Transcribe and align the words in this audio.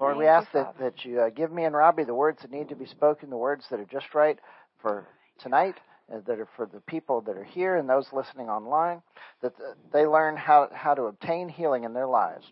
Lord, 0.00 0.16
we 0.16 0.26
ask 0.26 0.48
you, 0.54 0.60
that, 0.60 0.74
Father. 0.76 0.90
that 0.90 1.04
you 1.04 1.20
uh, 1.20 1.30
give 1.30 1.52
me 1.52 1.64
and 1.64 1.74
Robbie 1.74 2.04
the 2.04 2.14
words 2.14 2.42
that 2.42 2.50
need 2.50 2.68
to 2.70 2.76
be 2.76 2.86
spoken, 2.86 3.30
the 3.30 3.36
words 3.36 3.64
that 3.70 3.78
are 3.78 3.84
just 3.84 4.14
right 4.14 4.38
for 4.80 5.06
tonight, 5.38 5.76
uh, 6.12 6.20
that 6.26 6.38
are 6.38 6.48
for 6.56 6.66
the 6.66 6.80
people 6.80 7.20
that 7.22 7.36
are 7.36 7.44
here 7.44 7.76
and 7.76 7.88
those 7.88 8.06
listening 8.12 8.48
online, 8.48 9.02
that 9.42 9.52
they 9.92 10.06
learn 10.06 10.36
how, 10.36 10.68
how 10.72 10.94
to 10.94 11.02
obtain 11.04 11.48
healing 11.48 11.84
in 11.84 11.92
their 11.92 12.06
lives. 12.06 12.46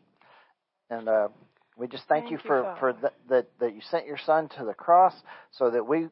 And 0.90 1.08
uh, 1.08 1.28
we 1.76 1.88
just 1.88 2.04
thank, 2.08 2.24
Thank 2.24 2.32
you 2.32 2.36
you, 2.36 2.48
for, 2.48 2.76
for 2.78 2.92
Father. 2.92 3.00
th- 3.00 3.12
that, 3.30 3.46
that 3.60 3.74
you 3.74 3.80
sent 3.90 4.06
your 4.06 4.18
son 4.18 4.48
to 4.58 4.64
the 4.64 4.74
cross 4.74 5.14
so 5.52 5.70
that 5.70 5.86
we, 5.86 6.08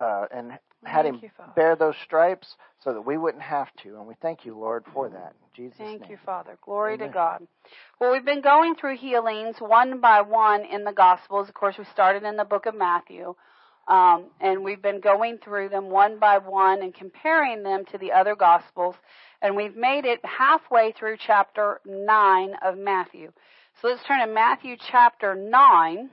uh, 0.00 0.26
and 0.30 0.52
had 0.84 1.04
Thank 1.04 1.16
him 1.16 1.20
you, 1.22 1.30
bear 1.54 1.76
those 1.76 1.94
stripes 2.04 2.56
so 2.82 2.92
that 2.92 3.00
we 3.00 3.16
wouldn't 3.16 3.42
have 3.42 3.68
to. 3.82 3.96
And 3.96 4.06
we 4.06 4.14
thank 4.20 4.44
you, 4.44 4.56
Lord, 4.56 4.84
for 4.92 5.08
that. 5.08 5.34
In 5.56 5.64
Jesus' 5.64 5.78
Thank 5.78 6.02
name. 6.02 6.10
you, 6.12 6.18
Father. 6.24 6.58
Glory 6.62 6.94
Amen. 6.94 7.08
to 7.08 7.14
God. 7.14 7.46
Well, 8.00 8.12
we've 8.12 8.24
been 8.24 8.42
going 8.42 8.76
through 8.76 8.98
healings 8.98 9.56
one 9.58 10.00
by 10.00 10.20
one 10.20 10.64
in 10.64 10.84
the 10.84 10.92
Gospels. 10.92 11.48
Of 11.48 11.54
course, 11.54 11.76
we 11.78 11.84
started 11.84 12.22
in 12.22 12.36
the 12.36 12.44
book 12.44 12.66
of 12.66 12.76
Matthew. 12.76 13.34
Um, 13.88 14.26
and 14.40 14.64
we've 14.64 14.82
been 14.82 15.00
going 15.00 15.38
through 15.38 15.68
them 15.68 15.90
one 15.90 16.18
by 16.18 16.38
one 16.38 16.82
and 16.82 16.92
comparing 16.92 17.62
them 17.62 17.84
to 17.92 17.98
the 17.98 18.12
other 18.12 18.34
Gospels. 18.34 18.96
And 19.40 19.54
we've 19.54 19.76
made 19.76 20.04
it 20.04 20.24
halfway 20.24 20.92
through 20.92 21.16
chapter 21.24 21.80
9 21.86 22.54
of 22.64 22.76
Matthew. 22.76 23.32
So 23.80 23.88
let's 23.88 24.02
turn 24.04 24.26
to 24.26 24.32
Matthew 24.32 24.76
chapter 24.90 25.34
9. 25.34 26.10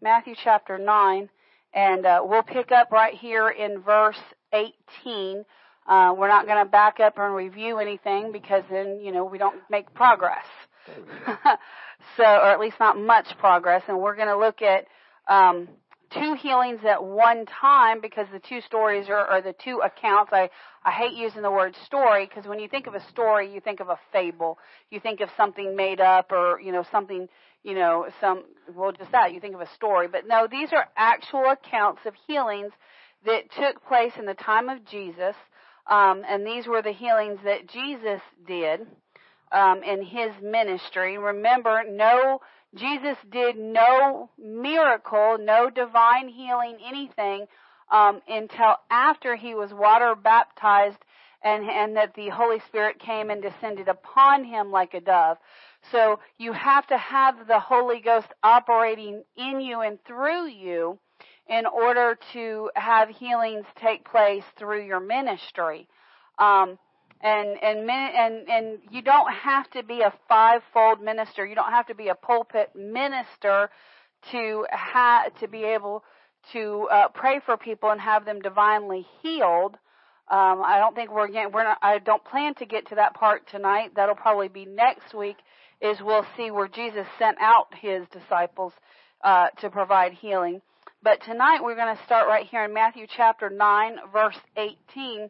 Matthew 0.00 0.34
chapter 0.42 0.78
9. 0.78 1.28
And 1.74 2.06
uh, 2.06 2.22
we'll 2.24 2.42
pick 2.42 2.72
up 2.72 2.90
right 2.90 3.14
here 3.14 3.48
in 3.48 3.80
verse 3.80 4.18
18. 4.52 5.44
Uh, 5.86 6.14
we're 6.16 6.28
not 6.28 6.46
going 6.46 6.64
to 6.64 6.70
back 6.70 7.00
up 7.00 7.18
and 7.18 7.34
review 7.34 7.78
anything 7.78 8.32
because 8.32 8.62
then, 8.70 9.00
you 9.00 9.12
know, 9.12 9.24
we 9.24 9.38
don't 9.38 9.60
make 9.70 9.92
progress. 9.94 10.44
so, 12.16 12.24
or 12.24 12.50
at 12.50 12.60
least 12.60 12.76
not 12.80 12.98
much 12.98 13.26
progress. 13.38 13.82
And 13.88 13.98
we're 13.98 14.16
going 14.16 14.28
to 14.28 14.38
look 14.38 14.60
at 14.62 14.86
um, 15.28 15.68
two 16.10 16.34
healings 16.34 16.80
at 16.88 17.02
one 17.02 17.44
time 17.46 18.00
because 18.00 18.26
the 18.32 18.38
two 18.38 18.60
stories 18.60 19.08
are, 19.08 19.26
are 19.26 19.42
the 19.42 19.54
two 19.64 19.80
accounts. 19.84 20.32
I, 20.32 20.48
I 20.84 20.90
hate 20.90 21.12
using 21.12 21.42
the 21.42 21.50
word 21.50 21.74
story 21.84 22.26
because 22.26 22.48
when 22.48 22.58
you 22.58 22.68
think 22.68 22.86
of 22.86 22.94
a 22.94 23.08
story, 23.08 23.52
you 23.52 23.60
think 23.60 23.80
of 23.80 23.88
a 23.88 23.98
fable. 24.12 24.58
You 24.90 25.00
think 25.00 25.20
of 25.20 25.28
something 25.36 25.76
made 25.76 26.00
up 26.00 26.32
or, 26.32 26.60
you 26.60 26.72
know, 26.72 26.84
something, 26.90 27.28
you 27.68 27.74
know, 27.74 28.06
some, 28.18 28.44
well, 28.74 28.92
just 28.92 29.12
that. 29.12 29.34
You 29.34 29.40
think 29.40 29.54
of 29.54 29.60
a 29.60 29.68
story. 29.74 30.08
But 30.08 30.26
no, 30.26 30.48
these 30.50 30.70
are 30.72 30.88
actual 30.96 31.44
accounts 31.50 32.00
of 32.06 32.14
healings 32.26 32.72
that 33.26 33.50
took 33.52 33.86
place 33.86 34.12
in 34.18 34.24
the 34.24 34.32
time 34.32 34.70
of 34.70 34.86
Jesus. 34.86 35.34
Um, 35.86 36.22
and 36.26 36.46
these 36.46 36.66
were 36.66 36.80
the 36.80 36.92
healings 36.92 37.38
that 37.44 37.68
Jesus 37.68 38.22
did 38.46 38.86
um, 39.52 39.82
in 39.82 40.02
his 40.02 40.30
ministry. 40.42 41.18
Remember, 41.18 41.82
no, 41.86 42.40
Jesus 42.74 43.18
did 43.30 43.58
no 43.58 44.30
miracle, 44.38 45.36
no 45.38 45.68
divine 45.68 46.28
healing, 46.28 46.78
anything 46.86 47.44
um, 47.90 48.22
until 48.26 48.76
after 48.90 49.36
he 49.36 49.54
was 49.54 49.74
water 49.74 50.14
baptized 50.14 50.98
and, 51.42 51.64
and 51.68 51.96
that 51.96 52.14
the 52.14 52.30
Holy 52.30 52.60
Spirit 52.66 52.98
came 52.98 53.30
and 53.30 53.42
descended 53.42 53.88
upon 53.88 54.44
him 54.44 54.70
like 54.70 54.94
a 54.94 55.00
dove. 55.00 55.36
So 55.92 56.20
you 56.38 56.52
have 56.52 56.86
to 56.88 56.98
have 56.98 57.46
the 57.46 57.60
Holy 57.60 58.00
Ghost 58.00 58.28
operating 58.42 59.22
in 59.36 59.60
you 59.60 59.80
and 59.80 59.98
through 60.04 60.48
you 60.48 60.98
in 61.48 61.64
order 61.66 62.18
to 62.34 62.70
have 62.74 63.08
healings 63.08 63.64
take 63.80 64.04
place 64.04 64.44
through 64.58 64.84
your 64.84 65.00
ministry. 65.00 65.88
Um, 66.38 66.78
and 67.20 67.48
and 67.62 67.90
and 67.90 68.48
and 68.48 68.78
you 68.90 69.02
don't 69.02 69.32
have 69.32 69.68
to 69.70 69.82
be 69.82 70.02
a 70.02 70.12
fivefold 70.28 71.00
minister. 71.00 71.44
You 71.44 71.56
don't 71.56 71.72
have 71.72 71.86
to 71.86 71.94
be 71.94 72.08
a 72.08 72.14
pulpit 72.14 72.70
minister 72.76 73.70
to 74.30 74.66
ha- 74.70 75.28
to 75.40 75.48
be 75.48 75.64
able 75.64 76.04
to 76.52 76.88
uh, 76.90 77.08
pray 77.08 77.40
for 77.44 77.56
people 77.56 77.90
and 77.90 78.00
have 78.00 78.24
them 78.24 78.40
divinely 78.40 79.06
healed. 79.22 79.76
Um, 80.30 80.62
I 80.64 80.78
don't 80.78 80.94
think 80.94 81.10
we're 81.10 81.28
getting, 81.28 81.52
we're 81.52 81.64
not, 81.64 81.78
I 81.80 81.98
don't 81.98 82.24
plan 82.24 82.54
to 82.56 82.66
get 82.66 82.88
to 82.88 82.96
that 82.96 83.14
part 83.14 83.48
tonight. 83.48 83.92
That'll 83.96 84.14
probably 84.14 84.48
be 84.48 84.66
next 84.66 85.14
week. 85.14 85.36
Is 85.80 85.98
we'll 86.00 86.26
see 86.36 86.50
where 86.50 86.68
Jesus 86.68 87.06
sent 87.18 87.38
out 87.40 87.68
his 87.80 88.06
disciples 88.08 88.72
uh, 89.22 89.48
to 89.60 89.70
provide 89.70 90.12
healing. 90.12 90.60
But 91.02 91.22
tonight 91.22 91.62
we're 91.62 91.76
going 91.76 91.96
to 91.96 92.04
start 92.04 92.26
right 92.26 92.46
here 92.46 92.64
in 92.64 92.74
Matthew 92.74 93.06
chapter 93.08 93.48
9, 93.48 93.96
verse 94.12 94.36
18. 94.56 95.28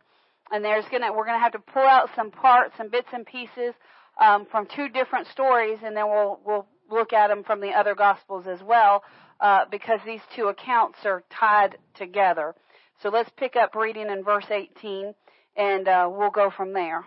And 0.50 0.64
there's 0.64 0.86
gonna, 0.90 1.12
we're 1.12 1.26
gonna 1.26 1.38
have 1.38 1.52
to 1.52 1.58
pull 1.58 1.82
out 1.82 2.08
some 2.16 2.30
parts, 2.30 2.74
some 2.78 2.88
bits 2.88 3.08
and 3.12 3.26
pieces, 3.26 3.74
um, 4.18 4.46
from 4.50 4.66
two 4.74 4.88
different 4.88 5.26
stories, 5.26 5.78
and 5.84 5.94
then 5.94 6.08
we'll, 6.08 6.40
we'll 6.44 6.66
look 6.90 7.12
at 7.12 7.28
them 7.28 7.44
from 7.44 7.60
the 7.60 7.68
other 7.68 7.94
gospels 7.94 8.46
as 8.46 8.62
well, 8.62 9.04
uh, 9.40 9.66
because 9.70 10.00
these 10.06 10.22
two 10.34 10.46
accounts 10.46 11.00
are 11.04 11.22
tied 11.30 11.76
together. 11.94 12.54
So 13.02 13.10
let's 13.10 13.30
pick 13.36 13.56
up 13.56 13.74
reading 13.74 14.08
in 14.08 14.24
verse 14.24 14.46
18, 14.50 15.14
and, 15.56 15.86
uh, 15.86 16.08
we'll 16.10 16.30
go 16.30 16.50
from 16.50 16.72
there. 16.72 17.04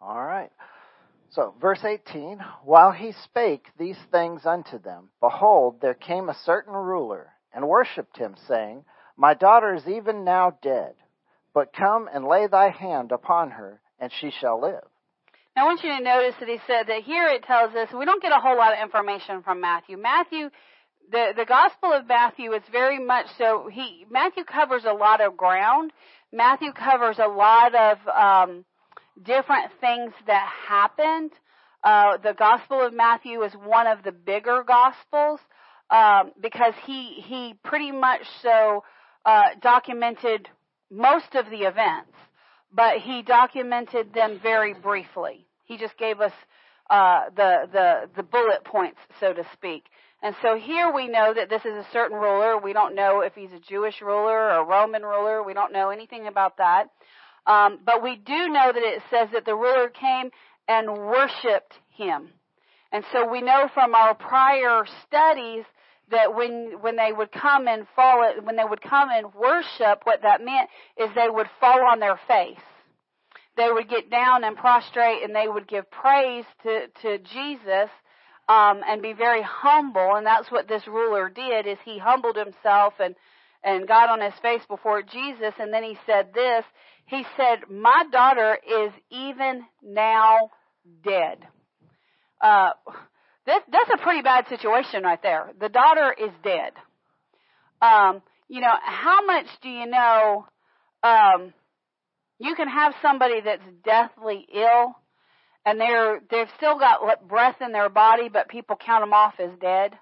All 0.00 0.24
right. 0.24 0.50
So, 1.32 1.54
verse 1.60 1.82
18 1.82 2.38
While 2.62 2.92
he 2.92 3.12
spake 3.24 3.66
these 3.78 3.98
things 4.10 4.44
unto 4.44 4.78
them, 4.78 5.08
behold, 5.20 5.80
there 5.80 5.94
came 5.94 6.28
a 6.28 6.38
certain 6.44 6.74
ruler, 6.74 7.32
and 7.54 7.68
worshipped 7.68 8.18
him, 8.18 8.36
saying, 8.46 8.84
My 9.16 9.32
daughter 9.34 9.74
is 9.74 9.88
even 9.88 10.24
now 10.24 10.58
dead, 10.62 10.94
but 11.54 11.72
come 11.72 12.08
and 12.12 12.26
lay 12.26 12.46
thy 12.46 12.68
hand 12.68 13.12
upon 13.12 13.52
her, 13.52 13.80
and 13.98 14.12
she 14.12 14.30
shall 14.30 14.60
live. 14.60 14.84
Now, 15.56 15.64
I 15.64 15.68
want 15.68 15.82
you 15.82 15.96
to 15.96 16.02
notice 16.02 16.34
that 16.38 16.48
he 16.48 16.58
said 16.66 16.86
that 16.88 17.02
here 17.02 17.28
it 17.28 17.44
tells 17.44 17.74
us 17.74 17.88
we 17.92 18.04
don't 18.04 18.22
get 18.22 18.32
a 18.32 18.40
whole 18.40 18.56
lot 18.56 18.74
of 18.74 18.82
information 18.82 19.42
from 19.42 19.60
Matthew. 19.60 19.96
Matthew, 19.96 20.50
the 21.10 21.32
the 21.36 21.46
Gospel 21.46 21.92
of 21.92 22.06
Matthew 22.06 22.52
is 22.52 22.62
very 22.70 22.98
much 22.98 23.26
so. 23.38 23.68
He 23.70 24.06
Matthew 24.10 24.44
covers 24.44 24.84
a 24.86 24.94
lot 24.94 25.20
of 25.22 25.36
ground. 25.36 25.92
Matthew 26.32 26.72
covers 26.72 27.18
a 27.18 27.28
lot 27.28 27.74
of 27.74 27.98
um, 28.08 28.64
different 29.20 29.72
things 29.80 30.12
that 30.26 30.48
happened. 30.68 31.32
Uh, 31.82 32.16
the 32.18 32.32
Gospel 32.32 32.80
of 32.86 32.94
Matthew 32.94 33.42
is 33.42 33.52
one 33.54 33.86
of 33.86 34.02
the 34.04 34.12
bigger 34.12 34.64
Gospels 34.66 35.40
um, 35.90 36.32
because 36.40 36.74
he 36.86 37.22
he 37.26 37.54
pretty 37.64 37.90
much 37.90 38.22
so 38.40 38.84
uh, 39.24 39.50
documented 39.60 40.48
most 40.90 41.34
of 41.34 41.50
the 41.50 41.62
events 41.62 42.12
but 42.72 42.98
he 42.98 43.22
documented 43.22 44.14
them 44.14 44.40
very 44.42 44.74
briefly. 44.74 45.46
He 45.64 45.76
just 45.76 45.96
gave 45.98 46.20
us 46.20 46.32
uh, 46.90 47.24
the 47.36 47.68
the 47.72 48.08
the 48.16 48.22
bullet 48.22 48.64
points, 48.64 48.98
so 49.20 49.32
to 49.32 49.44
speak. 49.52 49.84
And 50.22 50.34
so 50.40 50.56
here 50.56 50.92
we 50.92 51.08
know 51.08 51.34
that 51.34 51.50
this 51.50 51.64
is 51.64 51.74
a 51.74 51.86
certain 51.92 52.16
ruler. 52.16 52.56
We 52.56 52.72
don't 52.72 52.94
know 52.94 53.20
if 53.20 53.34
he's 53.34 53.52
a 53.52 53.58
Jewish 53.58 54.00
ruler 54.00 54.38
or 54.38 54.60
a 54.60 54.64
Roman 54.64 55.02
ruler. 55.02 55.42
We 55.42 55.52
don't 55.52 55.72
know 55.72 55.90
anything 55.90 56.28
about 56.28 56.58
that. 56.58 56.90
Um, 57.46 57.80
but 57.84 58.02
we 58.02 58.16
do 58.16 58.48
know 58.48 58.72
that 58.72 58.82
it 58.82 59.02
says 59.10 59.28
that 59.32 59.44
the 59.44 59.54
ruler 59.54 59.88
came 59.88 60.30
and 60.68 60.88
worshipped 60.96 61.74
him. 61.90 62.28
And 62.92 63.04
so 63.12 63.28
we 63.28 63.40
know 63.40 63.68
from 63.74 63.94
our 63.94 64.14
prior 64.14 64.84
studies 65.06 65.64
that 66.10 66.34
when 66.34 66.78
when 66.80 66.96
they 66.96 67.12
would 67.12 67.32
come 67.32 67.66
and 67.66 67.86
fall 67.96 68.24
when 68.42 68.56
they 68.56 68.64
would 68.64 68.82
come 68.82 69.08
and 69.10 69.34
worship 69.34 70.02
what 70.04 70.22
that 70.22 70.44
meant 70.44 70.68
is 70.96 71.08
they 71.14 71.28
would 71.28 71.48
fall 71.58 71.84
on 71.84 72.00
their 72.00 72.20
face 72.28 72.58
they 73.56 73.70
would 73.70 73.88
get 73.88 74.10
down 74.10 74.44
and 74.44 74.56
prostrate 74.56 75.22
and 75.22 75.34
they 75.34 75.48
would 75.48 75.66
give 75.66 75.90
praise 75.90 76.44
to 76.62 76.86
to 77.00 77.18
Jesus 77.18 77.90
um 78.48 78.82
and 78.86 79.00
be 79.02 79.12
very 79.12 79.42
humble 79.42 80.16
and 80.16 80.26
that's 80.26 80.50
what 80.50 80.68
this 80.68 80.86
ruler 80.86 81.28
did 81.28 81.66
is 81.66 81.78
he 81.84 81.98
humbled 81.98 82.36
himself 82.36 82.94
and 83.00 83.14
and 83.64 83.86
got 83.86 84.08
on 84.08 84.20
his 84.20 84.38
face 84.42 84.62
before 84.68 85.02
Jesus 85.02 85.54
and 85.58 85.72
then 85.72 85.82
he 85.82 85.96
said 86.06 86.28
this 86.34 86.64
he 87.06 87.24
said 87.36 87.70
my 87.70 88.04
daughter 88.10 88.58
is 88.66 88.92
even 89.10 89.62
now 89.82 90.50
dead 91.04 91.38
uh 92.40 92.70
that, 93.46 93.62
that's 93.70 93.90
a 94.00 94.02
pretty 94.02 94.22
bad 94.22 94.46
situation 94.48 95.02
right 95.02 95.20
there. 95.22 95.50
The 95.60 95.68
daughter 95.68 96.14
is 96.16 96.30
dead. 96.44 96.72
Um, 97.80 98.22
you 98.48 98.60
know, 98.60 98.74
how 98.82 99.24
much 99.26 99.46
do 99.62 99.68
you 99.68 99.86
know? 99.86 100.46
Um, 101.02 101.52
you 102.38 102.54
can 102.54 102.68
have 102.68 102.94
somebody 103.02 103.40
that's 103.40 103.62
deathly 103.84 104.46
ill, 104.54 104.94
and 105.66 105.80
they're 105.80 106.20
they've 106.30 106.48
still 106.56 106.78
got 106.78 107.26
breath 107.26 107.56
in 107.60 107.72
their 107.72 107.88
body, 107.88 108.28
but 108.28 108.48
people 108.48 108.76
count 108.76 109.02
them 109.02 109.12
off 109.12 109.34
as 109.40 109.50
dead. 109.60 109.94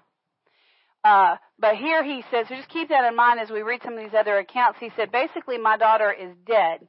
Uh, 1.03 1.37
but 1.61 1.75
here 1.75 2.03
he 2.03 2.23
says, 2.31 2.47
so 2.49 2.55
just 2.55 2.69
keep 2.69 2.89
that 2.89 3.07
in 3.07 3.15
mind 3.15 3.39
as 3.39 3.51
we 3.51 3.61
read 3.61 3.81
some 3.83 3.93
of 3.93 3.99
these 3.99 4.17
other 4.17 4.37
accounts. 4.39 4.79
He 4.79 4.89
said, 4.97 5.11
basically, 5.11 5.59
my 5.59 5.77
daughter 5.77 6.11
is 6.11 6.35
dead, 6.45 6.87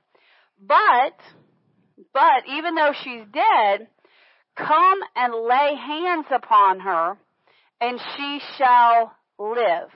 but 0.59 1.15
but 2.13 2.49
even 2.49 2.75
though 2.75 2.93
she's 3.05 3.23
dead, 3.33 3.87
come 4.57 5.01
and 5.15 5.35
lay 5.35 5.75
hands 5.77 6.27
upon 6.35 6.81
her 6.81 7.19
and 7.81 8.01
she 8.17 8.41
shall 8.57 9.13
live. 9.39 9.89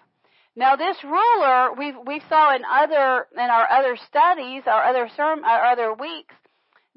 Now 0.54 0.76
this 0.76 0.96
ruler 1.02 1.72
we 1.76 1.94
we 2.06 2.20
saw 2.28 2.54
in 2.54 2.62
other 2.64 3.26
in 3.32 3.50
our 3.50 3.68
other 3.70 3.96
studies 4.08 4.62
our 4.66 4.84
other 4.84 5.08
sermon 5.16 5.44
our 5.44 5.66
other 5.66 5.92
weeks 5.94 6.34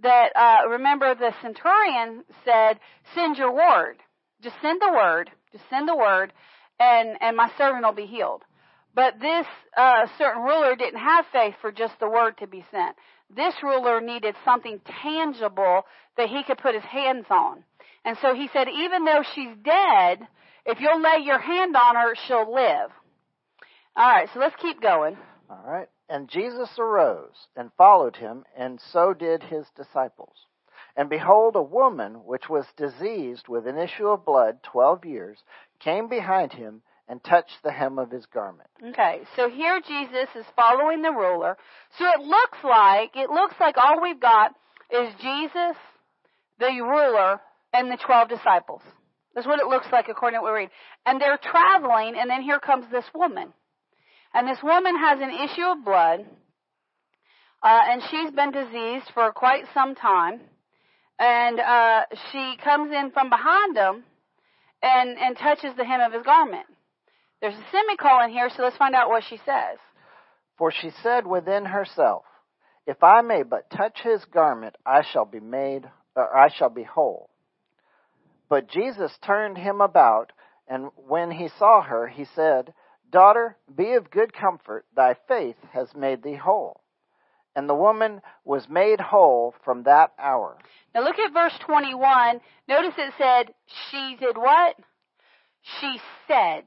that 0.02 0.30
uh 0.36 0.70
remember 0.70 1.14
the 1.16 1.34
centurion 1.42 2.24
said 2.46 2.80
send 3.16 3.38
your 3.38 3.54
word. 3.54 3.98
Just 4.42 4.56
send 4.62 4.82
the 4.82 4.92
word. 4.92 5.30
Just 5.52 5.66
send 5.70 5.88
the 5.88 5.96
word, 5.96 6.32
and 6.80 7.18
and 7.22 7.36
my 7.36 7.52
servant 7.58 7.84
will 7.84 7.94
be 7.94 8.06
healed. 8.06 8.44
But 8.96 9.20
this 9.20 9.46
uh, 9.78 10.08
certain 10.18 10.44
ruler 10.44 10.76
didn't 10.76 11.00
have 11.00 11.26
faith 11.31 11.56
for 11.62 11.72
just 11.72 11.94
the 12.00 12.10
word 12.10 12.38
to 12.40 12.48
be 12.48 12.66
sent. 12.72 12.96
This 13.34 13.54
ruler 13.62 14.02
needed 14.02 14.36
something 14.44 14.81
tangible 15.04 15.86
that 16.18 16.30
he 16.30 16.44
could 16.44 16.58
put 16.58 16.74
his 16.74 16.84
hands 16.84 17.26
on. 17.30 17.64
And 18.04 18.18
so 18.22 18.34
he 18.34 18.50
said, 18.52 18.68
even 18.68 19.06
though 19.06 19.24
she's 19.36 19.56
dead, 19.64 20.28
if 20.66 20.80
you'll 20.80 21.02
lay 21.02 21.20
your 21.24 21.40
hand 21.40 21.76
on 21.76 21.96
her, 21.96 22.16
she'll 22.28 22.52
live. 22.52 22.90
All 23.96 24.10
right, 24.10 24.28
so 24.34 24.40
let's 24.40 24.56
keep 24.62 24.82
going. 24.82 25.18
All 25.50 25.64
right. 25.66 25.88
And 26.10 26.28
Jesus 26.28 26.70
arose 26.80 27.36
and 27.56 27.70
followed 27.78 28.16
him, 28.16 28.44
and 28.58 28.80
so 28.92 29.14
did 29.14 29.44
his 29.44 29.66
disciples. 29.75 30.34
And 30.96 31.08
behold, 31.10 31.56
a 31.56 31.62
woman 31.62 32.25
which 32.25 32.50
was 32.50 32.66
diseased 32.75 33.48
with 33.48 33.68
an 33.68 33.78
issue 33.78 34.08
of 34.08 34.25
blood 34.25 34.64
twelve 34.64 35.06
years 35.06 35.38
came 35.80 36.08
behind 36.08 36.54
him 36.54 36.81
and 37.08 37.24
touched 37.24 37.58
the 37.64 37.72
hem 37.72 37.98
of 37.98 38.12
his 38.12 38.26
garment. 38.28 38.70
Okay, 38.90 39.22
so 39.36 39.50
here 39.50 39.81
Jesus 39.86 40.30
is 40.36 40.46
following 40.56 41.02
the 41.02 41.12
ruler. 41.12 41.58
So 41.98 42.06
it 42.06 42.22
looks 42.22 42.60
like 42.64 43.16
it 43.16 43.30
looks 43.30 43.56
like 43.60 43.76
all 43.78 44.02
we've 44.02 44.20
got 44.20 44.52
is 44.92 45.10
Jesus, 45.22 45.76
the 46.60 46.68
ruler, 46.68 47.42
and 47.74 47.92
the 47.92 47.98
twelve 47.98 48.30
disciples. 48.30 48.81
That's 49.34 49.48
what 49.48 49.60
it 49.60 49.68
looks 49.68 49.88
like 49.92 50.08
according 50.10 50.40
to 50.40 50.44
what 50.44 50.54
we 50.54 50.60
read. 50.60 50.70
And 51.06 51.20
they're 51.20 51.40
traveling, 51.42 52.16
and 52.18 52.30
then 52.30 52.42
here 52.42 52.60
comes 52.60 52.86
this 52.92 53.06
woman. 53.14 53.54
And 54.34 54.48
this 54.48 54.60
woman 54.62 54.96
has 54.96 55.20
an 55.20 55.32
issue 55.32 55.66
of 55.66 55.84
blood, 55.84 56.25
uh, 57.64 57.82
and 57.90 58.02
she's 58.10 58.32
been 58.32 58.52
diseased 58.52 59.12
for 59.14 59.32
quite 59.32 59.64
some 59.74 59.96
time. 59.96 60.42
And 61.18 61.60
uh, 61.60 62.06
she 62.32 62.56
comes 62.64 62.92
in 62.94 63.12
from 63.12 63.30
behind 63.30 63.75
him 63.75 64.04
and, 64.81 65.18
and 65.18 65.38
touches 65.38 65.74
the 65.78 65.86
hem 65.86 66.02
of 66.02 66.14
his 66.14 66.24
garment. 66.24 66.66
There's 67.42 67.56
a 67.56 67.66
semicolon 67.72 68.31
here, 68.31 68.50
so 68.50 68.64
let's 68.64 68.78
find 68.78 68.96
out 68.96 69.10
what 69.10 69.24
she 69.30 69.38
says. 69.38 69.78
For 70.58 70.72
she 70.72 70.92
said 71.02 71.26
within 71.26 71.66
herself, 71.66 72.26
If 72.86 73.04
I 73.04 73.22
may 73.22 73.44
but 73.44 73.70
touch 73.70 74.00
his 74.04 74.24
garment, 74.26 74.76
I 74.86 75.04
shall 75.04 75.26
be 75.26 75.40
made, 75.40 75.90
or 76.16 76.36
I 76.36 76.50
shall 76.50 76.70
be 76.70 76.84
whole. 76.84 77.30
But 78.50 78.70
Jesus 78.70 79.12
turned 79.26 79.58
him 79.58 79.80
about, 79.80 80.34
and 80.68 80.90
when 80.96 81.32
he 81.32 81.50
saw 81.58 81.82
her, 81.82 82.08
he 82.08 82.25
said, 82.36 82.74
Daughter, 83.10 83.58
be 83.74 83.94
of 83.94 84.12
good 84.12 84.34
comfort, 84.34 84.86
thy 84.96 85.16
faith 85.28 85.56
has 85.72 85.88
made 85.96 86.24
thee 86.24 86.36
whole. 86.36 86.82
And 87.56 87.69
the 87.69 87.75
woman 87.75 88.22
was 88.46 88.69
made 88.69 89.00
whole 89.00 89.54
from 89.63 89.84
that 89.84 90.12
hour. 90.19 90.57
Now 90.94 91.04
look 91.04 91.19
at 91.19 91.34
verse 91.34 91.57
21. 91.66 92.40
Notice 92.68 92.94
it 92.98 93.13
said, 93.18 93.54
she 93.90 94.16
did 94.19 94.38
what? 94.38 94.75
She 95.80 96.00
said. 96.28 96.63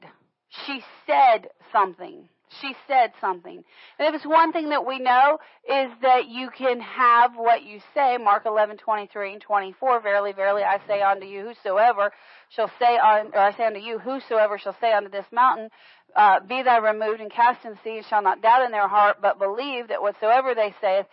She 0.65 0.83
said 1.07 1.47
something. 1.71 2.29
She 2.61 2.75
said 2.87 3.13
something. 3.19 3.63
And 3.97 4.07
if 4.07 4.13
it's 4.13 4.25
one 4.25 4.51
thing 4.51 4.69
that 4.69 4.85
we 4.85 4.99
know 4.99 5.39
is 5.67 5.91
that 6.01 6.27
you 6.27 6.49
can 6.55 6.79
have 6.81 7.31
what 7.35 7.63
you 7.63 7.79
say, 7.95 8.17
Mark 8.17 8.45
11, 8.45 8.77
23 8.77 9.33
and 9.33 9.41
24, 9.41 10.01
verily, 10.01 10.33
verily, 10.33 10.61
I 10.61 10.79
say 10.87 11.01
unto 11.01 11.25
you, 11.25 11.47
whosoever 11.47 12.11
shall 12.49 12.69
say, 12.79 12.97
on, 12.97 13.31
or 13.33 13.39
I 13.39 13.57
say 13.57 13.65
unto 13.65 13.79
you, 13.79 13.97
whosoever 13.97 14.59
shall 14.59 14.75
say 14.79 14.93
unto 14.93 15.09
this 15.09 15.25
mountain, 15.31 15.69
uh, 16.15 16.39
be 16.41 16.61
thou 16.63 16.81
removed 16.81 17.21
and 17.21 17.31
cast 17.31 17.65
in 17.65 17.71
the 17.71 17.77
sea, 17.83 18.01
shall 18.07 18.21
not 18.21 18.41
doubt 18.41 18.65
in 18.65 18.71
their 18.71 18.87
heart, 18.87 19.17
but 19.21 19.39
believe 19.39 19.87
that 19.87 20.01
whatsoever 20.01 20.53
they 20.55 20.73
saith, 20.81 21.05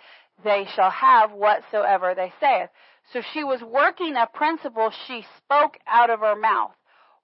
they 0.45 0.67
shall 0.75 0.91
have 0.91 1.33
whatsoever 1.33 2.15
they 2.15 2.33
saith. 2.41 2.71
So 3.13 3.23
she 3.33 3.45
was 3.45 3.61
working 3.63 4.17
a 4.17 4.27
principle 4.33 4.93
she 5.07 5.25
spoke 5.39 5.77
out 5.87 6.11
of 6.11 6.21
her 6.21 6.37
mouth. 6.37 6.73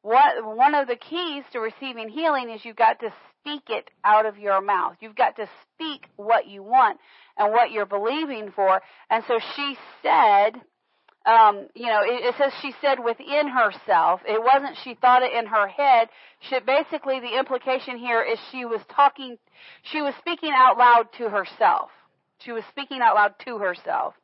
What, 0.02 0.44
one 0.56 0.74
of 0.74 0.86
the 0.86 0.96
keys 0.96 1.44
to 1.52 1.60
receiving 1.60 2.08
healing 2.08 2.50
is 2.50 2.64
you've 2.64 2.76
got 2.76 3.00
to 3.00 3.12
speak 3.40 3.64
it 3.68 3.90
out 4.04 4.26
of 4.26 4.38
your 4.38 4.60
mouth. 4.60 4.96
You've 5.00 5.16
got 5.16 5.36
to 5.36 5.48
speak 5.74 6.06
what 6.16 6.46
you 6.46 6.62
want 6.62 6.98
and 7.36 7.52
what 7.52 7.70
you're 7.70 7.86
believing 7.86 8.52
for. 8.54 8.80
And 9.10 9.24
so 9.28 9.38
she 9.54 9.76
said, 10.02 10.60
um, 11.26 11.66
you 11.74 11.86
know, 11.86 12.02
it, 12.02 12.24
it, 12.24 12.34
says 12.38 12.52
she 12.62 12.72
said 12.80 12.98
within 13.02 13.48
herself. 13.48 14.20
It 14.26 14.40
wasn't 14.40 14.76
she 14.84 14.94
thought 14.94 15.22
it 15.22 15.32
in 15.32 15.46
her 15.46 15.66
head. 15.66 16.08
She, 16.48 16.56
basically, 16.64 17.18
the 17.18 17.36
implication 17.36 17.98
here 17.98 18.22
is 18.22 18.38
she 18.52 18.64
was 18.64 18.80
talking, 18.94 19.36
she 19.82 20.00
was 20.00 20.14
speaking 20.20 20.52
out 20.54 20.78
loud 20.78 21.08
to 21.18 21.28
herself. 21.28 21.90
She 22.38 22.52
was 22.52 22.62
speaking 22.70 23.00
out 23.02 23.16
loud 23.16 23.34
to 23.44 23.58
herself. 23.58 24.14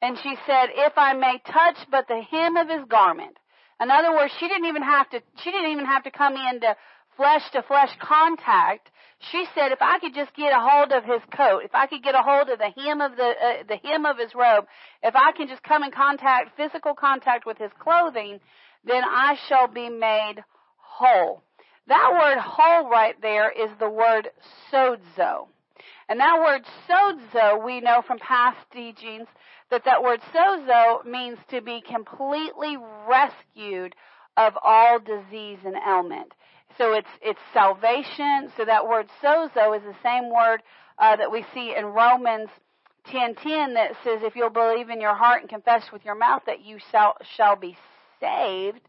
And 0.00 0.16
she 0.22 0.36
said, 0.46 0.68
if 0.72 0.92
I 0.96 1.14
may 1.14 1.40
touch 1.50 1.78
but 1.90 2.06
the 2.06 2.22
hem 2.22 2.56
of 2.56 2.68
his 2.68 2.84
garment. 2.88 3.36
In 3.80 3.90
other 3.90 4.12
words, 4.12 4.32
she 4.38 4.46
didn't 4.46 4.66
even 4.66 4.82
have 4.82 5.10
to, 5.10 5.20
she 5.42 5.50
didn't 5.50 5.72
even 5.72 5.86
have 5.86 6.04
to 6.04 6.10
come 6.10 6.34
into 6.34 6.76
flesh 7.16 7.42
to 7.52 7.62
flesh 7.62 7.90
contact. 8.00 8.90
She 9.30 9.46
said, 9.54 9.72
if 9.72 9.80
I 9.80 9.98
could 9.98 10.14
just 10.14 10.34
get 10.34 10.52
a 10.52 10.60
hold 10.60 10.92
of 10.92 11.04
his 11.04 11.22
coat, 11.34 11.62
if 11.64 11.74
I 11.74 11.86
could 11.86 12.02
get 12.02 12.14
a 12.14 12.22
hold 12.22 12.50
of 12.50 12.58
the 12.58 12.70
hem 12.70 13.00
of 13.00 13.16
the 13.16 13.30
uh, 13.30 13.62
the 13.66 13.76
hem 13.76 14.04
of 14.04 14.18
his 14.18 14.34
robe, 14.34 14.66
if 15.02 15.16
I 15.16 15.32
can 15.32 15.48
just 15.48 15.62
come 15.62 15.82
in 15.82 15.90
contact, 15.90 16.56
physical 16.56 16.94
contact 16.94 17.46
with 17.46 17.56
his 17.56 17.70
clothing, 17.78 18.40
then 18.84 19.02
I 19.04 19.36
shall 19.48 19.68
be 19.68 19.88
made 19.88 20.36
whole. 20.76 21.42
That 21.88 22.10
word 22.12 22.38
whole 22.40 22.90
right 22.90 23.14
there 23.22 23.50
is 23.50 23.70
the 23.78 23.88
word 23.88 24.28
sozo. 24.72 25.48
And 26.08 26.20
that 26.20 26.40
word 26.40 26.62
sozo, 26.88 27.64
we 27.64 27.80
know 27.80 28.02
from 28.06 28.18
past 28.18 28.58
teachings 28.72 29.26
that 29.70 29.84
that 29.84 30.02
word 30.02 30.20
sozo 30.34 31.04
means 31.04 31.38
to 31.50 31.60
be 31.60 31.80
completely 31.80 32.76
rescued 33.08 33.94
of 34.36 34.52
all 34.62 34.98
disease 34.98 35.58
and 35.64 35.76
ailment. 35.76 36.32
So 36.78 36.92
it's 36.92 37.08
it's 37.22 37.40
salvation. 37.52 38.52
So 38.56 38.64
that 38.64 38.86
word 38.86 39.08
sozo 39.22 39.76
is 39.76 39.82
the 39.82 39.96
same 40.02 40.30
word 40.30 40.62
uh, 40.98 41.16
that 41.16 41.30
we 41.30 41.44
see 41.54 41.74
in 41.76 41.86
Romans 41.86 42.48
10:10 43.06 43.74
that 43.74 43.92
says, 44.04 44.22
"If 44.22 44.36
you'll 44.36 44.50
believe 44.50 44.90
in 44.90 45.00
your 45.00 45.14
heart 45.14 45.40
and 45.40 45.48
confess 45.48 45.90
with 45.92 46.04
your 46.04 46.14
mouth 46.14 46.42
that 46.46 46.60
you 46.60 46.78
shall 46.90 47.16
shall 47.36 47.56
be 47.56 47.76
saved." 48.20 48.80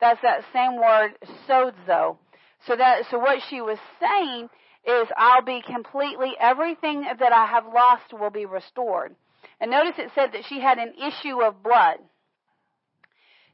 That's 0.00 0.20
that 0.22 0.44
same 0.52 0.76
word 0.76 1.16
sozo. 1.48 2.18
So 2.66 2.76
that 2.76 3.06
so 3.06 3.18
what 3.18 3.42
she 3.48 3.60
was 3.60 3.78
saying 4.00 4.50
is, 4.84 5.08
"I'll 5.16 5.42
be 5.42 5.62
completely 5.62 6.36
everything 6.38 7.02
that 7.02 7.32
I 7.32 7.46
have 7.46 7.66
lost 7.66 8.12
will 8.12 8.30
be 8.30 8.46
restored." 8.46 9.14
And 9.60 9.70
notice 9.70 9.98
it 9.98 10.10
said 10.14 10.32
that 10.32 10.44
she 10.44 10.60
had 10.60 10.78
an 10.78 10.94
issue 10.94 11.42
of 11.42 11.62
blood. 11.62 11.98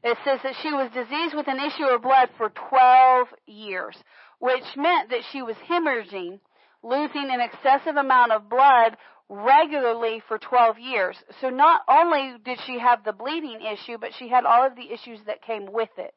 It 0.03 0.17
says 0.25 0.39
that 0.43 0.55
she 0.61 0.73
was 0.73 0.91
diseased 0.91 1.33
with 1.33 1.47
an 1.47 1.59
issue 1.59 1.85
of 1.85 2.01
blood 2.01 2.29
for 2.37 2.49
12 2.49 3.27
years, 3.47 3.95
which 4.39 4.75
meant 4.75 5.09
that 5.09 5.23
she 5.31 5.41
was 5.41 5.55
hemorrhaging, 5.69 6.39
losing 6.83 7.29
an 7.29 7.39
excessive 7.39 7.95
amount 7.95 8.33
of 8.33 8.49
blood 8.49 8.97
regularly 9.29 10.21
for 10.27 10.37
12 10.37 10.77
years. 10.79 11.15
So 11.39 11.49
not 11.49 11.81
only 11.87 12.33
did 12.43 12.59
she 12.65 12.77
have 12.79 13.03
the 13.03 13.13
bleeding 13.13 13.61
issue, 13.61 13.97
but 13.97 14.11
she 14.13 14.27
had 14.27 14.45
all 14.45 14.67
of 14.67 14.75
the 14.75 14.91
issues 14.91 15.19
that 15.25 15.41
came 15.41 15.71
with 15.71 15.89
it. 15.97 16.13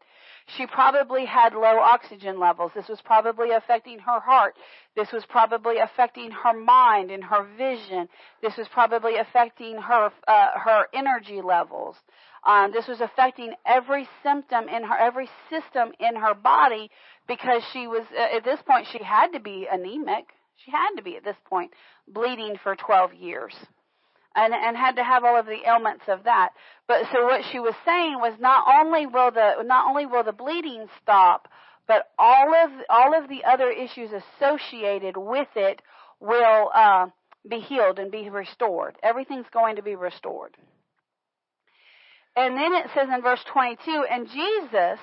She 0.57 0.67
probably 0.67 1.25
had 1.25 1.55
low 1.55 1.79
oxygen 1.79 2.39
levels. 2.39 2.73
This 2.75 2.89
was 2.89 3.01
probably 3.05 3.51
affecting 3.51 3.99
her 4.01 4.21
heart. 4.21 4.55
This 4.95 5.11
was 5.13 5.25
probably 5.29 5.79
affecting 5.79 6.31
her 6.31 6.53
mind 6.53 7.11
and 7.11 7.25
her 7.25 7.45
vision. 7.57 8.09
This 8.43 8.57
was 8.57 8.69
probably 8.69 9.17
affecting 9.17 9.77
her 9.77 10.11
uh, 10.29 10.51
her 10.55 10.87
energy 10.95 11.41
levels. 11.43 11.97
Um, 12.47 12.71
this 12.73 12.87
was 12.87 13.01
affecting 13.01 13.55
every 13.67 14.09
symptom 14.23 14.69
in 14.69 14.85
her, 14.85 14.97
every 14.97 15.29
system 15.51 15.93
in 15.99 16.15
her 16.15 16.33
body 16.33 16.91
because 17.27 17.63
she 17.73 17.89
was, 17.89 18.05
uh, 18.17 18.37
at 18.37 18.45
this 18.45 18.61
point, 18.65 18.87
she 18.93 19.03
had 19.03 19.33
to 19.33 19.41
be 19.41 19.67
anemic. 19.71 20.27
She 20.65 20.71
had 20.71 20.95
to 20.97 21.03
be 21.03 21.17
at 21.17 21.25
this 21.25 21.37
point 21.45 21.73
bleeding 22.07 22.57
for 22.63 22.77
12 22.77 23.15
years. 23.15 23.55
And, 24.37 24.53
and 24.53 24.77
had 24.77 24.97
to 24.97 25.05
have 25.05 25.25
all 25.25 25.39
of 25.39 25.47
the 25.47 25.67
ailments 25.67 26.05
of 26.09 26.25
that. 26.25 26.51
But 26.87 27.07
so 27.11 27.25
what 27.25 27.43
she 27.51 27.59
was 27.59 27.75
saying 27.87 28.19
was 28.21 28.35
not 28.39 28.67
only 28.81 29.07
will 29.07 29.31
the, 29.31 29.63
not 29.65 29.89
only 29.89 30.05
will 30.05 30.25
the 30.25 30.33
bleeding 30.33 30.87
stop, 31.03 31.49
but 31.89 32.11
all 32.19 32.55
of, 32.55 32.71
all 32.91 33.19
of 33.19 33.31
the 33.31 33.45
other 33.45 33.71
issues 33.71 34.11
associated 34.13 35.17
with 35.17 35.49
it 35.57 35.81
will, 36.21 36.71
uh, 36.75 37.07
be 37.49 37.61
healed 37.61 37.99
and 37.99 38.11
be 38.11 38.29
restored. 38.29 38.97
Everything's 39.03 39.47
going 39.53 39.77
to 39.77 39.83
be 39.83 39.95
restored. 39.95 40.57
And 42.37 42.55
then 42.57 42.75
it 42.75 42.87
says 42.95 43.09
in 43.13 43.23
verse 43.23 43.43
22, 43.53 44.05
and 44.11 44.29
Jesus 44.29 45.01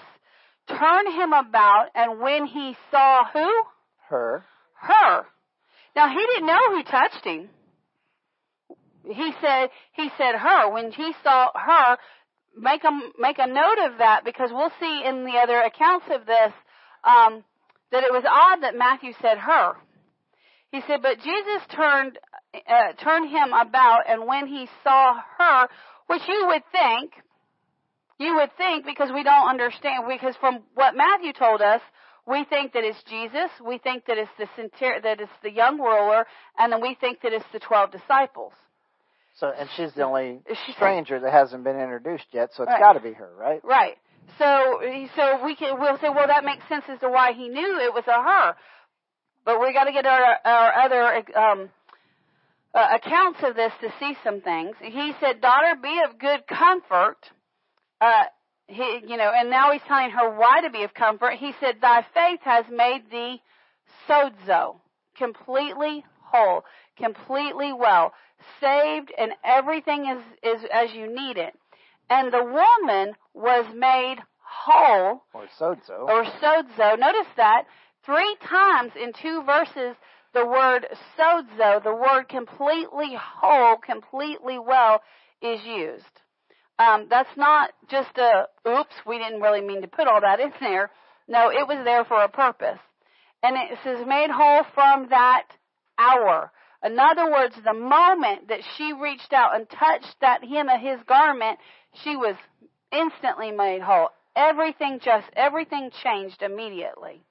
turned 0.68 1.14
him 1.14 1.34
about, 1.34 1.88
and 1.96 2.22
when 2.22 2.46
he 2.46 2.76
saw 2.92 3.24
who? 3.34 3.50
Her. 4.08 4.46
Her. 4.76 5.26
Now 5.96 6.10
he 6.10 6.26
didn't 6.34 6.46
know 6.46 6.60
who 6.70 6.84
touched 6.84 7.26
him. 7.26 7.50
He 9.06 9.34
said, 9.42 9.70
he 9.94 10.10
said 10.18 10.36
her. 10.36 10.72
When 10.72 10.92
he 10.92 11.14
saw 11.24 11.50
her, 11.56 11.98
make 12.58 12.84
a, 12.84 12.92
make 13.20 13.40
a 13.40 13.48
note 13.48 13.92
of 13.92 13.98
that 13.98 14.24
because 14.24 14.50
we'll 14.52 14.72
see 14.80 15.04
in 15.06 15.26
the 15.26 15.40
other 15.42 15.60
accounts 15.60 16.06
of 16.12 16.26
this, 16.26 16.54
um, 17.04 17.44
that 17.92 18.04
it 18.04 18.12
was 18.12 18.24
odd 18.28 18.64
that 18.64 18.78
Matthew 18.78 19.14
said 19.22 19.38
her. 19.40 19.74
He 20.72 20.82
said, 20.88 21.02
but 21.02 21.18
Jesus 21.18 21.62
turned, 21.76 22.18
uh, 22.56 22.94
turned 23.04 23.30
him 23.30 23.54
about, 23.54 24.04
and 24.08 24.26
when 24.26 24.48
he 24.48 24.68
saw 24.84 25.20
her, 25.38 25.68
which 26.14 26.28
you 26.28 26.46
would 26.48 26.64
think, 26.72 27.12
You 28.20 28.36
would 28.36 28.56
think 28.58 28.86
because 28.86 29.10
we 29.12 29.24
don't 29.24 29.50
understand, 29.50 30.06
because 30.08 30.36
from 30.40 30.60
what 30.76 30.96
Matthew 30.96 31.34
told 31.34 31.62
us, 31.62 31.82
we 32.28 32.46
think 32.46 32.72
that 32.74 32.84
it's 32.86 33.02
Jesus, 33.10 33.50
we 33.66 33.80
think 33.80 34.06
that 34.06 34.18
it's 34.18 34.32
the 34.38 34.48
center, 34.56 35.02
that 35.02 35.20
it's 35.20 35.32
the 35.42 35.50
young 35.52 35.80
ruler, 35.80 36.26
and 36.58 36.72
then 36.72 36.80
we 36.82 36.94
think 37.02 37.22
that 37.24 37.34
it's 37.34 37.46
the 37.52 37.60
twelve 37.60 37.92
disciples. 37.92 38.54
So, 39.40 39.52
and 39.60 39.68
she's 39.76 39.92
the 39.94 40.04
only 40.04 40.40
She's- 40.48 40.76
stranger 40.76 41.20
that 41.20 41.34
hasn't 41.34 41.64
been 41.64 41.80
introduced 41.80 42.28
yet, 42.32 42.54
so 42.54 42.64
it's 42.64 42.72
Right. 42.72 42.80
got 42.80 42.94
to 42.94 43.00
be 43.02 43.14
her, 43.14 43.32
right? 43.36 43.62
Right. 43.66 43.98
So, 44.38 44.48
so 45.16 45.44
we 45.44 45.56
can 45.56 45.80
we'll 45.80 45.98
say, 45.98 46.10
well, 46.10 46.28
that 46.28 46.46
makes 46.46 46.66
sense 46.70 46.86
as 46.88 47.00
to 47.00 47.10
why 47.10 47.34
he 47.34 47.50
knew 47.50 47.80
it 47.80 47.94
was 47.94 48.08
a 48.08 48.22
her, 48.24 48.56
but 49.44 49.60
we 49.60 49.74
got 49.74 49.86
to 49.86 49.92
get 49.92 50.06
our 50.06 50.38
our 50.46 50.74
other 50.86 51.38
um, 51.38 51.70
uh, 52.74 52.88
accounts 52.96 53.40
of 53.44 53.56
this 53.56 53.72
to 53.82 53.92
see 54.00 54.16
some 54.24 54.42
things. 54.42 54.76
He 54.82 55.14
said, 55.20 55.42
"Daughter, 55.42 55.76
be 55.82 56.00
of 56.08 56.18
good 56.20 56.48
comfort." 56.48 57.18
Uh, 58.02 58.26
he, 58.68 59.02
you 59.08 59.18
know, 59.18 59.32
and 59.32 59.50
now 59.50 59.72
he's 59.72 59.82
telling 59.88 60.12
her 60.12 60.30
why 60.38 60.62
to 60.62 60.70
be 60.70 60.84
of 60.84 60.94
comfort. 60.94 61.34
He 61.34 61.54
said, 61.60 61.82
"Thy 61.82 62.06
faith 62.14 62.40
has 62.44 62.66
made 62.70 63.10
thee 63.12 63.42
sozo, 64.08 64.78
completely 65.16 66.04
whole, 66.32 66.64
completely 66.98 67.74
well, 67.74 68.14
saved, 68.60 69.12
and 69.18 69.34
everything 69.44 70.08
is 70.08 70.24
is 70.56 70.66
as 70.72 70.94
you 70.94 71.08
need 71.08 71.38
it." 71.38 71.54
And 72.10 72.32
the 72.32 72.44
woman 72.44 73.16
was 73.34 73.66
made 73.74 74.18
whole 74.40 75.24
Or 75.34 75.48
sozo. 75.60 76.08
or 76.08 76.24
sozo. 76.42 76.98
Notice 77.00 77.28
that 77.38 77.66
three 78.06 78.36
times 78.44 78.92
in 78.96 79.14
two 79.14 79.44
verses, 79.44 79.96
the 80.34 80.46
word 80.46 80.88
sozo, 81.18 81.84
the 81.84 81.94
word 81.94 82.28
completely 82.28 83.16
whole, 83.16 83.78
completely 83.78 84.60
well, 84.60 85.02
is 85.42 85.60
used. 85.64 86.06
Um, 86.80 87.08
that's 87.10 87.36
not 87.38 87.72
just 87.90 88.18
a 88.18 88.48
oops, 88.68 88.96
we 89.06 89.20
didn't 89.20 89.42
really 89.42 89.62
mean 89.62 89.82
to 89.82 89.88
put 89.88 90.08
all 90.08 90.22
that 90.22 90.40
in 90.40 90.52
there. 90.60 90.90
No, 91.28 91.50
it 91.50 91.68
was 91.68 91.84
there 91.86 92.04
for 92.04 92.22
a 92.22 92.30
purpose. 92.30 92.80
And 93.44 93.56
it 93.56 93.78
says 93.84 94.06
made 94.08 94.30
whole 94.32 94.64
from 94.74 95.10
that 95.10 95.44
hour. 95.98 96.52
In 96.84 96.98
other 97.00 97.32
words, 97.32 97.56
the 97.64 97.74
moment 97.74 98.50
that 98.50 98.62
she 98.76 98.92
reached 98.94 99.32
out 99.32 99.56
and 99.56 99.70
touched 99.70 100.16
that 100.22 100.44
hem 100.44 100.68
of 100.68 100.82
his 100.82 101.00
garment, 101.08 101.60
she 102.04 102.16
was 102.16 102.36
instantly 102.92 103.52
made 103.52 103.82
whole. 103.82 104.10
Everything 104.36 105.00
just 105.04 105.28
everything 105.36 105.92
changed 106.04 106.42
immediately. 106.42 107.24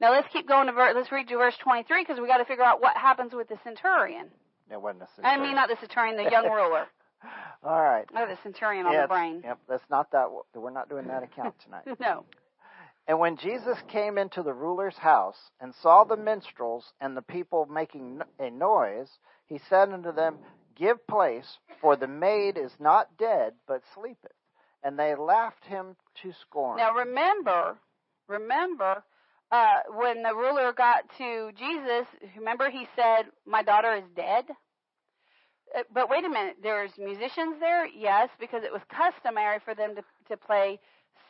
Now 0.00 0.10
let's 0.12 0.28
keep 0.32 0.46
going 0.46 0.66
to 0.66 0.72
ver- 0.72 0.92
let's 0.94 1.10
read 1.10 1.28
to 1.28 1.36
verse 1.36 1.56
23 1.62 2.02
because 2.02 2.20
we 2.20 2.26
got 2.26 2.38
to 2.38 2.44
figure 2.44 2.64
out 2.64 2.80
what 2.80 2.96
happens 2.96 3.32
with 3.32 3.48
the 3.48 3.58
centurion. 3.64 4.26
It 4.70 4.80
wasn't 4.80 5.02
a 5.02 5.04
I 5.04 5.16
centurion. 5.16 5.42
mean, 5.42 5.54
not 5.54 5.68
the 5.68 5.76
centurion, 5.80 6.16
the 6.16 6.30
young 6.30 6.44
ruler. 6.50 6.86
All 7.64 7.82
right. 7.82 8.04
Oh, 8.14 8.26
the 8.26 8.36
centurion 8.42 8.84
on 8.86 8.92
Yeah, 8.92 8.98
the 9.00 9.04
it's- 9.04 9.16
brain. 9.18 9.40
Yep, 9.44 9.58
that's 9.68 9.90
not 9.90 10.10
that. 10.12 10.26
We're 10.54 10.70
not 10.70 10.88
doing 10.88 11.06
that 11.08 11.22
account 11.22 11.54
tonight. 11.64 11.84
No. 12.00 12.24
And 13.08 13.20
when 13.20 13.36
Jesus 13.36 13.78
came 13.88 14.18
into 14.18 14.42
the 14.42 14.52
ruler's 14.52 14.96
house 14.96 15.36
and 15.60 15.72
saw 15.80 16.02
the 16.04 16.16
minstrels 16.16 16.92
and 17.00 17.16
the 17.16 17.22
people 17.22 17.66
making 17.66 18.20
a 18.40 18.50
noise, 18.50 19.08
he 19.46 19.60
said 19.70 19.90
unto 19.92 20.12
them, 20.12 20.38
Give 20.76 21.04
place, 21.06 21.58
for 21.80 21.96
the 21.96 22.08
maid 22.08 22.58
is 22.58 22.72
not 22.80 23.16
dead, 23.16 23.54
but 23.68 23.82
sleepeth. 23.94 24.32
And 24.82 24.98
they 24.98 25.14
laughed 25.14 25.64
him 25.64 25.96
to 26.22 26.32
scorn. 26.42 26.76
Now 26.78 26.94
remember, 26.94 27.76
remember, 28.28 29.02
uh, 29.52 29.80
when 29.96 30.22
the 30.22 30.34
ruler 30.34 30.72
got 30.72 31.04
to 31.18 31.52
Jesus, 31.58 32.06
remember 32.36 32.70
he 32.70 32.88
said, 32.96 33.24
"My 33.46 33.62
daughter 33.62 33.94
is 33.94 34.04
dead." 34.16 34.44
Uh, 35.76 35.82
But 35.92 36.08
wait 36.10 36.24
a 36.24 36.28
minute, 36.28 36.56
there's 36.62 36.96
musicians 36.98 37.58
there, 37.60 37.86
yes, 37.86 38.30
because 38.40 38.62
it 38.64 38.72
was 38.72 38.82
customary 38.88 39.58
for 39.64 39.74
them 39.74 39.94
to 39.96 40.02
to 40.28 40.36
play 40.36 40.80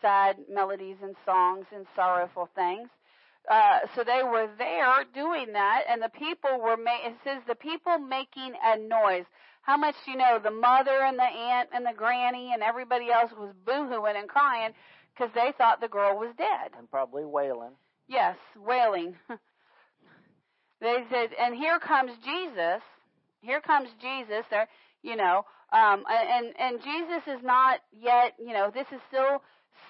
sad 0.00 0.36
melodies 0.48 0.96
and 1.02 1.16
songs 1.24 1.66
and 1.74 1.86
sorrowful 1.94 2.48
things. 2.54 2.88
Uh, 3.50 3.80
so 3.94 4.02
they 4.04 4.22
were 4.24 4.48
there 4.58 5.04
doing 5.14 5.52
that, 5.52 5.84
and 5.88 6.02
the 6.02 6.08
people 6.10 6.60
were. 6.60 6.76
Ma- 6.76 7.04
it 7.06 7.14
says 7.24 7.42
the 7.46 7.54
people 7.54 7.98
making 7.98 8.54
a 8.62 8.76
noise. 8.78 9.24
How 9.62 9.76
much 9.76 9.96
do 10.04 10.12
you 10.12 10.16
know? 10.16 10.38
The 10.42 10.50
mother 10.50 11.02
and 11.02 11.18
the 11.18 11.24
aunt 11.24 11.70
and 11.72 11.84
the 11.86 11.92
granny 11.96 12.52
and 12.52 12.62
everybody 12.62 13.10
else 13.10 13.32
was 13.32 13.52
boohooing 13.64 14.16
and 14.18 14.28
crying 14.28 14.72
because 15.14 15.32
they 15.34 15.52
thought 15.58 15.80
the 15.80 15.88
girl 15.88 16.16
was 16.18 16.34
dead. 16.38 16.72
and 16.78 16.90
probably 16.90 17.24
wailing. 17.24 17.72
Yes, 18.08 18.36
wailing. 18.56 19.16
they 20.80 21.04
said, 21.10 21.30
and 21.40 21.54
here 21.54 21.78
comes 21.78 22.12
Jesus. 22.24 22.82
Here 23.40 23.60
comes 23.60 23.88
Jesus. 24.00 24.44
There, 24.50 24.68
you 25.02 25.16
know, 25.16 25.44
um, 25.72 26.04
and 26.08 26.52
and 26.58 26.82
Jesus 26.82 27.22
is 27.26 27.42
not 27.42 27.80
yet. 27.92 28.34
You 28.38 28.52
know, 28.52 28.70
this 28.72 28.86
is 28.92 29.00
still 29.08 29.42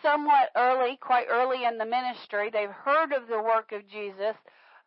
somewhat 0.02 0.50
early, 0.56 0.98
quite 1.00 1.26
early 1.30 1.64
in 1.64 1.78
the 1.78 1.84
ministry. 1.84 2.50
They've 2.52 2.70
heard 2.70 3.12
of 3.12 3.28
the 3.28 3.40
work 3.40 3.72
of 3.72 3.88
Jesus, 3.88 4.36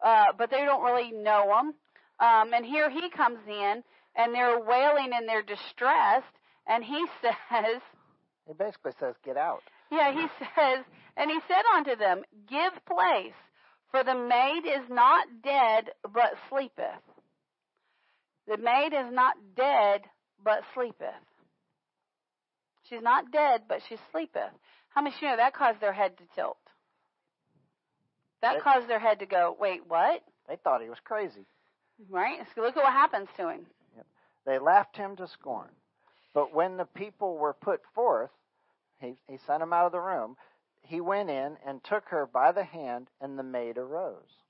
uh, 0.04 0.26
but 0.38 0.50
they 0.50 0.66
don't 0.66 0.84
really 0.84 1.12
know 1.12 1.44
him. 1.60 1.74
Um, 2.20 2.54
and 2.54 2.66
here 2.66 2.90
he 2.90 3.10
comes 3.10 3.40
in, 3.48 3.84
and 4.16 4.34
they're 4.34 4.60
wailing 4.60 5.12
and 5.14 5.28
they're 5.28 5.44
distressed, 5.44 6.34
and 6.68 6.84
he 6.84 7.06
says. 7.22 7.82
He 8.48 8.54
basically 8.54 8.94
says, 9.00 9.16
Get 9.24 9.38
out. 9.38 9.62
Yeah, 9.92 10.12
he 10.14 10.28
says, 10.56 10.86
and 11.18 11.30
he 11.30 11.40
said 11.48 11.64
unto 11.76 11.96
them, 11.96 12.24
Give 12.50 12.74
place, 12.86 13.34
for 13.92 14.04
the 14.04 14.16
maid 14.16 14.64
is 14.66 14.90
not 14.90 15.28
dead, 15.44 15.92
but 16.04 16.34
sleepeth. 16.50 17.04
The 18.48 18.58
maid 18.58 18.94
is 18.94 19.12
not 19.12 19.36
dead, 19.56 20.02
but 20.44 20.62
sleepeth. 20.74 21.06
She's 22.90 23.02
not 23.02 23.32
dead, 23.32 23.64
but 23.68 23.82
she 23.88 23.98
sleepeth. 24.12 24.52
How 24.90 25.02
much 25.02 25.14
you 25.22 25.28
know 25.28 25.38
that 25.38 25.54
caused 25.54 25.80
their 25.80 25.94
head 25.94 26.18
to 26.18 26.24
tilt? 26.36 26.58
That 28.42 28.58
It- 28.58 28.64
caused 28.64 28.88
their 28.88 29.00
head 29.00 29.20
to 29.20 29.26
go, 29.26 29.56
wait, 29.60 29.86
what? 29.86 30.24
They 30.48 30.56
thought 30.56 30.82
he 30.82 30.90
was 30.90 31.00
crazy. 31.02 31.46
Right? 32.10 32.40
So 32.56 32.62
look 32.62 32.76
at 32.78 32.84
what 32.84 32.94
happens 32.94 33.30
to 33.38 33.50
him. 33.50 33.68
They 34.46 34.58
laughed 34.58 34.96
him 34.98 35.16
to 35.18 35.28
scorn. 35.28 35.70
But 36.34 36.54
when 36.54 36.78
the 36.78 36.86
people 36.86 37.38
were 37.38 37.54
put 37.54 37.82
forth, 37.94 38.32
he, 39.00 39.38
sent 39.48 39.64
him 39.64 39.74
out 39.74 39.86
of 39.86 39.92
the 39.92 40.00
room. 40.00 40.36
He 40.82 41.02
went 41.02 41.30
in 41.30 41.58
and 41.66 41.84
took 41.84 42.10
her 42.10 42.26
by 42.26 42.52
the 42.52 42.64
hand, 42.64 43.08
and 43.22 43.38
the 43.38 43.44
maid 43.44 43.78
arose. 43.78 44.44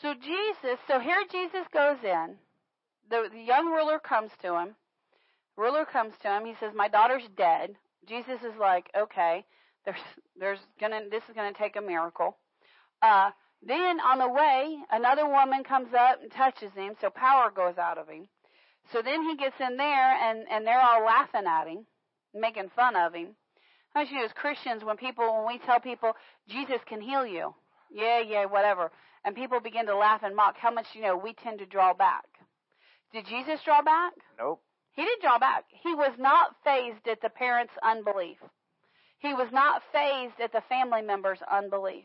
So 0.00 0.14
Jesus, 0.14 0.78
so 0.88 0.98
here 0.98 1.22
Jesus 1.30 1.66
goes 1.72 1.98
in. 2.02 2.36
The, 3.10 3.28
the 3.32 3.40
young 3.40 3.66
ruler 3.66 3.98
comes 3.98 4.30
to 4.42 4.58
him. 4.58 4.74
Ruler 5.56 5.84
comes 5.84 6.14
to 6.22 6.28
him. 6.28 6.44
He 6.44 6.54
says, 6.58 6.72
"My 6.74 6.88
daughter's 6.88 7.28
dead." 7.36 7.76
Jesus 8.06 8.42
is 8.42 8.56
like, 8.58 8.90
"Okay, 8.96 9.44
there's 9.84 10.00
there's 10.36 10.58
gonna 10.80 11.08
this 11.10 11.22
is 11.28 11.34
gonna 11.34 11.52
take 11.52 11.76
a 11.76 11.80
miracle." 11.80 12.36
Uh, 13.02 13.30
then 13.62 14.00
on 14.00 14.18
the 14.18 14.28
way, 14.28 14.78
another 14.90 15.26
woman 15.26 15.64
comes 15.64 15.94
up 15.94 16.22
and 16.22 16.30
touches 16.30 16.72
him, 16.74 16.94
so 17.00 17.08
power 17.10 17.50
goes 17.50 17.78
out 17.78 17.98
of 17.98 18.08
him. 18.08 18.28
So 18.92 19.00
then 19.00 19.22
he 19.22 19.36
gets 19.36 19.60
in 19.60 19.76
there, 19.76 20.12
and 20.12 20.46
and 20.50 20.66
they're 20.66 20.80
all 20.80 21.04
laughing 21.04 21.46
at 21.46 21.68
him, 21.68 21.86
making 22.34 22.70
fun 22.74 22.96
of 22.96 23.14
him. 23.14 23.28
How 23.94 24.02
much 24.02 24.10
you 24.10 24.18
know, 24.18 24.24
as 24.24 24.32
Christians, 24.32 24.84
when 24.84 24.96
people 24.96 25.24
when 25.36 25.46
we 25.46 25.58
tell 25.58 25.80
people 25.80 26.12
Jesus 26.48 26.80
can 26.86 27.00
heal 27.00 27.26
you, 27.26 27.54
yeah, 27.90 28.20
yeah, 28.20 28.44
whatever, 28.46 28.90
and 29.24 29.34
people 29.34 29.60
begin 29.60 29.86
to 29.86 29.96
laugh 29.96 30.22
and 30.22 30.34
mock, 30.34 30.56
how 30.58 30.70
much 30.70 30.86
you 30.94 31.02
know 31.02 31.16
we 31.16 31.32
tend 31.32 31.60
to 31.60 31.66
draw 31.66 31.94
back. 31.94 32.24
Did 33.12 33.26
Jesus 33.26 33.60
draw 33.64 33.82
back? 33.82 34.12
Nope. 34.38 34.60
He 34.92 35.02
did 35.02 35.20
draw 35.20 35.38
back. 35.38 35.64
He 35.82 35.94
was 35.94 36.12
not 36.18 36.56
fazed 36.64 37.06
at 37.08 37.20
the 37.20 37.28
parents' 37.28 37.72
unbelief. 37.82 38.38
He 39.18 39.32
was 39.32 39.48
not 39.52 39.82
fazed 39.92 40.40
at 40.40 40.52
the 40.52 40.62
family 40.68 41.02
members' 41.02 41.42
unbelief. 41.50 42.04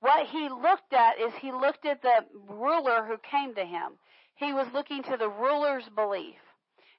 What 0.00 0.26
he 0.26 0.48
looked 0.48 0.92
at 0.92 1.20
is 1.20 1.32
he 1.34 1.52
looked 1.52 1.86
at 1.86 2.02
the 2.02 2.24
ruler 2.48 3.04
who 3.04 3.18
came 3.18 3.54
to 3.54 3.64
him. 3.64 3.92
He 4.34 4.52
was 4.52 4.66
looking 4.72 5.02
to 5.04 5.16
the 5.16 5.28
ruler's 5.28 5.88
belief. 5.94 6.40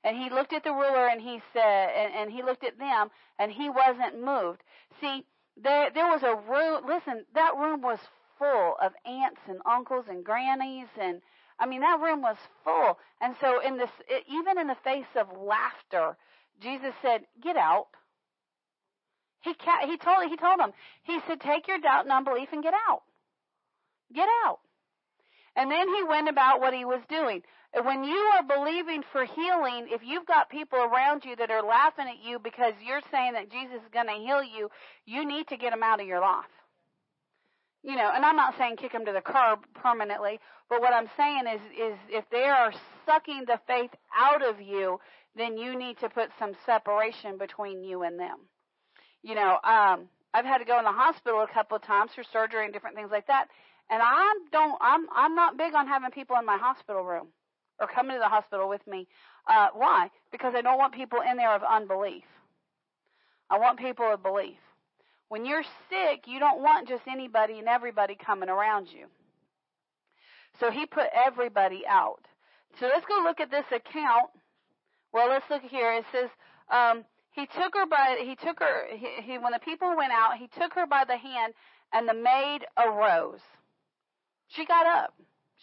And 0.04 0.18
he 0.18 0.30
looked 0.30 0.54
at 0.54 0.64
the 0.64 0.72
ruler 0.72 1.08
and 1.08 1.22
he 1.22 1.42
said, 1.54 1.90
and, 1.96 2.14
and 2.14 2.32
he 2.32 2.44
looked 2.44 2.64
at 2.64 2.78
them 2.78 3.10
and 3.40 3.52
he 3.52 3.70
wasn't 3.70 4.24
moved. 4.24 4.62
See, 5.00 5.26
there, 5.56 5.90
there 5.92 6.08
was 6.08 6.24
a 6.24 6.36
room, 6.36 6.84
listen, 6.88 7.26
that 7.36 7.56
room 7.58 7.82
was 7.82 8.00
full 8.38 8.76
of 8.82 8.94
aunts 9.06 9.42
and 9.48 9.60
uncles 9.66 10.06
and 10.10 10.24
grannies 10.24 10.88
and, 11.00 11.22
I 11.60 11.68
mean, 11.68 11.82
that 11.82 12.02
room 12.02 12.22
was 12.22 12.38
full. 12.64 12.98
And 13.22 13.36
so 13.40 13.60
in 13.60 13.78
this, 13.78 13.92
even 14.28 14.58
in 14.60 14.68
the 14.68 14.78
face 14.84 15.06
of 15.16 15.28
laughter, 15.38 16.18
Jesus 16.60 16.94
said, 17.02 17.22
get 17.42 17.56
out. 17.56 17.88
He 19.44 19.54
ca- 19.54 19.86
he 19.86 19.98
told 19.98 20.30
he 20.30 20.38
told 20.38 20.60
them. 20.60 20.72
He 21.04 21.20
said, 21.28 21.42
"Take 21.42 21.68
your 21.68 21.78
doubt 21.78 22.06
and 22.06 22.14
unbelief 22.14 22.50
and 22.54 22.64
get 22.64 22.74
out. 22.88 23.04
Get 24.14 24.30
out." 24.46 24.60
And 25.56 25.70
then 25.70 25.94
he 25.94 26.04
went 26.04 26.30
about 26.30 26.62
what 26.62 26.74
he 26.74 26.86
was 26.86 27.02
doing. 27.10 27.44
When 27.82 28.04
you 28.04 28.16
are 28.16 28.44
believing 28.44 29.02
for 29.12 29.26
healing, 29.26 29.88
if 29.90 30.02
you've 30.06 30.28
got 30.28 30.50
people 30.50 30.78
around 30.78 31.26
you 31.26 31.36
that 31.38 31.50
are 31.50 31.64
laughing 31.64 32.06
at 32.08 32.24
you 32.24 32.38
because 32.38 32.74
you're 32.86 33.02
saying 33.10 33.34
that 33.34 33.50
Jesus 33.50 33.78
is 33.78 33.90
going 33.92 34.06
to 34.06 34.14
heal 34.14 34.44
you, 34.44 34.70
you 35.08 35.26
need 35.26 35.48
to 35.48 35.58
get 35.58 35.72
them 35.72 35.82
out 35.82 36.00
of 36.00 36.06
your 36.06 36.22
life. 36.22 36.46
You 37.82 37.96
know, 37.96 38.12
and 38.14 38.24
I'm 38.24 38.36
not 38.36 38.56
saying 38.60 38.78
kick 38.78 38.92
them 38.92 39.06
to 39.06 39.12
the 39.12 39.22
curb 39.22 39.60
permanently, 39.74 40.40
but 40.70 40.82
what 40.82 40.94
I'm 40.94 41.10
saying 41.18 41.46
is 41.48 41.62
is 41.72 41.98
if 42.10 42.26
they 42.30 42.44
are 42.44 42.72
sucking 43.08 43.46
the 43.48 43.60
faith 43.66 43.92
out 44.16 44.48
of 44.48 44.62
you, 44.62 45.00
then 45.36 45.58
you 45.58 45.78
need 45.78 45.98
to 46.00 46.10
put 46.10 46.30
some 46.38 46.54
separation 46.68 47.40
between 47.40 47.84
you 47.84 48.04
and 48.04 48.20
them. 48.20 48.38
You 49.24 49.34
know, 49.34 49.58
um, 49.64 50.10
I've 50.32 50.46
had 50.46 50.60
to 50.60 50.66
go 50.66 50.78
in 50.78 50.86
the 50.86 50.92
hospital 50.92 51.42
a 51.42 51.52
couple 51.52 51.76
of 51.76 51.84
times 51.84 52.12
for 52.14 52.24
surgery 52.32 52.66
and 52.66 52.74
different 52.74 52.96
things 52.96 53.10
like 53.12 53.28
that. 53.28 53.48
And 53.90 54.02
I 54.02 54.34
don't, 54.52 54.78
I'm, 54.80 55.08
I'm 55.14 55.36
not 55.36 55.58
big 55.58 55.74
on 55.74 55.88
having 55.88 56.12
people 56.12 56.38
in 56.40 56.46
my 56.46 56.58
hospital 56.58 57.04
room 57.04 57.28
or 57.84 57.88
coming 57.94 58.16
to 58.16 58.20
the 58.20 58.30
hospital 58.30 58.70
with 58.70 58.86
me. 58.88 59.08
Uh, 59.48 59.68
why? 59.74 60.10
Because 60.32 60.54
I 60.56 60.62
don't 60.62 60.78
want 60.78 60.94
people 60.94 61.20
in 61.30 61.38
there 61.38 61.54
of 61.54 61.62
unbelief. 61.64 62.24
I 63.50 63.60
want 63.60 63.78
people 63.78 64.12
of 64.12 64.24
belief. 64.24 64.58
When 65.28 65.46
you're 65.46 65.64
sick, 65.90 66.24
you 66.26 66.40
don't 66.40 66.62
want 66.62 66.88
just 66.88 67.04
anybody 67.08 67.60
and 67.60 67.68
everybody 67.68 68.16
coming 68.16 68.50
around 68.50 68.88
you. 68.88 69.08
So 70.60 70.72
he 70.72 70.86
put 70.86 71.08
everybody 71.14 71.84
out. 71.88 72.24
So 72.80 72.86
let's 72.86 73.06
go 73.06 73.22
look 73.24 73.40
at 73.40 73.52
this 73.52 73.66
account. 73.68 74.30
Well, 75.12 75.30
let's 75.30 75.46
look 75.50 75.64
here. 75.64 75.92
It 75.94 76.06
says, 76.12 76.30
um, 76.72 77.04
he 77.32 77.46
took 77.48 77.76
her 77.76 77.86
by, 77.86 78.18
he 78.24 78.36
took 78.36 78.60
her, 78.60 78.86
he, 78.96 79.08
he, 79.24 79.38
when 79.38 79.54
the 79.54 79.60
people 79.60 79.96
went 79.98 80.14
out, 80.14 80.38
he 80.38 80.48
took 80.60 80.74
her 80.74 80.88
by 80.88 81.04
the 81.06 81.18
hand 81.18 81.54
and 81.92 82.08
the 82.08 82.14
maid 82.14 82.60
arose. 82.78 83.42
She 84.48 84.66
got 84.66 84.86
up. 84.86 85.14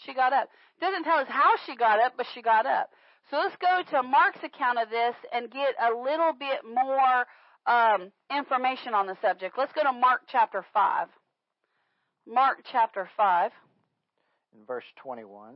She 0.04 0.14
got 0.14 0.32
up. 0.32 0.48
Doesn't 0.80 1.04
tell 1.04 1.18
us 1.18 1.26
how 1.28 1.54
she 1.66 1.76
got 1.76 2.00
up, 2.00 2.14
but 2.16 2.26
she 2.34 2.42
got 2.42 2.66
up. 2.66 2.90
So 3.30 3.36
let's 3.36 3.56
go 3.56 3.82
to 3.90 4.02
Mark's 4.02 4.42
account 4.42 4.78
of 4.78 4.88
this 4.90 5.14
and 5.32 5.50
get 5.50 5.74
a 5.80 5.94
little 5.94 6.32
bit 6.32 6.60
more 6.64 7.26
um, 7.66 8.10
information 8.34 8.94
on 8.94 9.06
the 9.06 9.16
subject. 9.20 9.56
Let's 9.58 9.72
go 9.72 9.82
to 9.82 9.92
Mark 9.92 10.22
chapter 10.26 10.64
5. 10.72 11.08
Mark 12.26 12.58
chapter 12.70 13.08
5. 13.16 13.50
In 14.58 14.64
verse 14.66 14.84
21. 15.02 15.54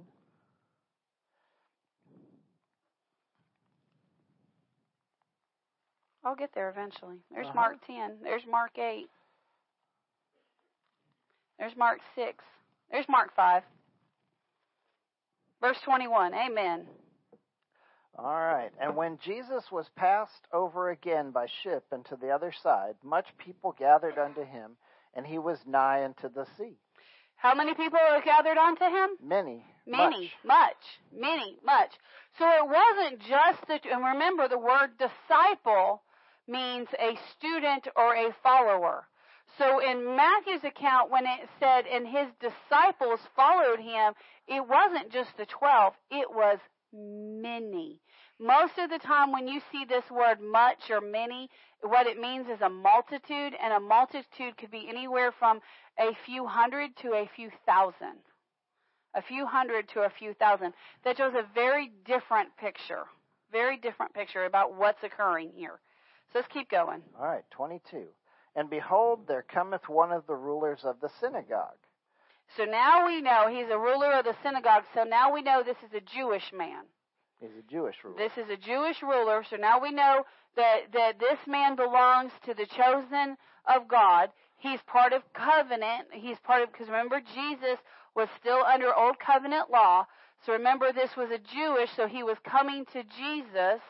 I'll 6.25 6.37
get 6.37 6.51
there 6.55 6.71
eventually. 6.71 7.17
There's 7.31 7.47
Uh-huh. 7.47 7.55
Mark 7.55 7.87
10. 7.87 8.19
There's 8.23 8.47
Mark 8.47 8.79
8. 8.79 9.11
There's 11.59 11.77
Mark 11.77 12.01
6. 12.15 12.45
There's 12.91 13.09
Mark 13.09 13.35
5. 13.35 13.63
Verse 15.65 15.81
21. 15.87 16.35
Amen. 16.35 16.85
All 18.19 18.27
right. 18.27 18.71
And 18.79 18.95
when 18.95 19.19
Jesus 19.25 19.65
was 19.73 19.87
passed 19.97 20.47
over 20.53 20.91
again 20.91 21.31
by 21.31 21.47
ship 21.63 21.85
into 21.91 22.17
the 22.17 22.29
other 22.29 22.53
side, 22.63 22.97
much 23.03 23.25
people 23.39 23.75
gathered 23.79 24.19
unto 24.19 24.45
him, 24.45 24.73
and 25.15 25.27
he 25.27 25.39
was 25.39 25.57
nigh 25.67 26.05
unto 26.05 26.29
the 26.29 26.45
sea. 26.59 26.77
How 27.37 27.55
many 27.55 27.73
people 27.73 27.99
are 27.99 28.21
gathered 28.21 28.59
unto 28.59 28.85
him? 28.85 29.17
Many. 29.23 29.65
Many, 29.87 30.31
much. 30.45 30.77
much, 31.15 31.19
many, 31.19 31.57
much. 31.65 31.93
So 32.39 32.47
it 32.47 32.67
wasn't 32.67 33.21
just 33.21 33.67
the, 33.67 33.81
and 33.91 34.05
remember 34.05 34.49
the 34.49 34.59
word 34.59 34.91
disciple 34.99 36.03
means 36.47 36.89
a 36.99 37.17
student 37.39 37.89
or 37.97 38.15
a 38.15 38.37
follower. 38.43 39.07
So 39.59 39.79
in 39.79 40.17
Matthew's 40.17 40.65
account, 40.65 41.11
when 41.11 41.27
it 41.27 41.49
said, 41.61 41.87
and 41.87 42.07
his 42.07 42.27
disciples 42.41 43.21
followed 43.37 43.79
him, 43.79 44.15
it 44.49 44.67
wasn't 44.67 45.13
just 45.13 45.37
the 45.37 45.47
twelve, 45.47 45.95
it 46.11 46.29
was 46.31 46.59
many. 46.93 48.01
Most 48.41 48.79
of 48.79 48.91
the 48.91 48.99
time 48.99 49.31
when 49.33 49.47
you 49.47 49.61
see 49.71 49.85
this 49.85 50.11
word 50.11 50.41
much 50.41 50.91
or 50.91 51.01
many, 51.01 51.49
what 51.83 52.07
it 52.07 52.19
means 52.19 52.49
is 52.49 52.61
a 52.63 52.69
multitude, 52.69 53.55
and 53.63 53.73
a 53.73 53.81
multitude 53.81 54.57
could 54.59 54.71
be 54.71 54.89
anywhere 54.89 55.33
from 55.39 55.61
a 55.99 56.11
few 56.27 56.47
hundred 56.47 56.97
to 57.03 57.13
a 57.13 57.31
few 57.37 57.51
thousand. 57.65 58.19
A 59.15 59.23
few 59.23 59.47
hundred 59.47 59.89
to 59.91 60.01
a 60.01 60.11
few 60.11 60.35
thousand. 60.35 60.75
That 61.05 61.17
shows 61.17 61.35
a 61.35 61.47
very 61.55 61.93
different 62.05 62.57
picture. 62.57 63.05
Very 63.53 63.77
different 63.77 64.15
picture 64.15 64.47
about 64.47 64.75
what's 64.77 65.05
occurring 65.05 65.53
here. 65.55 65.79
So 66.33 66.41
let's 66.41 66.49
keep 66.53 66.69
going. 66.69 67.03
All 67.17 67.29
right, 67.29 67.45
22. 67.53 68.03
And 68.57 68.71
behold, 68.71 69.27
there 69.27 69.43
cometh 69.43 69.89
one 69.89 70.13
of 70.13 70.27
the 70.27 70.35
rulers 70.35 70.81
of 70.85 71.01
the 71.01 71.11
synagogue. 71.21 71.79
So 72.57 72.65
now 72.65 73.07
we 73.07 73.21
know 73.21 73.49
he's 73.49 73.71
a 73.71 73.79
ruler 73.79 74.13
of 74.13 74.25
the 74.25 74.37
synagogue. 74.43 74.85
So 74.95 75.03
now 75.05 75.33
we 75.33 75.43
know 75.43 75.63
this 75.63 75.77
is 75.85 75.93
a 75.95 76.01
Jewish 76.01 76.53
man. 76.53 76.85
He's 77.41 77.51
a 77.59 77.71
Jewish 77.71 77.97
ruler. 78.05 78.17
This 78.17 78.37
is 78.37 78.49
a 78.51 78.57
Jewish 78.57 79.03
ruler. 79.03 79.45
So 79.49 79.57
now 79.57 79.81
we 79.81 79.91
know 79.91 80.25
that, 80.57 80.93
that 80.93 81.19
this 81.19 81.39
man 81.49 81.75
belongs 81.75 82.31
to 82.47 82.55
the 82.55 82.67
chosen 82.67 83.37
of 83.67 83.89
God. 83.89 84.31
He's 84.59 84.81
part 84.87 85.13
of 85.13 85.23
covenant. 85.33 86.09
He's 86.13 86.39
part 86.45 86.63
of, 86.63 86.71
because 86.71 86.87
remember, 86.87 87.21
Jesus 87.21 87.79
was 88.15 88.29
still 88.41 88.63
under 88.65 88.95
old 88.95 89.19
covenant 89.19 89.71
law. 89.71 90.07
So 90.47 90.53
remember, 90.53 90.93
this 90.93 91.11
was 91.17 91.31
a 91.31 91.39
Jewish, 91.39 91.91
so 91.97 92.07
he 92.07 92.23
was 92.23 92.37
coming 92.49 92.85
to 92.93 93.03
Jesus 93.03 93.81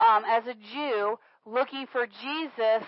um, 0.00 0.24
as 0.28 0.44
a 0.46 0.54
Jew, 0.54 1.18
looking 1.44 1.86
for 1.90 2.06
Jesus 2.06 2.86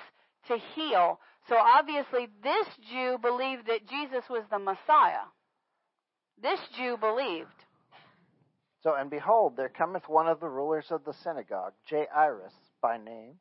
to 0.49 0.59
heal. 0.75 1.21
So 1.49 1.57
obviously, 1.57 2.29
this 2.43 2.67
Jew 2.91 3.19
believed 3.21 3.67
that 3.69 3.89
Jesus 3.89 4.25
was 4.29 4.43
the 4.51 4.59
Messiah. 4.59 5.27
This 6.43 6.61
Jew 6.77 6.97
believed. 6.97 7.49
So, 8.83 8.95
and 8.95 9.11
behold, 9.11 9.57
there 9.57 9.69
cometh 9.69 10.09
one 10.09 10.29
of 10.29 10.41
the 10.41 10.49
rulers 10.49 10.87
of 10.91 11.05
the 11.05 11.15
synagogue, 11.25 11.73
Jairus 11.91 12.53
by 12.81 12.99
name. 12.99 13.35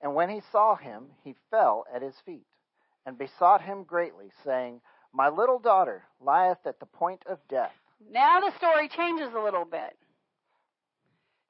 And 0.00 0.14
when 0.14 0.28
he 0.28 0.40
saw 0.52 0.76
him, 0.76 1.06
he 1.24 1.34
fell 1.50 1.84
at 1.92 2.02
his 2.02 2.14
feet, 2.24 2.46
and 3.06 3.18
besought 3.18 3.62
him 3.62 3.84
greatly, 3.84 4.30
saying, 4.44 4.80
My 5.12 5.28
little 5.28 5.58
daughter 5.58 6.04
lieth 6.20 6.66
at 6.66 6.78
the 6.78 6.86
point 6.86 7.22
of 7.28 7.38
death. 7.48 7.72
Now 8.10 8.40
the 8.40 8.56
story 8.56 8.88
changes 8.88 9.30
a 9.34 9.42
little 9.42 9.64
bit. 9.64 9.96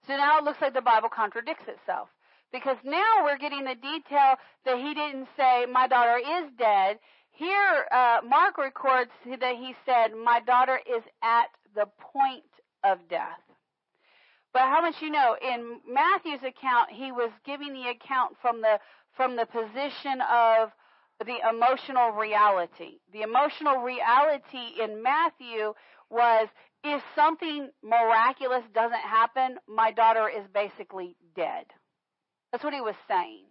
So 0.07 0.16
now 0.16 0.38
it 0.38 0.44
looks 0.44 0.61
like 0.61 0.74
the 0.74 0.83
Bible 0.83 1.09
contradicts 1.09 1.66
itself. 1.66 2.09
Because 2.54 2.76
now 2.84 3.24
we're 3.24 3.36
getting 3.36 3.64
the 3.64 3.74
detail 3.74 4.36
that 4.64 4.78
he 4.78 4.94
didn't 4.94 5.26
say, 5.36 5.66
my 5.66 5.88
daughter 5.88 6.18
is 6.18 6.52
dead. 6.56 7.00
Here, 7.32 7.84
uh, 7.90 8.20
Mark 8.24 8.58
records 8.58 9.10
that 9.26 9.56
he 9.56 9.74
said, 9.84 10.14
my 10.14 10.38
daughter 10.38 10.78
is 10.86 11.02
at 11.20 11.48
the 11.74 11.86
point 11.98 12.44
of 12.84 12.98
death. 13.10 13.42
But 14.52 14.62
how 14.62 14.82
much 14.82 14.94
you 15.02 15.10
know, 15.10 15.36
in 15.42 15.80
Matthew's 15.92 16.46
account, 16.46 16.90
he 16.90 17.10
was 17.10 17.32
giving 17.44 17.72
the 17.72 17.90
account 17.90 18.36
from 18.40 18.60
the, 18.60 18.78
from 19.16 19.34
the 19.34 19.46
position 19.46 20.20
of 20.20 20.70
the 21.26 21.38
emotional 21.50 22.12
reality. 22.12 23.00
The 23.12 23.22
emotional 23.22 23.78
reality 23.78 24.80
in 24.80 25.02
Matthew 25.02 25.74
was 26.08 26.46
if 26.84 27.02
something 27.16 27.70
miraculous 27.82 28.62
doesn't 28.72 28.94
happen, 28.94 29.56
my 29.66 29.90
daughter 29.90 30.28
is 30.28 30.46
basically 30.54 31.16
dead. 31.34 31.64
That's 32.54 32.62
what 32.62 32.72
he 32.72 32.80
was 32.80 32.94
saying. 33.08 33.46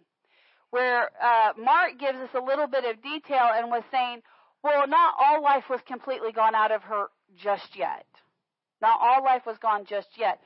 Where 0.70 1.10
uh, 1.22 1.52
Mark 1.62 1.98
gives 2.00 2.16
us 2.16 2.30
a 2.32 2.42
little 2.42 2.66
bit 2.66 2.86
of 2.86 3.02
detail 3.02 3.50
and 3.54 3.70
was 3.70 3.82
saying, 3.90 4.22
well, 4.62 4.88
not 4.88 5.12
all 5.20 5.42
life 5.42 5.64
was 5.68 5.80
completely 5.86 6.32
gone 6.32 6.54
out 6.54 6.72
of 6.72 6.80
her 6.84 7.08
just 7.36 7.76
yet. 7.76 8.06
Not 8.80 8.98
all 9.02 9.22
life 9.22 9.42
was 9.46 9.58
gone 9.58 9.84
just 9.86 10.08
yet, 10.16 10.40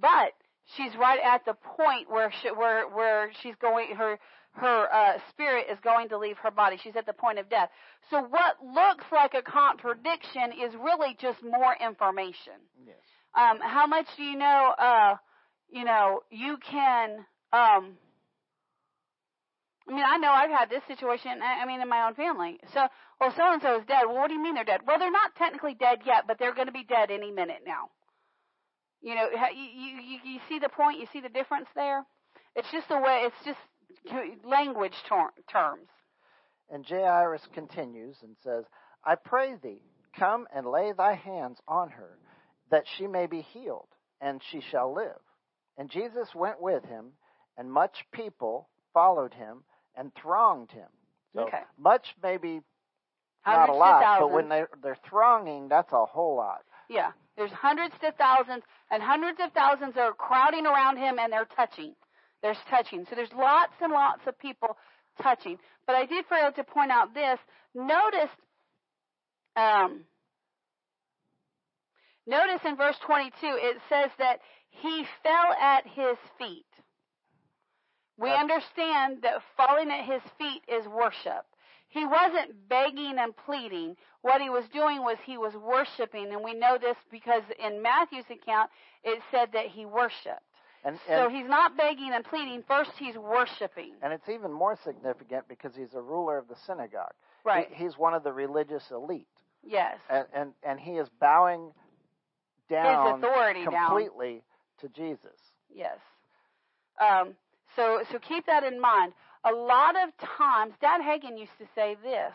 but 0.00 0.30
she's 0.76 0.94
right 0.96 1.18
at 1.24 1.44
the 1.44 1.54
point 1.54 2.08
where 2.08 2.32
she, 2.40 2.50
where 2.50 2.88
where 2.88 3.32
she's 3.42 3.56
going 3.60 3.96
her 3.96 4.16
her 4.52 4.94
uh, 4.94 5.18
spirit 5.30 5.66
is 5.68 5.78
going 5.82 6.08
to 6.10 6.18
leave 6.18 6.36
her 6.38 6.52
body. 6.52 6.78
She's 6.80 6.94
at 6.94 7.06
the 7.06 7.12
point 7.12 7.40
of 7.40 7.50
death. 7.50 7.70
So 8.10 8.20
what 8.20 8.64
looks 8.64 9.06
like 9.10 9.34
a 9.34 9.42
contradiction 9.42 10.52
is 10.64 10.72
really 10.80 11.16
just 11.20 11.42
more 11.42 11.74
information. 11.84 12.62
Yes. 12.86 12.94
Um, 13.34 13.58
how 13.60 13.88
much 13.88 14.06
do 14.16 14.22
you 14.22 14.38
know? 14.38 14.72
Uh, 14.78 15.16
you 15.68 15.84
know, 15.84 16.20
you 16.30 16.58
can. 16.58 17.26
Um, 17.52 17.98
I 19.88 19.92
mean, 19.92 20.04
I 20.06 20.16
know 20.16 20.30
I've 20.30 20.50
had 20.50 20.70
this 20.70 20.82
situation. 20.88 21.40
I 21.42 21.66
mean, 21.66 21.80
in 21.80 21.88
my 21.88 22.06
own 22.06 22.14
family. 22.14 22.58
So, 22.72 22.88
well, 23.20 23.32
so 23.36 23.52
and 23.52 23.60
so 23.60 23.78
is 23.78 23.86
dead. 23.86 24.04
Well, 24.06 24.16
what 24.16 24.28
do 24.28 24.34
you 24.34 24.42
mean 24.42 24.54
they're 24.54 24.64
dead? 24.64 24.80
Well, 24.86 24.98
they're 24.98 25.10
not 25.10 25.34
technically 25.36 25.74
dead 25.74 25.98
yet, 26.06 26.24
but 26.26 26.38
they're 26.38 26.54
going 26.54 26.68
to 26.68 26.72
be 26.72 26.84
dead 26.84 27.10
any 27.10 27.30
minute 27.30 27.62
now. 27.66 27.90
You 29.02 29.14
know, 29.14 29.28
you, 29.54 29.62
you 29.62 30.18
you 30.24 30.40
see 30.48 30.58
the 30.58 30.70
point. 30.70 30.98
You 30.98 31.06
see 31.12 31.20
the 31.20 31.28
difference 31.28 31.66
there. 31.74 32.04
It's 32.56 32.70
just 32.72 32.88
the 32.88 32.96
way. 32.96 33.26
It's 33.26 33.44
just 33.44 33.58
language 34.44 34.94
ter- 35.06 35.32
terms. 35.50 35.88
And 36.70 36.86
Jairus 36.86 37.46
continues 37.52 38.16
and 38.22 38.36
says, 38.42 38.64
I 39.04 39.16
pray 39.16 39.54
thee, 39.62 39.82
come 40.18 40.46
and 40.54 40.66
lay 40.66 40.92
thy 40.96 41.14
hands 41.14 41.58
on 41.68 41.90
her, 41.90 42.18
that 42.70 42.84
she 42.96 43.06
may 43.06 43.26
be 43.26 43.42
healed, 43.42 43.88
and 44.20 44.40
she 44.50 44.62
shall 44.70 44.94
live. 44.94 45.20
And 45.76 45.90
Jesus 45.90 46.34
went 46.34 46.60
with 46.60 46.84
him, 46.84 47.12
and 47.58 47.70
much 47.70 48.06
people 48.12 48.68
followed 48.94 49.34
him 49.34 49.64
and 49.96 50.14
thronged 50.14 50.70
him. 50.70 50.88
So 51.34 51.42
Okay. 51.42 51.62
much 51.78 52.14
maybe 52.22 52.62
Hundreds 53.42 53.68
not 53.68 53.74
a 53.74 53.78
lot, 53.78 54.20
but 54.20 54.30
when 54.30 54.48
they 54.48 54.64
they're 54.82 54.98
thronging, 55.08 55.68
that's 55.68 55.92
a 55.92 56.06
whole 56.06 56.36
lot. 56.36 56.64
Yeah, 56.88 57.12
there's 57.36 57.52
hundreds 57.52 57.94
to 58.00 58.12
thousands, 58.12 58.64
and 58.90 59.02
hundreds 59.02 59.38
of 59.40 59.52
thousands 59.52 59.96
are 59.96 60.14
crowding 60.14 60.66
around 60.66 60.96
him, 60.96 61.18
and 61.18 61.32
they're 61.32 61.44
touching. 61.56 61.94
There's 62.42 62.58
touching. 62.70 63.06
So 63.08 63.16
there's 63.16 63.32
lots 63.32 63.74
and 63.80 63.92
lots 63.92 64.26
of 64.26 64.38
people 64.38 64.76
touching. 65.20 65.58
But 65.86 65.96
I 65.96 66.06
did 66.06 66.24
fail 66.26 66.52
to 66.52 66.64
point 66.64 66.90
out 66.90 67.14
this. 67.14 67.38
Notice, 67.74 68.30
um, 69.56 70.04
notice 72.26 72.60
in 72.64 72.76
verse 72.76 72.96
22, 73.06 73.32
it 73.42 73.76
says 73.88 74.10
that 74.18 74.40
he 74.70 75.06
fell 75.22 75.52
at 75.60 75.86
his 75.86 76.16
feet. 76.38 76.66
We 78.18 78.30
understand 78.30 79.22
that 79.22 79.42
falling 79.56 79.90
at 79.90 80.04
his 80.04 80.22
feet 80.38 80.62
is 80.68 80.86
worship. 80.86 81.44
He 81.88 82.04
wasn't 82.04 82.68
begging 82.68 83.16
and 83.18 83.34
pleading. 83.36 83.96
What 84.22 84.40
he 84.40 84.50
was 84.50 84.64
doing 84.72 85.02
was 85.02 85.16
he 85.24 85.36
was 85.38 85.54
worshiping, 85.54 86.32
and 86.32 86.42
we 86.42 86.54
know 86.54 86.76
this 86.80 86.96
because 87.10 87.42
in 87.64 87.82
Matthew's 87.82 88.24
account 88.30 88.70
it 89.04 89.20
said 89.30 89.50
that 89.52 89.66
he 89.66 89.84
worshiped. 89.86 90.42
And, 90.84 90.98
So 91.08 91.28
he's 91.30 91.46
not 91.48 91.76
begging 91.76 92.10
and 92.12 92.24
pleading. 92.24 92.62
First, 92.68 92.90
he's 92.98 93.16
worshiping. 93.16 93.94
and 94.02 94.12
it's 94.12 94.28
even 94.28 94.52
more 94.52 94.76
significant 94.84 95.48
because 95.48 95.74
he's 95.74 95.94
a 95.94 96.00
ruler 96.02 96.36
of 96.36 96.46
the 96.48 96.56
synagogue. 96.66 97.12
He- 97.42 97.48
Right. 97.48 97.68
he's 97.72 97.96
one 97.96 98.12
of 98.14 98.22
the 98.22 98.32
religious 98.32 98.90
elite. 98.90 99.26
Yes. 99.62 99.98
And, 100.10 100.26
and, 100.34 100.52
and 100.62 100.78
he 100.80 100.92
is 100.98 101.08
bowing 101.20 101.72
down 102.68 103.14
His 103.20 103.24
authority 103.24 103.64
down. 103.64 103.86
completely 103.88 104.42
to 104.80 104.88
Jesus. 104.88 105.38
Yes. 105.74 105.98
Um, 107.00 107.34
so 107.76 108.02
so 108.10 108.18
keep 108.18 108.46
that 108.46 108.64
in 108.64 108.80
mind. 108.80 109.12
A 109.44 109.52
lot 109.52 109.94
of 109.96 110.10
times, 110.18 110.74
Dad 110.80 111.00
Hagin 111.00 111.38
used 111.38 111.58
to 111.58 111.66
say 111.74 111.96
this. 112.02 112.32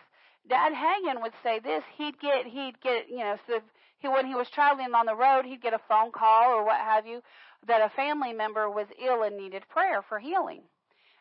Dad 0.48 0.74
Hagin 0.74 1.22
would 1.22 1.34
say 1.44 1.60
this. 1.60 1.84
He'd 1.98 2.20
get 2.20 2.46
he'd 2.46 2.80
get 2.82 3.10
you 3.10 3.20
know 3.20 3.38
so 3.48 3.60
he 4.00 4.08
when 4.08 4.26
he 4.26 4.36
was 4.36 4.50
traveling 4.50 4.94
on 4.94 5.06
the 5.06 5.16
road, 5.16 5.46
he'd 5.46 5.62
get 5.62 5.74
a 5.74 5.82
phone 5.88 6.12
call 6.12 6.52
or 6.52 6.64
what 6.64 6.80
have 6.80 7.06
you 7.06 7.22
that 7.68 7.82
a 7.82 7.90
family 7.90 8.34
member 8.34 8.70
was 8.70 8.88
ill 9.04 9.24
and 9.24 9.36
needed 9.38 9.68
prayer 9.68 10.02
for 10.02 10.20
healing. 10.20 10.62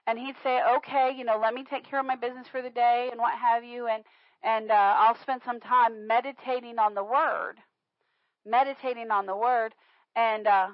And 0.07 0.19
he'd 0.19 0.37
say, 0.43 0.63
"Okay, 0.77 1.13
you 1.17 1.25
know, 1.25 1.39
let 1.39 1.53
me 1.55 1.65
take 1.65 1.85
care 1.85 2.01
of 2.01 2.07
my 2.07 2.17
business 2.17 2.47
for 2.49 2.63
the 2.63 2.71
day 2.71 3.09
and 3.11 3.21
what 3.21 3.37
have 3.39 3.65
you, 3.65 3.87
and 3.87 4.05
and 4.43 4.71
uh, 4.71 4.95
I'll 4.99 5.17
spend 5.17 5.43
some 5.45 5.61
time 5.61 6.07
meditating 6.07 6.79
on 6.79 6.95
the 6.95 7.05
Word, 7.05 7.57
meditating 8.47 9.11
on 9.11 9.27
the 9.27 9.37
Word, 9.37 9.75
and 10.15 10.47
uh, 10.47 10.69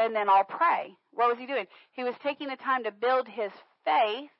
and 0.00 0.14
then 0.14 0.28
I'll 0.28 0.44
pray. 0.44 0.96
What 1.12 1.28
was 1.28 1.38
he 1.38 1.46
doing? 1.46 1.66
He 1.92 2.04
was 2.04 2.14
taking 2.22 2.48
the 2.48 2.56
time 2.56 2.84
to 2.84 2.90
build 2.90 3.28
his 3.28 3.52
faith. 3.84 4.30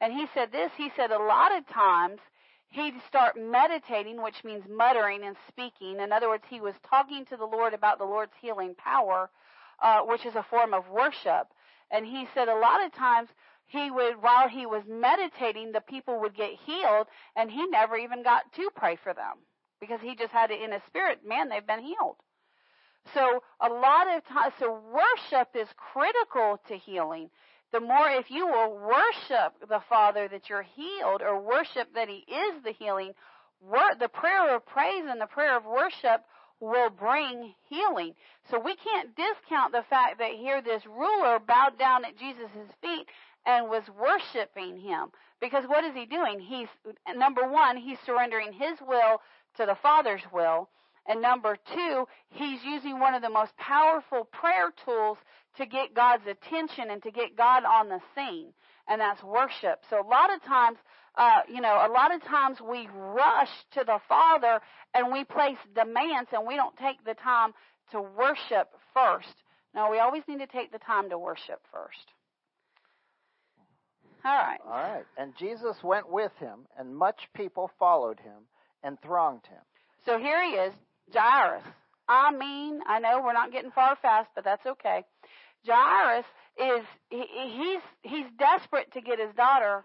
And 0.00 0.12
he 0.12 0.26
said 0.34 0.52
this, 0.52 0.70
he 0.76 0.90
said 0.96 1.10
a 1.10 1.18
lot 1.18 1.56
of 1.56 1.66
times 1.68 2.20
he'd 2.68 2.94
start 3.06 3.36
meditating, 3.36 4.22
which 4.22 4.44
means 4.44 4.64
muttering 4.68 5.24
and 5.24 5.36
speaking. 5.48 6.00
In 6.00 6.12
other 6.12 6.28
words, 6.28 6.44
he 6.48 6.60
was 6.60 6.74
talking 6.88 7.24
to 7.26 7.36
the 7.36 7.44
Lord 7.44 7.74
about 7.74 7.98
the 7.98 8.04
Lord's 8.04 8.32
healing 8.40 8.74
power, 8.74 9.30
uh, 9.82 10.00
which 10.02 10.26
is 10.26 10.34
a 10.34 10.46
form 10.50 10.74
of 10.74 10.88
worship. 10.88 11.48
And 11.90 12.04
he 12.06 12.26
said 12.34 12.48
a 12.48 12.58
lot 12.58 12.84
of 12.84 12.92
times 12.92 13.28
he 13.66 13.90
would, 13.90 14.20
while 14.20 14.48
he 14.48 14.66
was 14.66 14.82
meditating, 14.88 15.72
the 15.72 15.80
people 15.80 16.20
would 16.20 16.36
get 16.36 16.50
healed, 16.66 17.06
and 17.36 17.50
he 17.50 17.66
never 17.66 17.96
even 17.96 18.22
got 18.22 18.52
to 18.56 18.70
pray 18.74 18.96
for 19.02 19.14
them 19.14 19.38
because 19.80 20.00
he 20.00 20.14
just 20.14 20.32
had 20.32 20.50
it 20.50 20.60
in 20.60 20.72
his 20.72 20.82
spirit. 20.86 21.20
Man, 21.26 21.48
they've 21.48 21.66
been 21.66 21.82
healed. 21.82 22.16
So 23.12 23.42
a 23.60 23.68
lot 23.68 24.16
of 24.16 24.24
times, 24.26 24.54
so 24.58 24.80
worship 24.92 25.48
is 25.54 25.68
critical 25.76 26.60
to 26.68 26.76
healing. 26.76 27.28
The 27.72 27.80
more, 27.80 28.08
if 28.08 28.30
you 28.30 28.46
will 28.46 28.78
worship 28.78 29.68
the 29.68 29.82
Father 29.88 30.28
that 30.28 30.48
you're 30.48 30.62
healed, 30.62 31.22
or 31.22 31.40
worship 31.40 31.92
that 31.94 32.08
He 32.08 32.24
is 32.32 32.62
the 32.64 32.72
healing, 32.72 33.12
wor- 33.60 33.96
the 33.98 34.08
prayer 34.08 34.54
of 34.54 34.64
praise 34.64 35.04
and 35.08 35.20
the 35.20 35.26
prayer 35.26 35.56
of 35.56 35.64
worship 35.64 36.24
will 36.60 36.88
bring 36.88 37.52
healing. 37.68 38.14
So 38.50 38.58
we 38.58 38.76
can't 38.76 39.14
discount 39.16 39.72
the 39.72 39.84
fact 39.90 40.18
that 40.18 40.32
here 40.32 40.62
this 40.62 40.86
ruler 40.86 41.38
bowed 41.40 41.78
down 41.78 42.04
at 42.04 42.16
Jesus' 42.16 42.48
feet 42.80 43.06
and 43.44 43.68
was 43.68 43.82
worshiping 43.98 44.78
Him. 44.78 45.10
Because 45.40 45.64
what 45.66 45.84
is 45.84 45.94
he 45.94 46.06
doing? 46.06 46.40
He's, 46.40 46.68
number 47.14 47.46
one, 47.46 47.76
he's 47.76 47.98
surrendering 48.06 48.52
his 48.52 48.78
will 48.80 49.20
to 49.58 49.66
the 49.66 49.76
Father's 49.82 50.22
will. 50.32 50.70
And 51.06 51.20
number 51.20 51.56
two, 51.74 52.06
he's 52.30 52.60
using 52.64 52.98
one 52.98 53.14
of 53.14 53.22
the 53.22 53.30
most 53.30 53.56
powerful 53.56 54.24
prayer 54.24 54.72
tools 54.84 55.18
to 55.58 55.66
get 55.66 55.94
God's 55.94 56.24
attention 56.26 56.90
and 56.90 57.02
to 57.02 57.10
get 57.10 57.36
God 57.36 57.64
on 57.64 57.88
the 57.88 58.00
scene, 58.14 58.52
and 58.88 59.00
that's 59.00 59.22
worship. 59.22 59.82
So 59.90 60.00
a 60.00 60.08
lot 60.08 60.32
of 60.34 60.42
times, 60.42 60.78
uh, 61.16 61.40
you 61.48 61.60
know, 61.60 61.74
a 61.74 61.92
lot 61.92 62.14
of 62.14 62.22
times 62.24 62.58
we 62.60 62.88
rush 62.92 63.50
to 63.74 63.84
the 63.84 63.98
Father 64.08 64.60
and 64.94 65.12
we 65.12 65.24
place 65.24 65.58
demands 65.74 66.30
and 66.32 66.46
we 66.46 66.56
don't 66.56 66.76
take 66.76 67.04
the 67.04 67.14
time 67.14 67.52
to 67.92 68.00
worship 68.00 68.70
first. 68.92 69.34
No, 69.74 69.90
we 69.90 69.98
always 69.98 70.22
need 70.26 70.38
to 70.38 70.46
take 70.46 70.72
the 70.72 70.78
time 70.78 71.10
to 71.10 71.18
worship 71.18 71.60
first. 71.72 72.12
All 74.24 74.34
right. 74.34 74.58
All 74.64 74.72
right. 74.72 75.04
And 75.18 75.34
Jesus 75.38 75.76
went 75.82 76.10
with 76.10 76.32
him, 76.38 76.60
and 76.78 76.96
much 76.96 77.28
people 77.36 77.70
followed 77.78 78.18
him 78.20 78.46
and 78.82 78.98
thronged 79.02 79.46
him. 79.46 79.60
So 80.06 80.18
here 80.18 80.42
he 80.42 80.52
is, 80.52 80.72
Jairus. 81.12 81.62
I 82.08 82.32
mean, 82.32 82.80
I 82.86 82.98
know 82.98 83.22
we're 83.24 83.32
not 83.32 83.52
getting 83.52 83.70
far 83.70 83.96
fast, 84.00 84.28
but 84.34 84.44
that's 84.44 84.66
okay. 84.66 85.04
Jairus 85.66 86.26
is 86.58 86.84
he, 87.08 87.24
he's 87.32 87.80
he's 88.02 88.26
desperate 88.38 88.92
to 88.92 89.00
get 89.00 89.18
his 89.18 89.34
daughter 89.34 89.84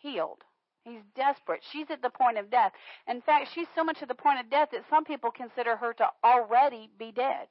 healed. 0.00 0.38
He's 0.84 1.02
desperate. 1.16 1.62
She's 1.72 1.90
at 1.90 2.00
the 2.00 2.10
point 2.10 2.38
of 2.38 2.48
death. 2.48 2.70
In 3.08 3.20
fact, 3.20 3.48
she's 3.52 3.66
so 3.74 3.82
much 3.82 4.02
at 4.02 4.08
the 4.08 4.14
point 4.14 4.38
of 4.38 4.48
death 4.48 4.68
that 4.70 4.84
some 4.88 5.04
people 5.04 5.32
consider 5.32 5.74
her 5.76 5.92
to 5.94 6.06
already 6.22 6.88
be 6.96 7.10
dead. 7.10 7.48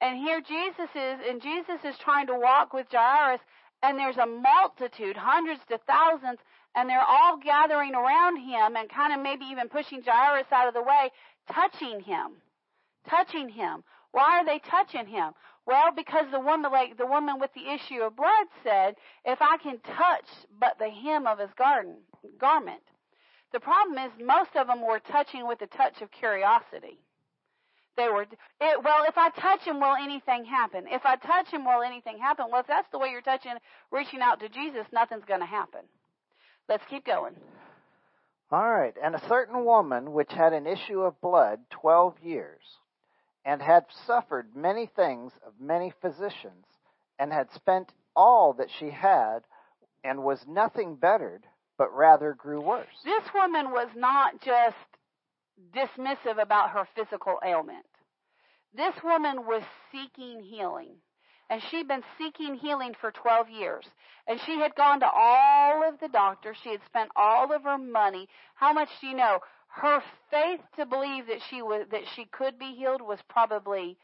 And 0.00 0.18
here 0.18 0.40
Jesus 0.40 0.90
is, 0.94 1.18
and 1.28 1.42
Jesus 1.42 1.80
is 1.84 1.98
trying 1.98 2.28
to 2.28 2.38
walk 2.38 2.72
with 2.72 2.86
Jairus, 2.92 3.40
and 3.82 3.98
there's 3.98 4.18
a 4.18 4.26
multitude, 4.26 5.16
hundreds 5.16 5.60
to 5.68 5.78
thousands, 5.86 6.38
and 6.76 6.88
they're 6.88 7.00
all 7.00 7.38
gathering 7.38 7.94
around 7.94 8.36
him 8.36 8.76
and 8.76 8.88
kind 8.88 9.12
of 9.12 9.20
maybe 9.20 9.44
even 9.46 9.68
pushing 9.68 10.02
Jairus 10.02 10.46
out 10.52 10.68
of 10.68 10.74
the 10.74 10.82
way, 10.82 11.10
touching 11.52 12.00
him. 12.00 12.32
Touching 13.08 13.48
him. 13.48 13.84
Why 14.12 14.38
are 14.38 14.44
they 14.44 14.60
touching 14.60 15.06
him? 15.06 15.32
Well, 15.66 15.92
because 15.94 16.26
the 16.30 16.40
woman, 16.40 16.70
like 16.70 16.96
the 16.98 17.06
woman 17.06 17.40
with 17.40 17.50
the 17.54 17.72
issue 17.72 18.02
of 18.02 18.16
blood 18.16 18.46
said, 18.62 18.96
if 19.24 19.40
I 19.40 19.56
can 19.58 19.78
touch 19.78 20.26
but 20.60 20.78
the 20.78 20.90
hem 20.90 21.26
of 21.26 21.38
his 21.38 21.50
garden, 21.56 21.96
garment. 22.38 22.82
The 23.52 23.60
problem 23.60 23.98
is 23.98 24.10
most 24.24 24.50
of 24.56 24.66
them 24.66 24.82
were 24.86 25.00
touching 25.00 25.46
with 25.46 25.62
a 25.62 25.66
touch 25.66 26.02
of 26.02 26.10
curiosity. 26.10 26.98
They 27.96 28.08
were, 28.08 28.22
it, 28.22 28.82
well, 28.82 29.04
if 29.06 29.16
I 29.16 29.30
touch 29.30 29.60
him, 29.60 29.80
will 29.80 29.94
anything 29.94 30.44
happen? 30.44 30.84
If 30.88 31.06
I 31.06 31.16
touch 31.16 31.48
him, 31.48 31.64
will 31.64 31.82
anything 31.82 32.18
happen? 32.18 32.46
Well, 32.50 32.60
if 32.60 32.66
that's 32.66 32.88
the 32.90 32.98
way 32.98 33.10
you're 33.10 33.22
touching, 33.22 33.52
reaching 33.92 34.20
out 34.20 34.40
to 34.40 34.48
Jesus, 34.48 34.84
nothing's 34.92 35.24
going 35.24 35.40
to 35.40 35.46
happen. 35.46 35.82
Let's 36.68 36.82
keep 36.90 37.06
going. 37.06 37.34
All 38.50 38.70
right. 38.70 38.94
And 39.02 39.14
a 39.14 39.28
certain 39.28 39.64
woman 39.64 40.12
which 40.12 40.32
had 40.32 40.52
an 40.52 40.66
issue 40.66 41.00
of 41.00 41.20
blood 41.20 41.60
twelve 41.70 42.18
years, 42.22 42.62
and 43.44 43.60
had 43.60 43.86
suffered 44.06 44.54
many 44.54 44.86
things 44.86 45.32
of 45.46 45.52
many 45.60 45.92
physicians, 46.00 46.66
and 47.18 47.32
had 47.32 47.52
spent 47.52 47.92
all 48.14 48.52
that 48.54 48.70
she 48.78 48.90
had, 48.90 49.40
and 50.04 50.22
was 50.22 50.46
nothing 50.46 50.96
bettered, 50.96 51.44
but 51.76 51.94
rather 51.94 52.34
grew 52.34 52.60
worse. 52.60 52.86
This 53.04 53.24
woman 53.34 53.70
was 53.70 53.88
not 53.96 54.40
just 54.40 54.76
dismissive 55.74 56.40
about 56.40 56.70
her 56.70 56.86
physical 56.94 57.38
ailment. 57.44 57.86
This 58.76 58.94
woman 59.02 59.46
was 59.46 59.62
seeking 59.90 60.42
healing. 60.42 60.96
And 61.54 61.62
she'd 61.70 61.86
been 61.86 62.02
seeking 62.18 62.56
healing 62.56 62.96
for 63.00 63.12
12 63.12 63.48
years. 63.48 63.84
And 64.26 64.40
she 64.44 64.58
had 64.58 64.74
gone 64.74 64.98
to 64.98 65.06
all 65.06 65.88
of 65.88 66.00
the 66.00 66.08
doctors. 66.08 66.56
She 66.64 66.70
had 66.70 66.80
spent 66.84 67.10
all 67.14 67.54
of 67.54 67.62
her 67.62 67.78
money. 67.78 68.28
How 68.56 68.72
much 68.72 68.88
do 69.00 69.06
you 69.06 69.14
know? 69.14 69.38
Her 69.68 70.02
faith 70.32 70.58
to 70.76 70.84
believe 70.84 71.28
that 71.28 71.38
she 71.48 71.62
was, 71.62 71.86
that 71.92 72.02
she 72.16 72.24
could 72.24 72.58
be 72.58 72.74
healed 72.74 73.02
was 73.02 73.20
probably, 73.28 73.96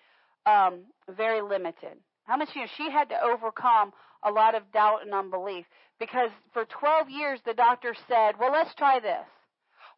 um, 0.47 0.83
very 1.09 1.43
limited. 1.43 1.99
How 2.23 2.37
much, 2.37 2.51
you 2.55 2.61
know, 2.61 2.69
she 2.77 2.89
had 2.89 3.09
to 3.09 3.21
overcome 3.21 3.95
a 4.23 4.31
lot 4.31 4.55
of 4.55 4.71
doubt 4.73 5.03
and 5.05 5.13
unbelief. 5.13 5.67
Because 5.99 6.31
for 6.53 6.65
12 6.67 7.11
years 7.11 7.41
the 7.45 7.55
doctor 7.55 7.97
said, 8.07 8.39
well, 8.39 8.53
let's 8.53 8.77
try 8.77 9.01
this. 9.01 9.27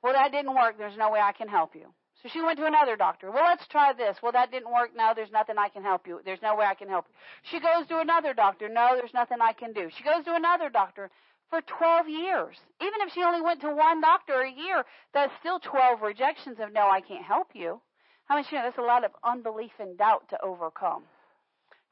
Well, 0.03 0.15
that 0.15 0.33
didn't 0.33 0.55
work. 0.55 0.79
There's 0.79 0.97
no 0.97 1.11
way 1.11 1.21
I 1.21 1.33
can 1.33 1.49
help 1.49 1.75
you. 1.75 1.93
So 2.23 2.29
she 2.33 2.41
went 2.41 2.59
to 2.59 2.67
another 2.67 2.97
doctor. 2.97 3.31
Well, 3.31 3.45
let's 3.45 3.67
try 3.67 3.93
this. 3.93 4.17
Well, 4.23 4.33
that 4.33 4.53
didn't 4.53 4.73
work. 4.73 4.91
No, 4.97 5.13
there's 5.15 5.33
nothing 5.33 5.57
I 5.59 5.69
can 5.69 5.83
help 5.83 6.07
you. 6.07 6.21
There's 6.25 6.43
no 6.43 6.55
way 6.55 6.65
I 6.65 6.75
can 6.75 6.89
help 6.89 7.07
you. 7.09 7.15
She 7.51 7.59
goes 7.59 7.87
to 7.89 7.99
another 7.99 8.33
doctor. 8.33 8.69
No, 8.69 8.95
there's 8.95 9.15
nothing 9.15 9.39
I 9.41 9.53
can 9.53 9.73
do. 9.73 9.89
She 9.97 10.05
goes 10.05 10.25
to 10.27 10.35
another 10.35 10.69
doctor 10.71 11.11
for 11.51 11.61
12 11.63 12.09
years. 12.09 12.57
Even 12.81 13.01
if 13.01 13.13
she 13.13 13.23
only 13.23 13.41
went 13.41 13.61
to 13.63 13.75
one 13.75 14.01
doctor 14.01 14.41
a 14.41 14.51
year, 14.51 14.85
that's 15.13 15.33
still 15.41 15.59
12 15.59 16.01
rejections 16.01 16.59
of 16.61 16.73
no, 16.73 16.89
I 16.89 17.01
can't 17.01 17.25
help 17.25 17.49
you. 17.55 17.81
How 18.27 18.37
much 18.37 18.47
you 18.53 18.59
know? 18.59 18.65
That's 18.65 18.79
a 18.79 18.83
lot 18.83 19.05
of 19.05 19.11
unbelief 19.25 19.73
and 19.81 19.99
doubt 19.99 20.29
to 20.31 20.41
overcome. 20.43 21.03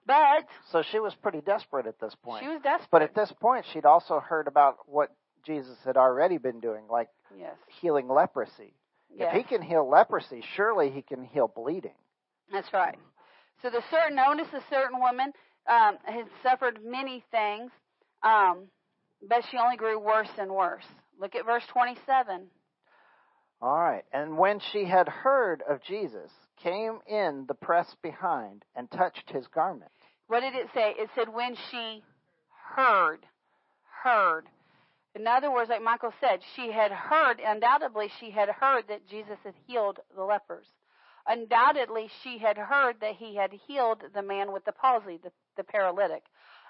But 0.07 0.47
So 0.73 0.83
she 0.91 0.99
was 0.99 1.15
pretty 1.15 1.41
desperate 1.41 1.87
at 1.87 2.01
this 2.01 2.15
point. 2.23 2.43
she 2.43 2.49
was 2.49 2.61
desperate. 2.63 2.89
But 2.91 3.03
at 3.03 3.15
this 3.15 3.33
point, 3.41 3.67
she'd 3.73 3.85
also 3.85 4.21
heard 4.21 4.47
about 4.47 4.79
what 4.87 5.11
Jesus 5.45 5.77
had 5.85 5.97
already 5.97 6.39
been 6.39 6.61
doing, 6.61 6.85
like 6.89 7.09
yes. 7.37 7.55
healing 7.81 8.09
leprosy. 8.09 8.75
Yes. 9.15 9.31
If 9.33 9.37
he 9.39 9.43
can 9.43 9.63
heal 9.63 9.89
leprosy, 9.89 10.43
surely 10.57 10.91
he 10.91 11.03
can 11.03 11.25
heal 11.25 11.49
bleeding. 11.49 11.95
That's 12.53 12.73
right. 12.73 12.99
So 13.63 13.71
the 13.71 13.83
certain 13.91 14.17
notice 14.17 14.49
a 14.53 14.63
certain 14.71 14.99
woman 14.99 15.33
um, 15.69 15.99
had 16.05 16.27
suffered 16.43 16.81
many 16.85 17.23
things, 17.31 17.71
um, 18.23 18.65
but 19.29 19.43
she 19.51 19.59
only 19.59 19.77
grew 19.77 19.99
worse 19.99 20.31
and 20.39 20.51
worse. 20.51 20.85
Look 21.21 21.35
at 21.35 21.45
verse 21.45 21.65
27. 21.73 22.47
All 23.61 23.79
right. 23.79 24.05
And 24.13 24.39
when 24.39 24.61
she 24.73 24.87
had 24.87 25.09
heard 25.09 25.63
of 25.69 25.83
Jesus, 25.83 26.31
came 26.63 27.01
in 27.07 27.45
the 27.47 27.55
press 27.55 27.95
behind 28.03 28.65
and 28.75 28.91
touched 28.91 29.31
his 29.31 29.47
garment. 29.49 29.91
What 30.29 30.41
did 30.41 30.55
it 30.55 30.69
say? 30.75 30.95
It 30.97 31.11
said 31.15 31.29
when 31.33 31.57
she 31.71 32.03
heard. 32.77 33.27
heard. 34.03 34.47
In 35.15 35.27
other 35.27 35.51
words, 35.51 35.71
like 35.71 35.83
Michael 35.83 36.13
said, 36.21 36.41
she 36.55 36.71
had 36.71 36.93
heard, 36.93 37.41
undoubtedly, 37.45 38.11
she 38.21 38.31
had 38.31 38.49
heard 38.49 38.85
that 38.89 39.09
Jesus 39.09 39.39
had 39.45 39.55
healed 39.67 39.99
the 40.15 40.23
lepers. 40.23 40.67
Undoubtedly, 41.27 42.09
she 42.23 42.39
had 42.39 42.57
heard 42.57 42.97
that 43.01 43.17
he 43.17 43.35
had 43.37 43.53
healed 43.67 44.03
the 44.15 44.23
man 44.23 44.53
with 44.53 44.65
the 44.65 44.73
palsy, 44.73 45.19
the, 45.23 45.33
the 45.57 45.65
paralytic. 45.65 46.23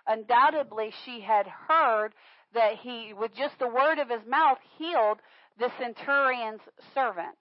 Undoubtedly, 0.07 0.93
she 1.05 1.21
had 1.21 1.47
heard 1.47 2.15
that 2.55 2.77
he, 2.77 3.13
with 3.13 3.35
just 3.35 3.59
the 3.59 3.69
word 3.69 3.99
of 3.99 4.09
his 4.09 4.27
mouth, 4.27 4.59
healed 4.79 5.19
the 5.59 5.71
centurion's 5.79 6.63
servant. 6.95 7.37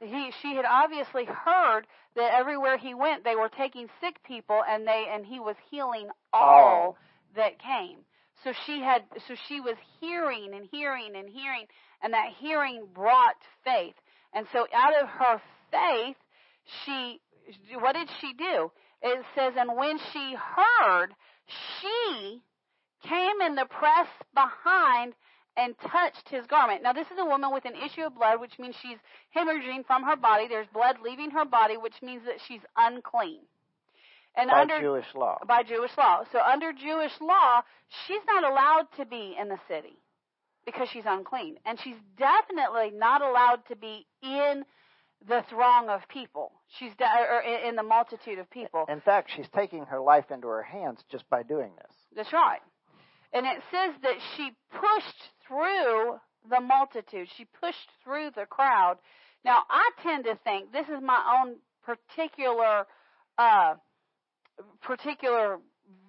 He, 0.00 0.30
she 0.42 0.54
had 0.54 0.66
obviously 0.66 1.24
heard 1.24 1.86
that 2.14 2.34
everywhere 2.34 2.76
he 2.76 2.94
went, 2.94 3.24
they 3.24 3.34
were 3.34 3.48
taking 3.48 3.88
sick 4.00 4.22
people, 4.24 4.62
and 4.68 4.86
they, 4.86 5.06
and 5.10 5.24
he 5.24 5.40
was 5.40 5.56
healing 5.70 6.08
all 6.32 6.96
Oh. 6.98 6.98
that 7.34 7.58
came. 7.58 8.00
So 8.44 8.52
she 8.66 8.80
had, 8.80 9.02
so 9.26 9.34
she 9.48 9.60
was 9.60 9.76
hearing 10.00 10.52
and 10.54 10.68
hearing 10.70 11.16
and 11.16 11.28
hearing, 11.28 11.66
and 12.02 12.12
that 12.12 12.32
hearing 12.38 12.86
brought 12.94 13.36
faith. 13.64 13.94
And 14.32 14.46
so 14.52 14.66
out 14.74 15.02
of 15.02 15.08
her 15.08 15.40
faith, 15.70 16.16
she, 16.84 17.20
what 17.80 17.94
did 17.94 18.08
she 18.20 18.32
do? 18.34 18.70
It 19.02 19.24
says, 19.34 19.54
and 19.56 19.76
when 19.76 19.98
she 20.12 20.34
heard, 20.34 21.08
she 21.80 22.42
came 23.02 23.40
in 23.44 23.54
the 23.54 23.66
press 23.66 24.08
behind 24.34 25.14
and 25.56 25.74
touched 25.78 26.28
his 26.28 26.46
garment. 26.46 26.82
Now, 26.82 26.92
this 26.92 27.06
is 27.06 27.18
a 27.18 27.24
woman 27.24 27.50
with 27.52 27.64
an 27.64 27.74
issue 27.74 28.02
of 28.02 28.14
blood, 28.14 28.40
which 28.40 28.58
means 28.58 28.74
she's 28.82 28.98
hemorrhaging 29.34 29.86
from 29.86 30.02
her 30.02 30.16
body. 30.16 30.48
There's 30.48 30.66
blood 30.72 30.96
leaving 31.02 31.30
her 31.30 31.46
body, 31.46 31.76
which 31.76 31.94
means 32.02 32.22
that 32.26 32.40
she's 32.46 32.60
unclean. 32.76 33.40
And 34.36 34.50
By 34.50 34.60
under 34.62 34.80
Jewish 34.80 35.06
law. 35.14 35.38
by 35.46 35.62
Jewish 35.62 35.96
law. 35.96 36.24
So 36.30 36.40
under 36.40 36.72
Jewish 36.72 37.12
law, 37.20 37.62
she's 38.06 38.20
not 38.26 38.44
allowed 38.44 38.86
to 38.98 39.06
be 39.06 39.34
in 39.40 39.48
the 39.48 39.58
city 39.68 39.98
because 40.66 40.88
she's 40.92 41.04
unclean. 41.06 41.56
And 41.64 41.78
she's 41.82 41.96
definitely 42.18 42.90
not 42.96 43.22
allowed 43.22 43.60
to 43.68 43.76
be 43.76 44.06
in 44.22 44.64
the 45.26 45.42
throng 45.48 45.88
of 45.88 46.02
people. 46.08 46.52
She's 46.78 46.92
de- 46.96 47.04
or 47.04 47.40
in 47.40 47.76
the 47.76 47.82
multitude 47.82 48.38
of 48.38 48.50
people. 48.50 48.84
In 48.88 49.00
fact, 49.00 49.30
she's 49.34 49.48
taking 49.54 49.86
her 49.86 50.00
life 50.00 50.30
into 50.30 50.48
her 50.48 50.62
hands 50.62 51.00
just 51.10 51.28
by 51.30 51.42
doing 51.42 51.72
this. 51.76 51.92
That's 52.14 52.32
right. 52.32 52.60
And 53.32 53.46
it 53.46 53.62
says 53.70 53.94
that 54.02 54.16
she 54.36 54.50
pushed 54.70 55.22
through 55.48 56.18
the 56.50 56.60
multitude. 56.60 57.28
She 57.36 57.46
pushed 57.60 57.88
through 58.04 58.30
the 58.36 58.46
crowd. 58.46 58.96
Now, 59.44 59.62
I 59.70 59.90
tend 60.02 60.24
to 60.24 60.38
think 60.44 60.72
this 60.72 60.88
is 60.88 61.00
my 61.02 61.40
own 61.40 61.56
particular 61.84 62.86
uh, 63.38 63.74
particular 64.82 65.58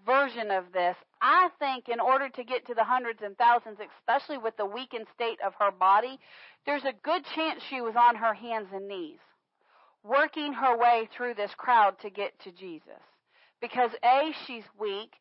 version 0.05 0.51
of 0.51 0.71
this. 0.71 0.95
I 1.21 1.49
think 1.59 1.89
in 1.89 1.99
order 1.99 2.29
to 2.29 2.43
get 2.43 2.65
to 2.67 2.73
the 2.73 2.83
hundreds 2.83 3.21
and 3.21 3.37
thousands, 3.37 3.77
especially 3.99 4.37
with 4.37 4.55
the 4.57 4.65
weakened 4.65 5.07
state 5.13 5.39
of 5.45 5.53
her 5.59 5.71
body, 5.71 6.19
there's 6.65 6.85
a 6.85 6.93
good 7.03 7.23
chance 7.35 7.61
she 7.69 7.81
was 7.81 7.95
on 7.95 8.15
her 8.15 8.33
hands 8.33 8.67
and 8.73 8.87
knees, 8.87 9.19
working 10.03 10.53
her 10.53 10.77
way 10.77 11.09
through 11.15 11.33
this 11.33 11.51
crowd 11.57 11.99
to 12.01 12.09
get 12.09 12.39
to 12.41 12.51
Jesus. 12.51 13.03
Because 13.59 13.91
A, 14.03 14.31
she's 14.45 14.63
weak. 14.79 15.13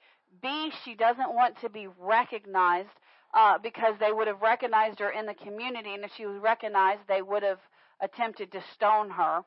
B, 0.42 0.70
she 0.84 0.94
doesn't 0.94 1.34
want 1.34 1.58
to 1.60 1.70
be 1.70 1.88
recognized 1.98 2.88
uh, 3.34 3.58
because 3.58 3.94
they 3.98 4.12
would 4.12 4.26
have 4.26 4.42
recognized 4.42 4.98
her 5.00 5.10
in 5.10 5.26
the 5.26 5.34
community, 5.34 5.94
and 5.94 6.04
if 6.04 6.10
she 6.16 6.26
was 6.26 6.40
recognized, 6.40 7.00
they 7.08 7.22
would 7.22 7.42
have 7.42 7.60
attempted 8.00 8.52
to 8.52 8.62
stone 8.74 9.10
her, 9.10 9.42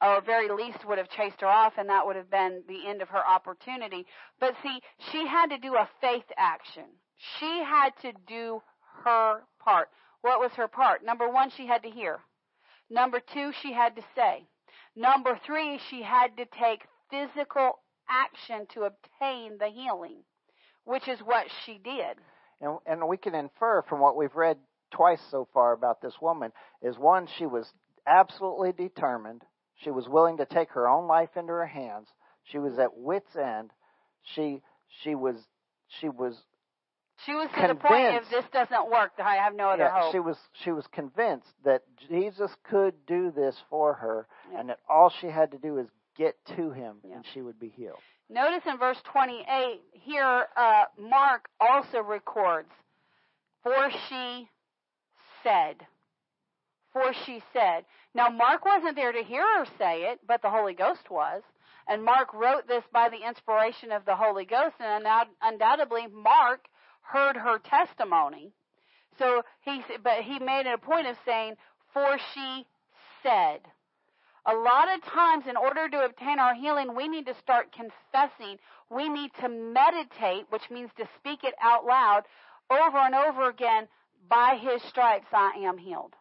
or 0.00 0.20
very 0.20 0.48
least 0.48 0.84
would 0.86 0.98
have 0.98 1.10
chased 1.10 1.40
her 1.40 1.48
off, 1.48 1.74
and 1.76 1.88
that 1.88 2.06
would 2.06 2.16
have 2.16 2.30
been 2.30 2.62
the 2.68 2.88
end 2.88 3.02
of 3.02 3.08
her 3.08 3.26
opportunity. 3.26 4.06
But 4.40 4.54
see, 4.62 4.80
she 5.10 5.26
had 5.26 5.50
to 5.50 5.58
do 5.58 5.74
a 5.74 5.88
faith 6.00 6.30
action. 6.36 6.84
She 7.38 7.62
had 7.64 7.90
to 8.02 8.12
do 8.26 8.62
her 9.04 9.42
part. 9.58 9.88
What 10.22 10.40
was 10.40 10.52
her 10.52 10.68
part? 10.68 11.04
Number 11.04 11.28
one, 11.28 11.50
she 11.50 11.66
had 11.66 11.82
to 11.82 11.90
hear. 11.90 12.20
Number 12.90 13.20
two, 13.20 13.52
she 13.60 13.72
had 13.72 13.96
to 13.96 14.02
say. 14.14 14.46
Number 14.96 15.38
three, 15.46 15.78
she 15.90 16.02
had 16.02 16.36
to 16.36 16.44
take 16.58 16.82
physical 17.10 17.80
action 18.08 18.66
to 18.74 18.84
obtain 18.84 19.58
the 19.58 19.68
healing, 19.68 20.22
which 20.84 21.08
is 21.08 21.20
what 21.20 21.46
she 21.64 21.78
did. 21.78 22.16
And, 22.60 22.78
and 22.86 23.08
we 23.08 23.16
can 23.16 23.34
infer 23.34 23.82
from 23.82 24.00
what 24.00 24.16
we've 24.16 24.34
read 24.34 24.58
twice 24.90 25.20
so 25.30 25.46
far 25.52 25.72
about 25.72 26.00
this 26.00 26.14
woman 26.20 26.52
is 26.82 26.98
one, 26.98 27.28
she 27.38 27.46
was 27.46 27.72
absolutely 28.06 28.72
determined. 28.72 29.42
She 29.84 29.90
was 29.90 30.08
willing 30.08 30.38
to 30.38 30.46
take 30.46 30.70
her 30.70 30.88
own 30.88 31.06
life 31.06 31.30
into 31.36 31.52
her 31.52 31.66
hands. 31.66 32.08
She 32.44 32.58
was 32.58 32.78
at 32.78 32.96
wit's 32.96 33.36
end. 33.36 33.70
She 34.34 34.62
she 35.02 35.14
was 35.14 35.36
she 36.00 36.08
was 36.08 36.34
She 37.26 37.32
was 37.34 37.48
to 37.60 37.68
the 37.68 37.74
point 37.74 38.14
if 38.14 38.28
this 38.30 38.44
doesn't 38.52 38.90
work, 38.90 39.12
I 39.18 39.36
have 39.36 39.54
no 39.54 39.70
other 39.70 39.84
yeah, 39.84 40.00
hope. 40.02 40.12
she 40.12 40.18
was 40.18 40.36
she 40.64 40.70
was 40.72 40.86
convinced 40.92 41.52
that 41.64 41.82
Jesus 42.08 42.50
could 42.70 42.94
do 43.06 43.30
this 43.30 43.56
for 43.70 43.94
her 43.94 44.26
Yeah. 44.52 44.60
and 44.60 44.68
that 44.70 44.78
all 44.88 45.10
she 45.20 45.28
had 45.28 45.50
to 45.52 45.58
do 45.58 45.78
is 45.78 45.86
get 46.16 46.34
to 46.56 46.70
him 46.70 46.96
Yeah. 47.04 47.16
and 47.16 47.24
she 47.32 47.42
would 47.42 47.58
be 47.60 47.68
healed. 47.68 47.98
Notice 48.30 48.62
in 48.66 48.76
verse 48.78 48.98
28 49.12 49.80
here, 49.92 50.46
uh, 50.54 50.84
Mark 50.98 51.48
also 51.60 52.00
records, 52.02 52.68
for 53.62 53.74
she 54.08 54.48
said. 55.42 55.76
For 56.92 57.12
she 57.26 57.42
said. 57.52 57.84
Now, 58.14 58.28
Mark 58.28 58.64
wasn't 58.64 58.96
there 58.96 59.12
to 59.12 59.22
hear 59.22 59.44
her 59.58 59.66
say 59.78 60.10
it, 60.10 60.20
but 60.26 60.42
the 60.42 60.50
Holy 60.50 60.74
Ghost 60.74 61.10
was. 61.10 61.42
And 61.86 62.04
Mark 62.04 62.32
wrote 62.34 62.66
this 62.68 62.84
by 62.92 63.08
the 63.08 63.26
inspiration 63.26 63.92
of 63.92 64.04
the 64.04 64.16
Holy 64.16 64.44
Ghost, 64.44 64.76
and 64.80 65.06
undoubtedly, 65.42 66.06
Mark 66.06 66.66
heard 67.02 67.36
her 67.36 67.58
testimony. 67.58 68.52
So 69.18 69.42
he, 69.62 69.82
but 70.02 70.22
he 70.22 70.38
made 70.38 70.66
it 70.66 70.74
a 70.74 70.78
point 70.78 71.06
of 71.06 71.16
saying, 71.24 71.56
for 71.92 72.18
she 72.34 72.66
said. 73.22 73.60
A 74.46 74.54
lot 74.54 74.88
of 74.94 75.02
times, 75.02 75.46
in 75.46 75.56
order 75.56 75.88
to 75.88 76.04
obtain 76.04 76.38
our 76.38 76.54
healing, 76.54 76.94
we 76.94 77.08
need 77.08 77.26
to 77.26 77.34
start 77.34 77.72
confessing. 77.72 78.58
We 78.90 79.08
need 79.08 79.30
to 79.40 79.48
meditate, 79.48 80.46
which 80.50 80.70
means 80.70 80.90
to 80.96 81.08
speak 81.18 81.44
it 81.44 81.54
out 81.60 81.84
loud 81.84 82.22
over 82.70 82.98
and 82.98 83.14
over 83.14 83.48
again. 83.48 83.88
By 84.28 84.58
his 84.60 84.82
stripes, 84.82 85.28
I 85.32 85.52
am 85.64 85.78
healed. 85.78 86.14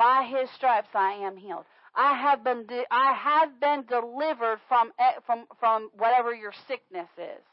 By 0.00 0.24
his 0.24 0.48
stripes, 0.52 0.88
I 0.94 1.12
am 1.12 1.36
healed. 1.36 1.66
I 1.94 2.14
have 2.14 2.42
been, 2.42 2.64
de- 2.64 2.86
I 2.90 3.12
have 3.12 3.60
been 3.60 3.84
delivered 3.84 4.58
from, 4.66 4.92
eh, 4.98 5.20
from, 5.26 5.44
from 5.58 5.90
whatever 5.92 6.34
your 6.34 6.54
sickness 6.66 7.10
is. 7.18 7.44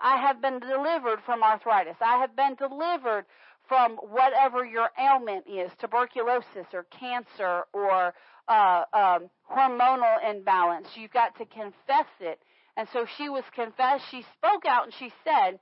I 0.00 0.16
have 0.18 0.40
been 0.40 0.60
delivered 0.60 1.18
from 1.26 1.42
arthritis. 1.42 1.96
I 2.00 2.18
have 2.18 2.36
been 2.36 2.54
delivered 2.54 3.24
from 3.66 3.96
whatever 3.96 4.64
your 4.64 4.90
ailment 4.96 5.46
is, 5.48 5.72
tuberculosis 5.80 6.68
or 6.72 6.84
cancer 6.84 7.64
or 7.72 8.14
uh, 8.46 8.84
um, 8.92 9.28
hormonal 9.50 10.30
imbalance. 10.30 10.86
You've 10.94 11.10
got 11.10 11.36
to 11.38 11.46
confess 11.46 12.06
it. 12.20 12.38
And 12.76 12.86
so 12.92 13.06
she 13.16 13.28
was 13.28 13.42
confessed. 13.56 14.04
She 14.08 14.24
spoke 14.36 14.66
out 14.66 14.84
and 14.84 14.94
she 14.94 15.12
said, 15.24 15.58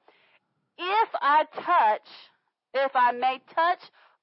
If 0.77 1.09
I 1.15 1.47
touch, 1.55 2.09
if 2.75 2.93
I 2.95 3.13
may 3.13 3.41
touch 3.55 3.81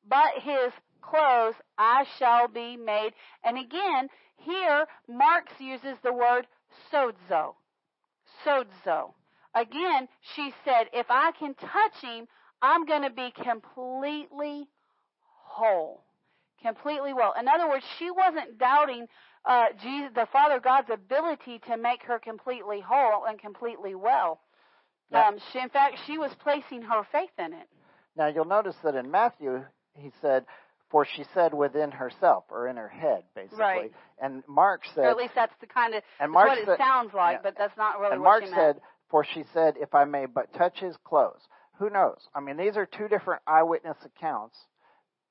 but 0.08 0.44
his 0.44 0.72
clothes, 1.10 1.56
I 1.78 2.06
shall 2.18 2.48
be 2.48 2.78
made. 2.78 3.12
And 3.44 3.58
again, 3.58 4.10
here, 4.38 4.86
Marx 5.08 5.52
uses 5.60 5.98
the 6.04 6.14
word 6.14 6.48
sozo. 6.92 7.56
Sozo. 8.46 9.14
Again, 9.56 10.08
she 10.36 10.54
said, 10.66 10.86
if 10.94 11.06
I 11.10 11.32
can 11.38 11.54
touch 11.54 12.02
him, 12.02 12.28
I'm 12.62 12.86
going 12.86 13.04
to 13.04 13.10
be 13.10 13.32
completely 13.32 14.68
whole. 15.26 16.04
Completely 16.62 17.14
well. 17.14 17.34
In 17.40 17.48
other 17.48 17.70
words, 17.70 17.86
she 18.00 18.10
wasn't 18.10 18.58
doubting 18.58 19.08
uh, 19.46 19.66
Jesus, 19.82 20.12
the 20.16 20.28
Father 20.32 20.60
God's 20.60 20.90
ability 20.92 21.60
to 21.68 21.78
make 21.78 22.04
her 22.04 22.18
completely 22.20 22.82
whole 22.82 23.26
and 23.26 23.38
completely 23.38 23.96
well. 23.96 24.40
Yeah. 25.12 25.28
Um, 25.28 25.38
she, 25.52 25.60
in 25.60 25.70
fact, 25.70 26.00
she 26.08 26.18
was 26.18 26.32
placing 26.42 26.82
her 26.84 27.04
faith 27.12 27.30
in 27.38 27.54
it. 27.54 27.68
Now 28.16 28.28
you'll 28.28 28.46
notice 28.46 28.76
that 28.84 28.96
in 28.96 29.12
Matthew 29.12 29.66
he 29.96 30.12
said, 30.22 30.46
"For 30.94 31.06
she 31.06 31.26
said 31.34 31.56
within 31.56 31.90
herself 31.90 32.46
or 32.50 32.68
in 32.68 32.78
her 32.78 32.88
head, 32.88 33.24
basically." 33.36 33.58
Right. 33.60 33.94
And 34.22 34.44
Mark 34.48 34.84
said. 34.94 35.06
or 35.06 35.10
at 35.10 35.18
least 35.18 35.34
that's 35.34 35.56
the 35.60 35.66
kind 35.66 35.96
of 35.96 36.04
and 36.20 36.32
Mark 36.32 36.50
what 36.50 36.60
it 36.60 36.78
sounds 36.78 37.14
like, 37.16 37.38
yeah. 37.38 37.42
but 37.42 37.58
that's 37.58 37.76
not 37.76 38.00
really 38.00 38.14
and 38.14 38.22
what 38.22 38.44
Mark 38.44 38.54
said. 38.54 38.80
"For 39.10 39.26
she 39.26 39.44
said, 39.54 39.76
if 39.78 39.96
I 39.96 40.06
may 40.06 40.28
but 40.28 40.54
touch 40.54 40.80
his 40.80 40.96
clothes." 40.98 41.42
Who 41.80 41.90
knows? 41.90 42.30
I 42.36 42.40
mean, 42.40 42.58
these 42.58 42.78
are 42.78 42.86
two 42.86 43.08
different 43.08 43.42
eyewitness 43.48 43.98
accounts. 44.06 44.56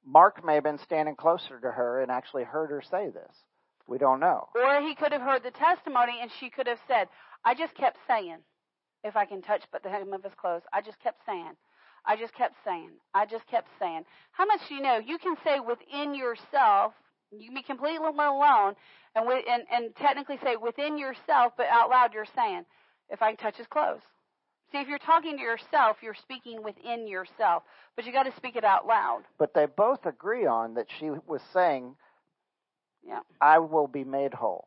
Mark 0.05 0.45
may 0.45 0.55
have 0.55 0.65
been 0.65 0.79
standing 0.79 1.15
closer 1.15 1.61
to 1.61 1.71
her 1.71 2.03
and 2.03 2.11
actually 2.11 2.43
heard 2.43 2.71
her 2.71 2.83
say 2.83 3.11
this. 3.11 3.45
We 3.87 3.99
don't 3.99 4.19
know. 4.19 4.49
Or 4.57 4.81
he 4.81 4.97
could 4.97 5.13
have 5.13 5.23
heard 5.23 5.45
the 5.45 5.53
testimony 5.53 6.19
and 6.21 6.33
she 6.41 6.51
could 6.51 6.67
have 6.67 6.81
said, 6.89 7.09
I 7.45 7.55
just 7.55 7.75
kept 7.75 7.99
saying, 8.09 8.39
if 9.05 9.17
I 9.17 9.25
can 9.25 9.43
touch 9.43 9.63
but 9.71 9.83
the 9.83 9.91
hem 9.91 10.13
of 10.13 10.25
his 10.25 10.35
clothes. 10.35 10.63
I 10.73 10.81
just 10.81 10.99
kept 11.01 11.25
saying. 11.25 11.53
I 12.07 12.17
just 12.17 12.35
kept 12.35 12.55
saying. 12.65 12.91
I 13.15 13.27
just 13.27 13.47
kept 13.47 13.69
saying. 13.79 14.05
How 14.33 14.45
much 14.47 14.61
do 14.69 14.75
you 14.75 14.83
know? 14.83 14.99
You 14.99 15.19
can 15.19 15.37
say 15.45 15.61
within 15.61 16.15
yourself, 16.15 16.93
you 17.31 17.47
can 17.47 17.55
be 17.55 17.63
completely 17.63 17.99
alone 18.07 18.75
and, 19.15 19.25
wi- 19.25 19.45
and, 19.49 19.63
and 19.73 19.95
technically 19.97 20.39
say 20.43 20.57
within 20.57 20.99
yourself, 20.99 21.53
but 21.57 21.67
out 21.67 21.91
loud 21.91 22.13
you're 22.13 22.27
saying, 22.35 22.65
if 23.11 23.23
I 23.23 23.31
can 23.31 23.37
touch 23.37 23.57
his 23.57 23.67
clothes. 23.67 24.01
See, 24.73 24.79
if 24.79 24.89
you're 24.89 24.99
talking 24.99 25.37
to 25.37 25.43
yourself, 25.43 25.99
you're 26.03 26.15
speaking 26.15 26.63
within 26.63 27.07
yourself, 27.07 27.63
but 27.95 28.07
you 28.07 28.13
got 28.13 28.23
to 28.25 28.35
speak 28.37 28.57
it 28.57 28.65
out 28.65 28.87
loud. 28.87 29.23
But 29.39 29.53
they 29.55 29.67
both 29.67 30.07
agree 30.07 30.47
on 30.47 30.75
that 30.75 30.87
she 30.99 31.11
was 31.11 31.43
saying, 31.53 31.95
Yeah. 33.07 33.21
I 33.41 33.59
will 33.59 33.87
be 33.87 34.05
made 34.05 34.33
whole. 34.35 34.67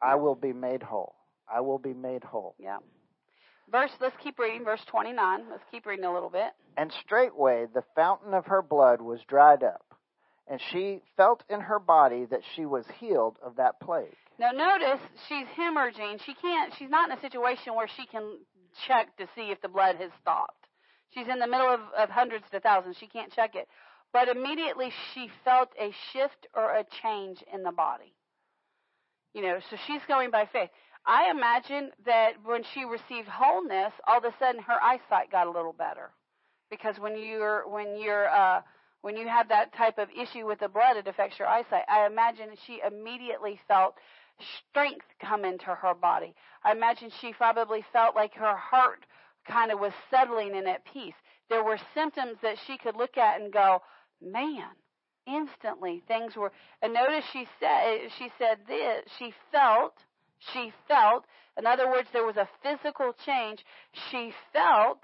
I 0.00 0.14
will 0.14 0.36
be 0.36 0.52
made 0.52 0.82
whole. 0.82 1.14
I 1.52 1.60
will 1.60 1.78
be 1.78 1.92
made 1.94 2.22
whole. 2.22 2.54
Yeah. 2.58 2.78
Verse, 3.70 3.90
let's 4.00 4.16
keep 4.22 4.38
reading, 4.38 4.64
verse 4.64 4.80
29. 4.86 5.44
Let's 5.50 5.62
keep 5.70 5.86
reading 5.86 6.04
a 6.04 6.12
little 6.12 6.30
bit. 6.30 6.52
And 6.76 6.92
straightway 7.04 7.66
the 7.72 7.84
fountain 7.94 8.34
of 8.34 8.46
her 8.46 8.62
blood 8.62 9.00
was 9.00 9.20
dried 9.28 9.62
up, 9.62 9.84
and 10.48 10.60
she 10.72 11.02
felt 11.16 11.44
in 11.48 11.60
her 11.60 11.78
body 11.78 12.26
that 12.30 12.40
she 12.56 12.66
was 12.66 12.84
healed 12.98 13.36
of 13.44 13.56
that 13.56 13.80
plague. 13.80 14.16
Now 14.38 14.50
notice 14.50 15.00
she's 15.28 15.46
hemorrhaging. 15.58 16.20
She 16.24 16.34
can't, 16.34 16.72
she's 16.78 16.90
not 16.90 17.10
in 17.10 17.18
a 17.18 17.20
situation 17.20 17.74
where 17.74 17.88
she 17.96 18.06
can 18.06 18.38
check 18.88 19.16
to 19.18 19.26
see 19.36 19.50
if 19.50 19.60
the 19.60 19.68
blood 19.68 19.96
has 19.96 20.10
stopped. 20.20 20.66
She's 21.10 21.28
in 21.28 21.38
the 21.38 21.46
middle 21.46 21.68
of, 21.68 21.80
of 21.98 22.08
hundreds 22.08 22.44
to 22.52 22.60
thousands. 22.60 22.96
She 22.98 23.06
can't 23.06 23.32
check 23.32 23.54
it. 23.54 23.68
But 24.12 24.28
immediately 24.28 24.92
she 25.14 25.28
felt 25.44 25.68
a 25.78 25.92
shift 26.12 26.46
or 26.54 26.74
a 26.74 26.84
change 27.02 27.44
in 27.52 27.62
the 27.62 27.72
body. 27.72 28.14
You 29.34 29.42
know, 29.42 29.58
so 29.70 29.76
she's 29.86 30.00
going 30.08 30.30
by 30.30 30.48
faith. 30.52 30.70
I 31.10 31.28
imagine 31.28 31.90
that 32.06 32.34
when 32.44 32.62
she 32.72 32.84
received 32.84 33.26
wholeness, 33.26 33.92
all 34.06 34.18
of 34.18 34.24
a 34.24 34.32
sudden 34.38 34.62
her 34.62 34.80
eyesight 34.80 35.32
got 35.32 35.48
a 35.48 35.50
little 35.50 35.72
better. 35.72 36.12
Because 36.70 37.00
when 37.00 37.18
you're 37.18 37.68
when 37.68 38.00
you're 38.00 38.28
uh 38.28 38.60
when 39.00 39.16
you 39.16 39.26
have 39.26 39.48
that 39.48 39.74
type 39.74 39.98
of 39.98 40.08
issue 40.10 40.46
with 40.46 40.60
the 40.60 40.68
blood, 40.68 40.96
it 40.96 41.08
affects 41.08 41.36
your 41.36 41.48
eyesight. 41.48 41.82
I 41.88 42.06
imagine 42.06 42.50
she 42.64 42.80
immediately 42.86 43.58
felt 43.66 43.96
strength 44.68 45.04
come 45.20 45.44
into 45.44 45.74
her 45.74 45.94
body. 45.94 46.32
I 46.62 46.70
imagine 46.70 47.10
she 47.20 47.32
probably 47.32 47.84
felt 47.92 48.14
like 48.14 48.34
her 48.34 48.56
heart 48.56 49.04
kind 49.48 49.72
of 49.72 49.80
was 49.80 49.92
settling 50.12 50.54
and 50.54 50.68
at 50.68 50.84
peace. 50.84 51.14
There 51.48 51.64
were 51.64 51.78
symptoms 51.92 52.36
that 52.42 52.54
she 52.68 52.78
could 52.78 52.94
look 52.94 53.18
at 53.18 53.40
and 53.40 53.52
go, 53.52 53.82
man, 54.22 54.70
instantly 55.26 56.04
things 56.06 56.36
were 56.36 56.52
and 56.82 56.94
notice 56.94 57.24
she 57.32 57.48
said 57.58 57.98
she 58.16 58.30
said 58.38 58.58
this 58.68 59.04
she 59.18 59.34
felt 59.50 59.94
she 60.52 60.72
felt 60.88 61.24
in 61.58 61.66
other 61.66 61.90
words 61.90 62.08
there 62.12 62.24
was 62.24 62.36
a 62.36 62.48
physical 62.62 63.12
change 63.24 63.64
she 64.10 64.32
felt 64.52 65.02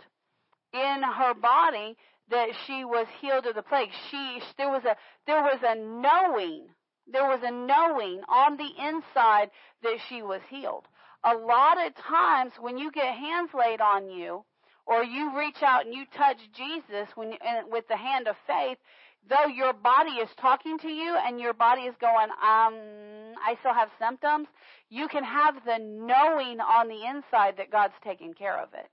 in 0.72 1.02
her 1.02 1.34
body 1.34 1.96
that 2.30 2.48
she 2.66 2.84
was 2.84 3.06
healed 3.20 3.46
of 3.46 3.54
the 3.54 3.62
plague. 3.62 3.90
She 4.10 4.40
there 4.58 4.70
was 4.70 4.84
a 4.84 4.96
there 5.26 5.42
was 5.42 5.60
a 5.62 5.74
knowing 5.76 6.66
there 7.10 7.28
was 7.28 7.40
a 7.42 7.52
knowing 7.52 8.20
on 8.28 8.56
the 8.56 8.70
inside 8.84 9.50
that 9.82 9.98
she 10.08 10.22
was 10.22 10.40
healed. 10.50 10.84
A 11.24 11.34
lot 11.34 11.84
of 11.84 11.94
times 11.94 12.52
when 12.60 12.78
you 12.78 12.90
get 12.90 13.14
hands 13.14 13.50
laid 13.54 13.80
on 13.80 14.10
you 14.10 14.44
or 14.86 15.04
you 15.04 15.36
reach 15.36 15.62
out 15.62 15.86
and 15.86 15.94
you 15.94 16.04
touch 16.16 16.38
Jesus 16.56 17.08
when 17.14 17.34
with 17.70 17.86
the 17.88 17.96
hand 17.96 18.28
of 18.28 18.36
faith 18.46 18.78
though 19.28 19.46
your 19.46 19.72
body 19.72 20.12
is 20.22 20.28
talking 20.40 20.78
to 20.78 20.88
you 20.88 21.16
and 21.16 21.40
your 21.40 21.54
body 21.54 21.82
is 21.82 21.94
going, 22.00 22.30
um, 22.30 22.74
I 23.42 23.56
still 23.60 23.74
have 23.74 23.88
symptoms, 23.98 24.48
you 24.88 25.08
can 25.08 25.24
have 25.24 25.56
the 25.64 25.78
knowing 25.78 26.60
on 26.60 26.88
the 26.88 27.04
inside 27.06 27.54
that 27.58 27.70
God's 27.70 27.94
taking 28.04 28.34
care 28.34 28.58
of 28.58 28.68
it. 28.74 28.88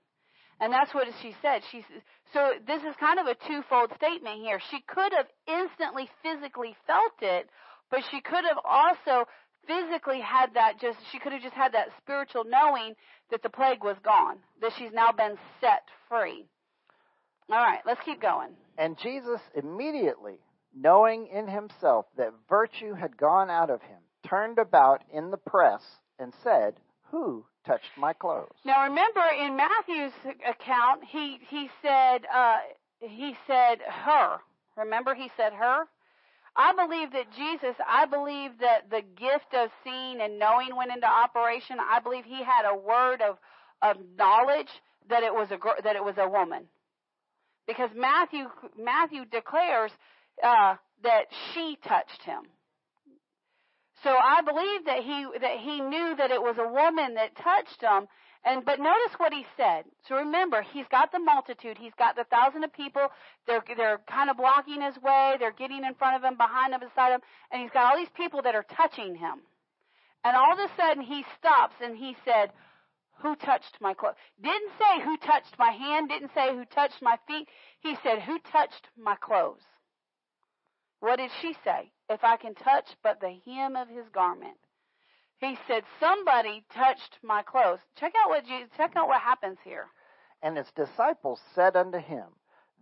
And 0.60 0.72
that's 0.72 0.94
what 0.94 1.08
she 1.20 1.34
said. 1.42 1.62
She 1.70 1.84
so 2.32 2.52
this 2.66 2.82
is 2.82 2.94
kind 2.98 3.18
of 3.18 3.26
a 3.26 3.34
twofold 3.46 3.90
statement 3.96 4.40
here. 4.40 4.60
She 4.70 4.80
could 4.86 5.12
have 5.12 5.26
instantly 5.46 6.08
physically 6.22 6.76
felt 6.86 7.14
it, 7.22 7.48
but 7.90 8.00
she 8.10 8.20
could 8.20 8.44
have 8.44 8.58
also 8.64 9.28
physically 9.66 10.20
had 10.20 10.54
that 10.54 10.80
just 10.80 10.98
she 11.10 11.18
could 11.18 11.32
have 11.32 11.42
just 11.42 11.54
had 11.54 11.72
that 11.72 11.88
spiritual 12.02 12.44
knowing 12.44 12.94
that 13.30 13.42
the 13.42 13.50
plague 13.50 13.82
was 13.82 13.96
gone, 14.04 14.38
that 14.60 14.72
she's 14.78 14.92
now 14.92 15.10
been 15.12 15.36
set 15.60 15.82
free. 16.08 16.46
All 17.50 17.56
right, 17.56 17.80
let's 17.84 18.00
keep 18.04 18.22
going. 18.22 18.50
And 18.76 18.98
Jesus 18.98 19.40
immediately, 19.54 20.38
knowing 20.74 21.28
in 21.28 21.46
himself 21.46 22.06
that 22.16 22.32
virtue 22.48 22.94
had 22.94 23.16
gone 23.16 23.50
out 23.50 23.70
of 23.70 23.82
him, 23.82 23.98
turned 24.26 24.58
about 24.58 25.02
in 25.12 25.30
the 25.30 25.36
press 25.36 25.82
and 26.18 26.32
said, 26.42 26.74
Who 27.10 27.44
touched 27.66 27.90
my 27.96 28.12
clothes? 28.12 28.54
Now 28.64 28.84
remember 28.84 29.22
in 29.38 29.56
Matthew's 29.56 30.12
account, 30.48 31.04
he 31.04 31.38
he 31.48 31.70
said 31.82 32.22
uh, 32.32 32.58
he 33.00 33.36
said 33.46 33.78
her. 33.86 34.38
Remember 34.76 35.14
he 35.14 35.30
said 35.36 35.52
her. 35.52 35.84
I 36.56 36.72
believe 36.74 37.12
that 37.12 37.32
Jesus. 37.36 37.74
I 37.86 38.06
believe 38.06 38.58
that 38.60 38.90
the 38.90 39.02
gift 39.02 39.54
of 39.54 39.70
seeing 39.82 40.20
and 40.20 40.38
knowing 40.38 40.74
went 40.76 40.92
into 40.92 41.06
operation. 41.06 41.78
I 41.80 42.00
believe 42.00 42.24
he 42.24 42.42
had 42.42 42.64
a 42.68 42.76
word 42.76 43.22
of 43.22 43.38
of 43.82 43.96
knowledge 44.16 44.70
that 45.08 45.22
it 45.22 45.32
was 45.32 45.50
a 45.50 45.58
that 45.82 45.96
it 45.96 46.04
was 46.04 46.14
a 46.18 46.28
woman 46.28 46.64
because 47.66 47.90
Matthew 47.94 48.46
Matthew 48.78 49.24
declares 49.24 49.90
uh, 50.42 50.76
that 51.02 51.26
she 51.52 51.78
touched 51.86 52.22
him. 52.24 52.42
So 54.02 54.10
I 54.10 54.42
believe 54.42 54.84
that 54.84 55.02
he 55.02 55.26
that 55.40 55.58
he 55.58 55.80
knew 55.80 56.14
that 56.16 56.30
it 56.30 56.42
was 56.42 56.56
a 56.58 56.68
woman 56.68 57.14
that 57.14 57.36
touched 57.36 57.80
him. 57.80 58.06
And 58.46 58.62
but 58.62 58.78
notice 58.78 59.16
what 59.16 59.32
he 59.32 59.46
said. 59.56 59.84
So 60.06 60.16
remember, 60.16 60.60
he's 60.60 60.84
got 60.90 61.12
the 61.12 61.18
multitude. 61.18 61.78
He's 61.78 61.94
got 61.98 62.14
the 62.14 62.24
thousand 62.24 62.64
of 62.64 62.72
people. 62.74 63.08
They're 63.46 63.64
they're 63.76 64.00
kind 64.06 64.28
of 64.28 64.36
blocking 64.36 64.82
his 64.82 65.00
way. 65.02 65.36
They're 65.38 65.56
getting 65.56 65.82
in 65.84 65.94
front 65.94 66.16
of 66.16 66.22
him, 66.22 66.36
behind 66.36 66.74
him, 66.74 66.80
beside 66.80 67.14
him, 67.14 67.20
and 67.50 67.62
he's 67.62 67.70
got 67.70 67.90
all 67.90 67.96
these 67.96 68.12
people 68.14 68.42
that 68.42 68.54
are 68.54 68.66
touching 68.76 69.14
him. 69.14 69.40
And 70.24 70.36
all 70.36 70.52
of 70.52 70.58
a 70.58 70.68
sudden, 70.76 71.02
he 71.02 71.24
stops 71.38 71.74
and 71.82 71.96
he 71.96 72.16
said, 72.24 72.50
who 73.22 73.36
touched 73.36 73.78
my 73.80 73.94
clothes? 73.94 74.16
Didn't 74.42 74.72
say 74.78 75.04
who 75.04 75.16
touched 75.18 75.58
my 75.58 75.70
hand, 75.70 76.08
didn't 76.08 76.32
say 76.34 76.54
who 76.54 76.64
touched 76.66 77.00
my 77.00 77.16
feet. 77.26 77.48
He 77.80 77.96
said, 78.02 78.22
Who 78.22 78.38
touched 78.52 78.88
my 78.96 79.16
clothes? 79.16 79.62
What 81.00 81.16
did 81.16 81.30
she 81.40 81.54
say? 81.64 81.92
If 82.08 82.24
I 82.24 82.36
can 82.36 82.54
touch 82.54 82.86
but 83.02 83.20
the 83.20 83.36
hem 83.46 83.76
of 83.76 83.88
his 83.88 84.08
garment. 84.12 84.58
He 85.38 85.56
said, 85.68 85.82
Somebody 86.00 86.64
touched 86.74 87.18
my 87.22 87.42
clothes. 87.42 87.80
Check 87.96 88.12
out 88.22 88.30
what 88.30 88.44
Jesus, 88.44 88.68
check 88.76 88.92
out 88.96 89.08
what 89.08 89.20
happens 89.20 89.58
here. 89.64 89.86
And 90.42 90.56
his 90.56 90.70
disciples 90.76 91.40
said 91.54 91.76
unto 91.76 91.98
him, 91.98 92.24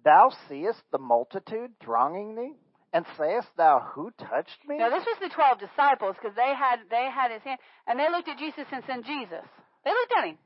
Thou 0.04 0.32
seest 0.48 0.82
the 0.90 0.98
multitude 0.98 1.72
thronging 1.80 2.34
thee, 2.34 2.54
and 2.92 3.06
sayest 3.16 3.48
thou, 3.56 3.80
Who 3.94 4.10
touched 4.18 4.58
me? 4.66 4.78
Now 4.78 4.90
this 4.90 5.06
was 5.06 5.18
the 5.20 5.34
twelve 5.34 5.58
disciples 5.58 6.16
because 6.20 6.36
they 6.36 6.54
had 6.54 6.80
they 6.90 7.08
had 7.12 7.30
his 7.30 7.42
hand, 7.42 7.60
and 7.86 7.98
they 7.98 8.10
looked 8.10 8.28
at 8.28 8.38
Jesus 8.38 8.66
and 8.72 8.82
said, 8.86 9.04
Jesus. 9.04 9.46
They 9.84 9.90
looked 9.90 10.14
at 10.16 10.24
him. 10.24 10.38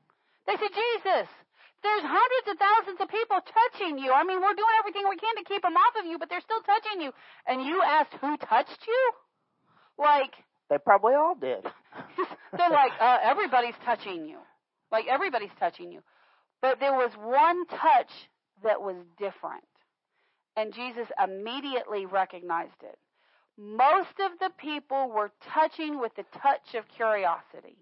They 0.47 0.57
said, 0.57 0.73
Jesus, 0.73 1.29
there's 1.83 2.03
hundreds 2.03 2.47
of 2.51 2.57
thousands 2.59 2.99
of 3.01 3.09
people 3.09 3.39
touching 3.43 3.99
you. 3.99 4.13
I 4.13 4.25
mean, 4.25 4.41
we're 4.41 4.57
doing 4.57 4.77
everything 4.81 5.05
we 5.09 5.17
can 5.17 5.37
to 5.37 5.45
keep 5.45 5.63
them 5.63 5.77
off 5.77 5.95
of 5.99 6.07
you, 6.07 6.19
but 6.19 6.29
they're 6.29 6.45
still 6.45 6.63
touching 6.63 7.03
you. 7.03 7.13
And 7.47 7.63
you 7.63 7.83
asked 7.83 8.15
who 8.21 8.37
touched 8.37 8.81
you? 8.87 9.03
Like, 9.99 10.33
they 10.71 10.79
probably 10.79 11.15
all 11.15 11.35
did. 11.35 11.63
they're 12.57 12.71
like, 12.71 12.93
uh, 13.01 13.19
everybody's 13.23 13.77
touching 13.85 14.27
you. 14.27 14.39
Like, 14.91 15.07
everybody's 15.09 15.55
touching 15.59 15.93
you. 15.93 16.01
But 16.63 16.81
there 16.81 16.93
was 16.93 17.11
one 17.19 17.67
touch 17.67 18.11
that 18.63 18.81
was 18.81 18.97
different. 19.19 19.65
And 20.57 20.73
Jesus 20.73 21.07
immediately 21.23 22.07
recognized 22.07 22.83
it. 22.83 22.99
Most 23.59 24.17
of 24.21 24.39
the 24.39 24.51
people 24.59 25.11
were 25.11 25.33
touching 25.53 26.01
with 26.01 26.15
the 26.17 26.25
touch 26.43 26.75
of 26.75 26.85
curiosity. 26.89 27.77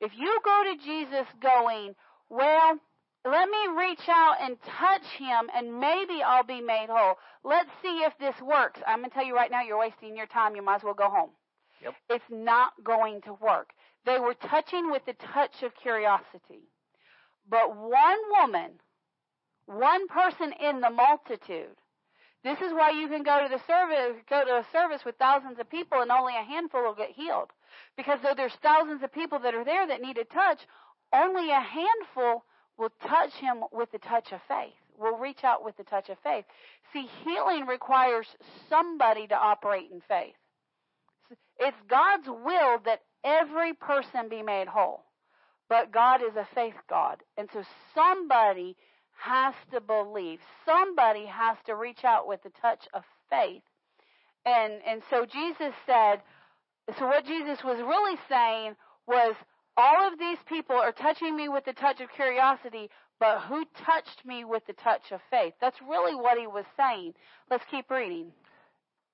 If 0.00 0.12
you 0.16 0.40
go 0.44 0.62
to 0.64 0.84
Jesus 0.84 1.26
going, 1.40 1.94
well, 2.28 2.78
let 3.24 3.48
me 3.48 3.58
reach 3.76 4.08
out 4.08 4.36
and 4.40 4.56
touch 4.62 5.06
him 5.18 5.50
and 5.54 5.80
maybe 5.80 6.22
I'll 6.22 6.44
be 6.44 6.60
made 6.60 6.88
whole. 6.88 7.14
Let's 7.44 7.70
see 7.82 8.02
if 8.02 8.12
this 8.18 8.40
works. 8.40 8.80
I'm 8.86 8.98
going 8.98 9.10
to 9.10 9.14
tell 9.14 9.24
you 9.24 9.34
right 9.34 9.50
now, 9.50 9.62
you're 9.62 9.78
wasting 9.78 10.16
your 10.16 10.26
time. 10.26 10.54
You 10.54 10.62
might 10.62 10.76
as 10.76 10.84
well 10.84 10.94
go 10.94 11.08
home. 11.08 11.30
Yep. 11.82 11.94
It's 12.10 12.24
not 12.30 12.72
going 12.84 13.22
to 13.22 13.34
work. 13.34 13.70
They 14.04 14.18
were 14.18 14.34
touching 14.34 14.90
with 14.90 15.04
the 15.06 15.14
touch 15.14 15.62
of 15.62 15.74
curiosity. 15.74 16.68
But 17.48 17.76
one 17.76 18.18
woman, 18.30 18.72
one 19.66 20.08
person 20.08 20.52
in 20.60 20.80
the 20.80 20.90
multitude, 20.90 21.76
this 22.44 22.60
is 22.60 22.72
why 22.72 22.90
you 22.90 23.08
can 23.08 23.24
go 23.24 23.42
to 23.42 23.48
the 23.48 23.60
service, 23.66 24.22
go 24.30 24.44
to 24.44 24.58
a 24.58 24.66
service 24.70 25.04
with 25.04 25.16
thousands 25.16 25.58
of 25.58 25.68
people 25.68 26.00
and 26.00 26.10
only 26.10 26.34
a 26.36 26.44
handful 26.44 26.84
will 26.84 26.94
get 26.94 27.10
healed. 27.10 27.50
Because 27.96 28.18
though 28.22 28.34
there's 28.36 28.56
thousands 28.62 29.02
of 29.02 29.12
people 29.12 29.38
that 29.40 29.54
are 29.54 29.64
there 29.64 29.86
that 29.86 30.00
need 30.00 30.18
a 30.18 30.24
touch, 30.24 30.60
only 31.12 31.50
a 31.50 31.60
handful 31.60 32.44
will 32.78 32.92
touch 33.06 33.32
him 33.34 33.64
with 33.72 33.90
the 33.92 33.98
touch 33.98 34.32
of 34.32 34.40
faith, 34.48 34.74
will 34.98 35.18
reach 35.18 35.44
out 35.44 35.64
with 35.64 35.76
the 35.76 35.84
touch 35.84 36.08
of 36.08 36.18
faith. 36.22 36.44
See, 36.92 37.08
healing 37.24 37.66
requires 37.66 38.26
somebody 38.68 39.26
to 39.28 39.34
operate 39.34 39.90
in 39.90 40.00
faith. 40.08 40.34
It's 41.58 41.76
God's 41.88 42.28
will 42.28 42.78
that 42.84 43.00
every 43.24 43.72
person 43.72 44.28
be 44.28 44.42
made 44.42 44.68
whole. 44.68 45.04
But 45.68 45.90
God 45.92 46.22
is 46.22 46.36
a 46.36 46.46
faith 46.54 46.74
God. 46.88 47.22
And 47.36 47.48
so 47.52 47.62
somebody 47.94 48.76
has 49.18 49.54
to 49.72 49.80
believe. 49.80 50.38
Somebody 50.64 51.26
has 51.26 51.56
to 51.66 51.74
reach 51.74 52.04
out 52.04 52.28
with 52.28 52.42
the 52.42 52.52
touch 52.60 52.86
of 52.94 53.02
faith. 53.30 53.62
And 54.44 54.74
and 54.86 55.02
so 55.10 55.26
Jesus 55.26 55.74
said, 55.86 56.22
so 56.98 57.06
what 57.06 57.26
Jesus 57.26 57.62
was 57.64 57.78
really 57.78 58.18
saying 58.28 58.76
was, 59.06 59.34
all 59.76 60.10
of 60.10 60.18
these 60.18 60.38
people 60.48 60.76
are 60.76 60.92
touching 60.92 61.36
me 61.36 61.48
with 61.48 61.64
the 61.64 61.72
touch 61.74 62.00
of 62.00 62.08
curiosity, 62.14 62.88
but 63.20 63.40
who 63.40 63.64
touched 63.84 64.24
me 64.24 64.44
with 64.44 64.66
the 64.66 64.72
touch 64.72 65.12
of 65.12 65.20
faith? 65.30 65.54
That's 65.60 65.76
really 65.88 66.14
what 66.14 66.38
he 66.38 66.46
was 66.46 66.64
saying. 66.76 67.14
Let's 67.50 67.64
keep 67.70 67.90
reading. 67.90 68.32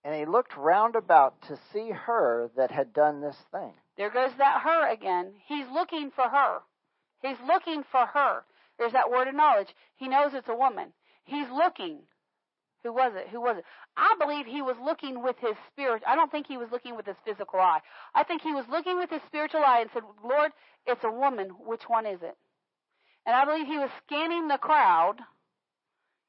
And 0.04 0.14
he 0.14 0.24
looked 0.24 0.56
round 0.56 0.96
about 0.96 1.40
to 1.48 1.58
see 1.72 1.90
her 1.90 2.50
that 2.56 2.70
had 2.70 2.92
done 2.92 3.20
this 3.20 3.36
thing. 3.52 3.72
There 3.96 4.10
goes 4.10 4.32
that 4.38 4.62
her 4.62 4.92
again. 4.92 5.32
He's 5.46 5.66
looking 5.72 6.10
for 6.10 6.28
her. 6.28 6.58
He's 7.22 7.36
looking 7.46 7.84
for 7.90 8.06
her. 8.06 8.42
There's 8.78 8.92
that 8.92 9.10
word 9.10 9.28
of 9.28 9.34
knowledge. 9.34 9.74
He 9.96 10.08
knows 10.08 10.32
it's 10.34 10.48
a 10.48 10.54
woman. 10.54 10.92
He's 11.24 11.48
looking. 11.50 12.00
Who 12.84 12.92
was 12.92 13.12
it? 13.14 13.28
Who 13.28 13.40
was 13.40 13.58
it? 13.58 13.64
I 13.96 14.14
believe 14.18 14.46
he 14.46 14.60
was 14.60 14.76
looking 14.84 15.22
with 15.22 15.36
his 15.38 15.54
spirit. 15.70 16.02
I 16.06 16.16
don't 16.16 16.30
think 16.30 16.46
he 16.46 16.56
was 16.56 16.70
looking 16.72 16.96
with 16.96 17.06
his 17.06 17.16
physical 17.24 17.60
eye. 17.60 17.80
I 18.14 18.24
think 18.24 18.42
he 18.42 18.52
was 18.52 18.64
looking 18.68 18.98
with 18.98 19.10
his 19.10 19.22
spiritual 19.26 19.62
eye 19.64 19.80
and 19.82 19.90
said, 19.92 20.02
Lord, 20.24 20.50
it's 20.86 21.04
a 21.04 21.10
woman. 21.10 21.50
Which 21.64 21.82
one 21.86 22.06
is 22.06 22.22
it? 22.22 22.36
And 23.24 23.36
I 23.36 23.44
believe 23.44 23.66
he 23.66 23.78
was 23.78 23.90
scanning 24.04 24.48
the 24.48 24.58
crowd. 24.58 25.16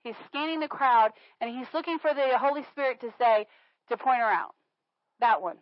He's 0.03 0.15
scanning 0.27 0.59
the 0.59 0.67
crowd 0.67 1.11
and 1.41 1.49
he's 1.49 1.73
looking 1.73 1.97
for 1.97 2.13
the 2.13 2.37
Holy 2.37 2.63
Spirit 2.71 3.01
to 3.01 3.11
say, 3.17 3.47
to 3.89 3.97
point 3.97 4.19
her 4.19 4.29
out. 4.29 4.53
That 5.21 5.41
one. 5.41 5.57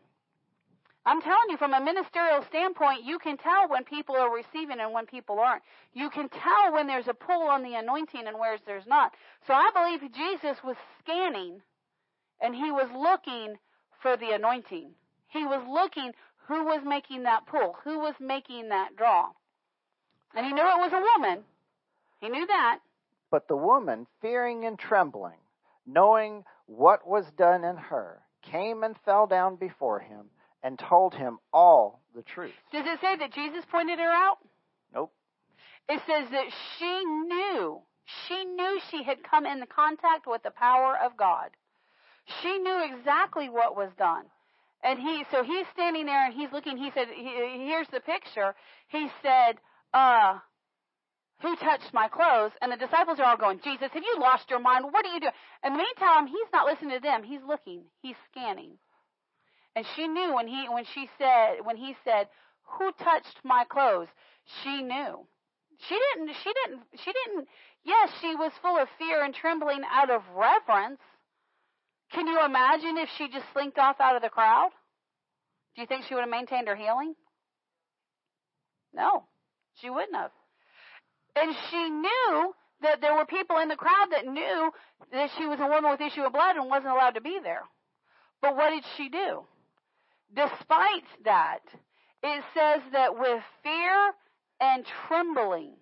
I'm 1.03 1.21
telling 1.21 1.49
you, 1.49 1.57
from 1.57 1.73
a 1.73 1.81
ministerial 1.81 2.43
standpoint, 2.47 3.03
you 3.03 3.17
can 3.17 3.37
tell 3.37 3.67
when 3.67 3.83
people 3.83 4.15
are 4.15 4.33
receiving 4.33 4.79
and 4.79 4.93
when 4.93 5.07
people 5.07 5.39
aren't. 5.39 5.63
You 5.93 6.11
can 6.11 6.29
tell 6.29 6.73
when 6.73 6.85
there's 6.85 7.07
a 7.07 7.13
pull 7.13 7.41
on 7.43 7.63
the 7.63 7.73
anointing 7.73 8.27
and 8.27 8.37
where 8.37 8.57
there's 8.67 8.85
not. 8.85 9.13
So 9.47 9.53
I 9.53 9.71
believe 9.73 10.13
Jesus 10.13 10.57
was 10.63 10.75
scanning 10.99 11.61
and 12.39 12.53
he 12.53 12.71
was 12.71 12.87
looking 12.95 13.57
for 14.01 14.15
the 14.15 14.31
anointing. 14.35 14.91
He 15.27 15.43
was 15.43 15.65
looking 15.67 16.11
who 16.47 16.65
was 16.65 16.81
making 16.85 17.23
that 17.23 17.47
pull, 17.47 17.77
who 17.83 17.99
was 17.99 18.13
making 18.19 18.69
that 18.69 18.95
draw. 18.95 19.29
And 20.35 20.45
he 20.45 20.53
knew 20.53 20.61
it 20.61 20.79
was 20.79 20.93
a 20.93 21.19
woman. 21.19 21.43
He 22.19 22.29
knew 22.29 22.45
that. 22.45 22.79
But 23.31 23.47
the 23.47 23.55
woman, 23.55 24.05
fearing 24.21 24.65
and 24.65 24.77
trembling, 24.77 25.39
knowing 25.87 26.43
what 26.67 27.07
was 27.07 27.25
done 27.37 27.63
in 27.63 27.77
her, 27.77 28.19
came 28.43 28.83
and 28.83 28.95
fell 29.03 29.25
down 29.25 29.55
before 29.55 29.99
him 29.99 30.29
and 30.63 30.77
told 30.77 31.13
him 31.13 31.39
all 31.51 32.01
the 32.15 32.21
truth. 32.21 32.53
Does 32.71 32.85
it 32.85 32.99
say 33.01 33.15
that 33.17 33.33
Jesus 33.33 33.63
pointed 33.71 33.99
her 33.99 34.11
out? 34.11 34.37
Nope. 34.93 35.13
It 35.89 36.01
says 36.05 36.29
that 36.31 36.45
she 36.77 37.05
knew. 37.05 37.81
She 38.27 38.43
knew 38.43 38.79
she 38.89 39.03
had 39.03 39.23
come 39.23 39.45
in 39.45 39.63
contact 39.73 40.27
with 40.27 40.43
the 40.43 40.51
power 40.51 40.97
of 41.03 41.17
God. 41.17 41.49
She 42.41 42.57
knew 42.59 42.83
exactly 42.83 43.49
what 43.49 43.75
was 43.75 43.91
done. 43.97 44.25
And 44.83 44.99
he, 44.99 45.23
so 45.31 45.43
he's 45.43 45.65
standing 45.73 46.05
there 46.05 46.25
and 46.25 46.33
he's 46.33 46.51
looking, 46.51 46.77
he 46.77 46.91
said, 46.93 47.07
here's 47.13 47.87
the 47.89 47.99
picture. 47.99 48.55
He 48.87 49.07
said, 49.21 49.57
uh, 49.93 50.39
who 51.41 51.55
touched 51.55 51.93
my 51.93 52.07
clothes? 52.07 52.51
And 52.61 52.71
the 52.71 52.77
disciples 52.77 53.19
are 53.19 53.25
all 53.25 53.37
going, 53.37 53.59
Jesus, 53.63 53.89
have 53.93 54.03
you 54.03 54.17
lost 54.19 54.49
your 54.49 54.59
mind? 54.59 54.85
What 54.85 55.05
are 55.05 55.13
you 55.13 55.19
doing? 55.19 55.33
And 55.63 55.75
meantime, 55.75 56.27
he's 56.27 56.51
not 56.53 56.65
listening 56.65 56.95
to 56.95 57.01
them. 57.01 57.23
He's 57.23 57.41
looking. 57.47 57.83
He's 58.01 58.15
scanning. 58.31 58.77
And 59.75 59.85
she 59.95 60.07
knew 60.07 60.35
when 60.35 60.47
he 60.47 60.67
when 60.69 60.85
she 60.93 61.09
said 61.17 61.59
when 61.63 61.77
he 61.77 61.95
said, 62.03 62.27
"Who 62.77 62.91
touched 62.91 63.39
my 63.43 63.63
clothes?" 63.65 64.09
She 64.63 64.81
knew. 64.81 65.25
She 65.87 65.97
didn't 65.97 66.33
she 66.43 66.53
didn't 66.53 66.83
she 67.03 67.11
didn't 67.11 67.47
yes, 67.83 68.09
she 68.19 68.35
was 68.35 68.51
full 68.61 68.77
of 68.77 68.89
fear 68.97 69.23
and 69.23 69.33
trembling 69.33 69.81
out 69.89 70.09
of 70.09 70.21
reverence. 70.35 70.99
Can 72.11 72.27
you 72.27 72.43
imagine 72.43 72.97
if 72.97 73.09
she 73.17 73.29
just 73.29 73.45
slinked 73.53 73.77
off 73.77 74.01
out 74.01 74.17
of 74.17 74.21
the 74.21 74.29
crowd? 74.29 74.71
Do 75.75 75.81
you 75.81 75.87
think 75.87 76.03
she 76.05 76.13
would 76.13 76.21
have 76.21 76.29
maintained 76.29 76.67
her 76.67 76.75
healing? 76.75 77.15
No, 78.93 79.23
she 79.75 79.89
wouldn't 79.89 80.15
have. 80.15 80.31
And 81.35 81.55
she 81.69 81.89
knew 81.89 82.53
that 82.81 82.99
there 82.99 83.15
were 83.15 83.25
people 83.25 83.57
in 83.59 83.69
the 83.69 83.77
crowd 83.77 84.07
that 84.11 84.25
knew 84.25 84.71
that 85.13 85.29
she 85.37 85.45
was 85.45 85.59
a 85.61 85.67
woman 85.67 85.91
with 85.91 86.01
issue 86.01 86.23
of 86.23 86.33
blood 86.33 86.57
and 86.57 86.69
wasn't 86.69 86.91
allowed 86.91 87.15
to 87.15 87.21
be 87.21 87.39
there. 87.41 87.63
But 88.41 88.57
what 88.57 88.71
did 88.71 88.83
she 88.97 89.07
do? 89.07 89.45
Despite 90.33 91.03
that, 91.25 91.59
it 92.23 92.43
says 92.53 92.81
that 92.93 93.17
with 93.17 93.43
fear 93.63 94.13
and 94.59 94.85
trembling, 95.07 95.73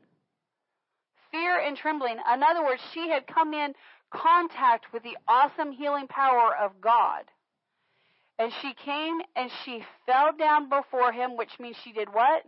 fear 1.31 1.59
and 1.59 1.77
trembling, 1.77 2.17
in 2.33 2.43
other 2.43 2.63
words, 2.63 2.81
she 2.93 3.09
had 3.09 3.27
come 3.27 3.53
in 3.53 3.73
contact 4.11 4.91
with 4.91 5.03
the 5.03 5.17
awesome 5.27 5.71
healing 5.71 6.07
power 6.07 6.55
of 6.55 6.81
God. 6.81 7.25
And 8.39 8.51
she 8.61 8.73
came 8.73 9.19
and 9.35 9.51
she 9.63 9.83
fell 10.05 10.31
down 10.37 10.69
before 10.69 11.11
him, 11.11 11.37
which 11.37 11.59
means 11.59 11.75
she 11.83 11.91
did 11.91 12.07
what? 12.11 12.43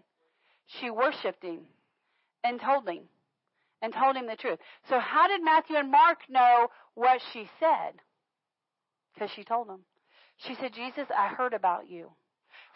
She 0.79 0.89
worshiped 0.89 1.43
him 1.43 1.59
and 2.43 2.59
told 2.59 2.87
him 2.87 3.03
and 3.81 3.93
told 3.93 4.15
him 4.15 4.27
the 4.27 4.35
truth. 4.35 4.59
So 4.89 4.99
how 4.99 5.27
did 5.27 5.43
Matthew 5.43 5.75
and 5.75 5.91
Mark 5.91 6.19
know 6.29 6.67
what 6.95 7.21
she 7.33 7.49
said? 7.59 7.99
Because 9.13 9.29
she 9.35 9.43
told 9.43 9.67
them. 9.67 9.81
She 10.47 10.55
said, 10.55 10.73
Jesus, 10.73 11.07
I 11.15 11.27
heard 11.27 11.53
about 11.53 11.89
you. 11.89 12.09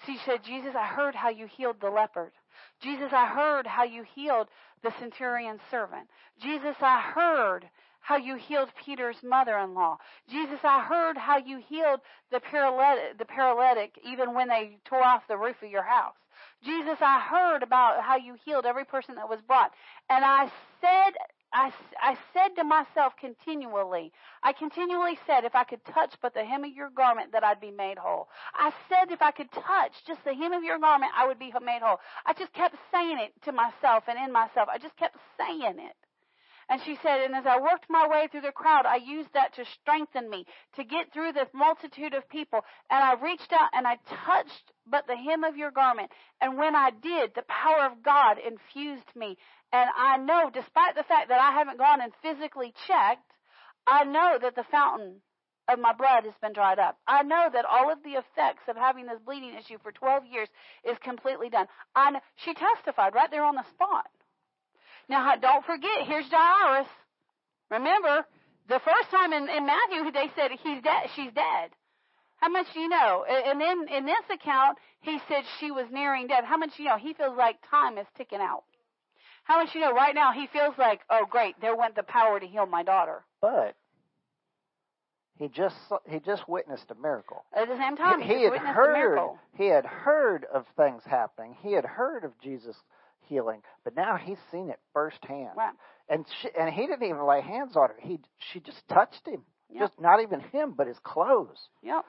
She 0.06 0.18
said, 0.26 0.44
Jesus, 0.44 0.76
I 0.78 0.86
heard 0.86 1.16
how 1.16 1.30
you 1.30 1.48
healed 1.48 1.78
the 1.82 1.90
leopard. 1.90 2.32
Jesus, 2.82 3.12
I 3.12 3.26
heard 3.28 3.66
how 3.66 3.84
you 3.84 4.04
healed 4.16 4.48
the 4.84 4.94
centurion's 5.00 5.62
servant. 5.72 6.08
Jesus, 6.42 6.76
I 6.82 7.02
heard 7.02 7.70
how 8.02 8.18
you 8.18 8.36
healed 8.36 8.70
Peter's 8.86 9.18
mother-in-law. 9.24 9.98
Jesus, 10.30 10.60
I 10.64 10.84
heard 10.84 11.18
how 11.18 11.38
you 11.38 11.60
healed 11.68 12.02
the 12.32 12.40
paralytic, 12.40 13.18
the 13.18 13.26
paralytic 13.26 13.98
even 14.08 14.36
when 14.36 14.48
they 14.48 14.78
tore 14.86 15.04
off 15.04 15.24
the 15.28 15.38
roof 15.38 15.56
of 15.64 15.72
your 15.72 15.84
house. 15.84 16.14
Jesus, 16.64 16.98
I 17.02 17.20
heard 17.20 17.64
about 17.64 18.04
how 18.04 18.18
you 18.18 18.36
healed 18.46 18.66
every 18.66 18.86
person 18.86 19.16
that 19.16 19.30
was 19.30 19.40
brought. 19.48 19.72
And 20.10 20.24
I 20.24 20.52
said 20.82 21.14
I, 21.56 21.72
I 22.02 22.18
said 22.34 22.56
to 22.58 22.66
myself 22.66 23.14
continually, 23.18 24.12
I 24.44 24.52
continually 24.52 25.18
said, 25.26 25.46
if 25.46 25.56
I 25.56 25.64
could 25.64 25.84
touch 25.86 26.14
but 26.22 26.34
the 26.34 26.44
hem 26.44 26.66
of 26.66 26.74
your 26.74 26.90
garment, 26.90 27.32
that 27.32 27.46
I'd 27.46 27.62
be 27.62 27.72
made 27.72 27.98
whole. 27.98 28.28
I 28.54 28.74
said, 28.90 29.10
if 29.10 29.22
I 29.22 29.32
could 29.32 29.50
touch 29.54 29.94
just 30.06 30.24
the 30.26 30.34
hem 30.34 30.52
of 30.52 30.64
your 30.64 30.80
garment, 30.80 31.14
I 31.18 31.26
would 31.26 31.40
be 31.40 31.54
made 31.64 31.82
whole. 31.82 32.02
I 32.26 32.34
just 32.34 32.52
kept 32.52 32.76
saying 32.92 33.20
it 33.20 33.32
to 33.46 33.54
myself 33.54 34.04
and 34.08 34.20
in 34.20 34.34
myself. 34.34 34.68
I 34.70 34.78
just 34.78 34.98
kept 34.98 35.16
saying 35.40 35.80
it. 35.80 35.96
And 36.70 36.82
she 36.84 36.98
said, 37.04 37.22
and 37.22 37.36
as 37.36 37.46
I 37.46 37.60
worked 37.60 37.86
my 37.90 38.08
way 38.08 38.28
through 38.28 38.42
the 38.42 38.52
crowd, 38.52 38.86
I 38.86 38.96
used 38.96 39.30
that 39.34 39.54
to 39.56 39.66
strengthen 39.82 40.30
me, 40.30 40.46
to 40.76 40.84
get 40.84 41.14
through 41.14 41.34
this 41.34 41.50
multitude 41.54 42.14
of 42.16 42.28
people. 42.28 42.62
And 42.90 43.04
I 43.04 43.14
reached 43.22 43.54
out 43.54 43.70
and 43.74 43.86
I 43.86 43.98
touched 44.26 44.72
but 44.88 45.06
the 45.08 45.16
hem 45.16 45.44
of 45.44 45.58
your 45.58 45.72
garment. 45.72 46.12
And 46.42 46.58
when 46.58 46.76
I 46.76 46.90
did, 46.90 47.32
the 47.36 47.46
power 47.48 47.86
of 47.86 48.04
God 48.04 48.38
infused 48.40 49.16
me. 49.16 49.38
And 49.72 49.90
I 49.96 50.18
know, 50.18 50.50
despite 50.52 50.96
the 50.96 51.04
fact 51.04 51.30
that 51.30 51.40
I 51.40 51.52
haven't 51.52 51.78
gone 51.78 52.02
and 52.02 52.12
physically 52.22 52.74
checked, 52.88 53.32
I 53.86 54.04
know 54.04 54.38
that 54.42 54.56
the 54.56 54.66
fountain 54.72 55.22
of 55.68 55.80
my 55.80 55.94
blood 55.94 56.26
has 56.26 56.34
been 56.42 56.54
dried 56.54 56.80
up. 56.80 56.98
I 57.08 57.24
know 57.24 57.50
that 57.52 57.66
all 57.66 57.92
of 57.92 58.04
the 58.04 58.12
effects 58.12 58.64
of 58.68 58.76
having 58.76 59.06
this 59.06 59.20
bleeding 59.26 59.56
issue 59.56 59.78
for 59.82 59.92
12 59.92 60.24
years 60.32 60.48
is 60.84 60.98
completely 61.04 61.50
done. 61.50 61.68
I 61.96 62.12
know, 62.12 62.20
she 62.36 62.54
testified 62.54 63.14
right 63.14 63.30
there 63.32 63.44
on 63.44 63.56
the 63.56 63.66
spot. 63.72 64.06
Now, 65.10 65.36
don't 65.36 65.66
forget, 65.66 66.06
here's 66.06 66.26
Jairus. 66.30 66.88
Remember, 67.70 68.26
the 68.68 68.80
first 68.80 69.12
time 69.12 69.34
in, 69.34 69.50
in 69.50 69.66
Matthew, 69.66 70.12
they 70.12 70.32
said 70.36 70.52
he's 70.52 70.82
dead. 70.82 71.10
She's 71.16 71.32
dead. 71.34 71.72
How 72.38 72.50
much 72.50 72.68
do 72.74 72.80
you 72.80 72.90
know? 72.90 73.26
And 73.28 73.60
then 73.60 73.88
in 73.88 74.06
this 74.06 74.26
account, 74.34 74.78
he 75.02 75.20
said 75.28 75.44
she 75.60 75.72
was 75.72 75.86
nearing 75.92 76.28
death. 76.28 76.44
How 76.46 76.58
much 76.58 76.72
do 76.78 76.84
you 76.84 76.90
know? 76.90 76.98
He 76.98 77.14
feels 77.14 77.38
like 77.38 77.58
time 77.70 77.98
is 77.98 78.08
ticking 78.18 78.40
out. 78.42 78.64
How 79.44 79.62
much 79.62 79.74
do 79.74 79.80
you 79.80 79.86
know? 79.86 79.94
Right 79.94 80.16
now, 80.16 80.32
he 80.32 80.48
feels 80.48 80.74
like, 80.78 81.02
oh, 81.10 81.26
great, 81.30 81.56
there 81.62 81.76
went 81.76 81.96
the 81.96 82.04
power 82.04 82.40
to 82.40 82.46
heal 82.46 82.66
my 82.66 82.84
daughter. 82.84 83.24
But 83.42 83.76
he 85.38 85.50
just 85.50 85.76
he 86.10 86.20
just 86.20 86.48
witnessed 86.48 86.90
a 86.90 86.96
miracle. 86.96 87.44
At 87.56 87.68
the 87.68 87.78
same 87.78 87.96
time, 87.96 88.22
he, 88.22 88.36
he 88.36 88.44
had 88.44 88.58
heard 88.58 89.20
he 89.58 89.68
had 89.68 89.86
heard 89.86 90.46
of 90.54 90.66
things 90.78 91.04
happening. 91.06 91.56
He 91.62 91.74
had 91.74 91.86
heard 91.86 92.24
of 92.24 92.32
Jesus 92.42 92.76
healing, 93.28 93.62
but 93.84 93.96
now 93.96 94.18
he's 94.18 94.38
seen 94.52 94.70
it 94.70 94.80
firsthand. 94.94 95.52
Right. 95.58 95.74
And 96.10 96.26
she, 96.42 96.50
and 96.60 96.74
he 96.74 96.88
didn't 96.88 97.04
even 97.04 97.26
lay 97.26 97.42
hands 97.42 97.76
on 97.76 97.90
her. 97.90 97.96
He 98.00 98.20
she 98.52 98.60
just 98.60 98.88
touched 98.88 99.28
him. 99.28 99.44
Yep. 99.72 99.82
Just 99.82 100.00
not 100.00 100.22
even 100.22 100.40
him, 100.40 100.74
but 100.78 100.88
his 100.88 101.00
clothes. 101.04 101.58
Yep. 101.84 102.06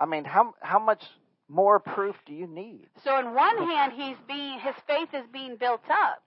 I 0.00 0.06
mean, 0.06 0.24
how 0.24 0.54
how 0.60 0.78
much 0.78 1.02
more 1.48 1.78
proof 1.78 2.16
do 2.26 2.32
you 2.32 2.46
need? 2.46 2.88
So 3.04 3.18
in 3.18 3.34
one 3.34 3.58
hand, 3.58 3.92
he's 3.92 4.16
being 4.26 4.58
his 4.60 4.74
faith 4.86 5.08
is 5.12 5.26
being 5.32 5.56
built 5.56 5.82
up. 5.90 6.22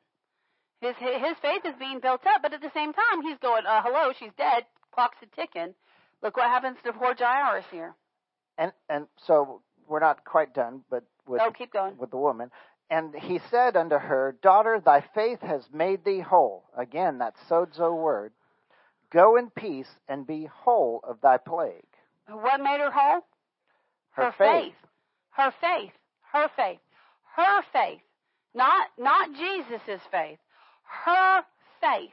His 0.81 0.95
his 0.97 1.37
faith 1.41 1.63
is 1.65 1.73
being 1.79 1.99
built 1.99 2.21
up, 2.25 2.41
but 2.41 2.53
at 2.53 2.61
the 2.61 2.71
same 2.73 2.93
time, 2.93 3.21
he's 3.21 3.37
going, 3.39 3.65
uh, 3.65 3.81
"Hello, 3.83 4.13
she's 4.17 4.31
dead. 4.37 4.65
Clock's 4.91 5.17
a 5.21 5.35
ticking. 5.35 5.73
Look 6.21 6.37
what 6.37 6.47
happens 6.47 6.77
to 6.85 6.93
poor 6.93 7.15
Jairus 7.17 7.65
here." 7.71 7.95
And 8.57 8.71
and 8.89 9.07
so 9.25 9.61
we're 9.87 9.99
not 9.99 10.23
quite 10.23 10.53
done, 10.53 10.83
but 10.89 11.03
with 11.27 11.41
oh, 11.41 11.51
keep 11.51 11.73
going 11.73 11.97
with 11.97 12.11
the 12.11 12.17
woman. 12.17 12.51
And 12.89 13.13
he 13.13 13.39
said 13.51 13.75
unto 13.75 13.97
her, 13.97 14.37
Daughter, 14.41 14.81
thy 14.83 15.01
faith 15.13 15.41
has 15.41 15.63
made 15.73 16.05
thee 16.05 16.21
whole. 16.21 16.63
Again, 16.77 17.17
that 17.17 17.35
sozo 17.49 17.95
word. 17.95 18.31
Go 19.11 19.37
in 19.37 19.49
peace 19.49 19.89
and 20.07 20.27
be 20.27 20.45
whole 20.51 21.01
of 21.03 21.19
thy 21.21 21.37
plague. 21.37 21.85
What 22.29 22.61
made 22.61 22.79
her 22.79 22.91
whole? 22.91 23.21
Her, 24.11 24.25
her 24.25 24.31
faith. 24.37 24.63
faith. 24.63 24.73
Her 25.31 25.53
faith. 25.61 25.91
Her 26.33 26.49
faith. 26.55 26.79
Her 27.35 27.61
faith. 27.71 28.01
Not 28.53 28.87
not 28.97 29.33
Jesus' 29.33 30.01
faith. 30.11 30.39
Her 31.05 31.43
faith. 31.79 32.11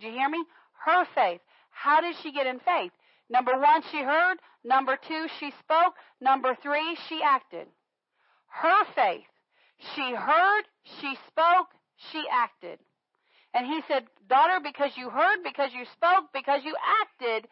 Do 0.00 0.06
you 0.06 0.12
hear 0.12 0.28
me? 0.28 0.44
Her 0.84 1.04
faith. 1.14 1.40
How 1.70 2.00
did 2.00 2.16
she 2.22 2.32
get 2.32 2.46
in 2.46 2.60
faith? 2.60 2.92
Number 3.28 3.58
one, 3.58 3.82
she 3.90 4.02
heard. 4.02 4.38
Number 4.64 4.96
two, 4.96 5.26
she 5.38 5.50
spoke. 5.58 5.94
Number 6.20 6.56
three, 6.62 6.96
she 7.08 7.20
acted. 7.22 7.66
Her 8.48 8.84
faith. 8.94 9.26
She 9.78 10.14
heard, 10.14 10.62
she 11.00 11.16
spoke, 11.28 11.68
she 12.10 12.24
acted. 12.30 12.78
And 13.54 13.66
he 13.66 13.80
said, 13.88 14.04
Daughter, 14.28 14.60
because 14.62 14.90
you 14.96 15.08
heard, 15.08 15.38
because 15.44 15.70
you 15.72 15.84
spoke, 15.92 16.32
because 16.32 16.60
you 16.64 16.74
acted, 17.02 17.48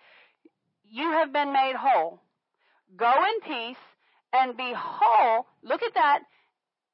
you 0.84 1.10
have 1.12 1.32
been 1.32 1.52
made 1.52 1.74
whole. 1.76 2.20
Go 2.96 3.10
in 3.10 3.40
peace 3.40 3.82
and 4.32 4.56
be 4.56 4.72
whole. 4.76 5.46
Look 5.62 5.82
at 5.82 5.94
that. 5.94 6.20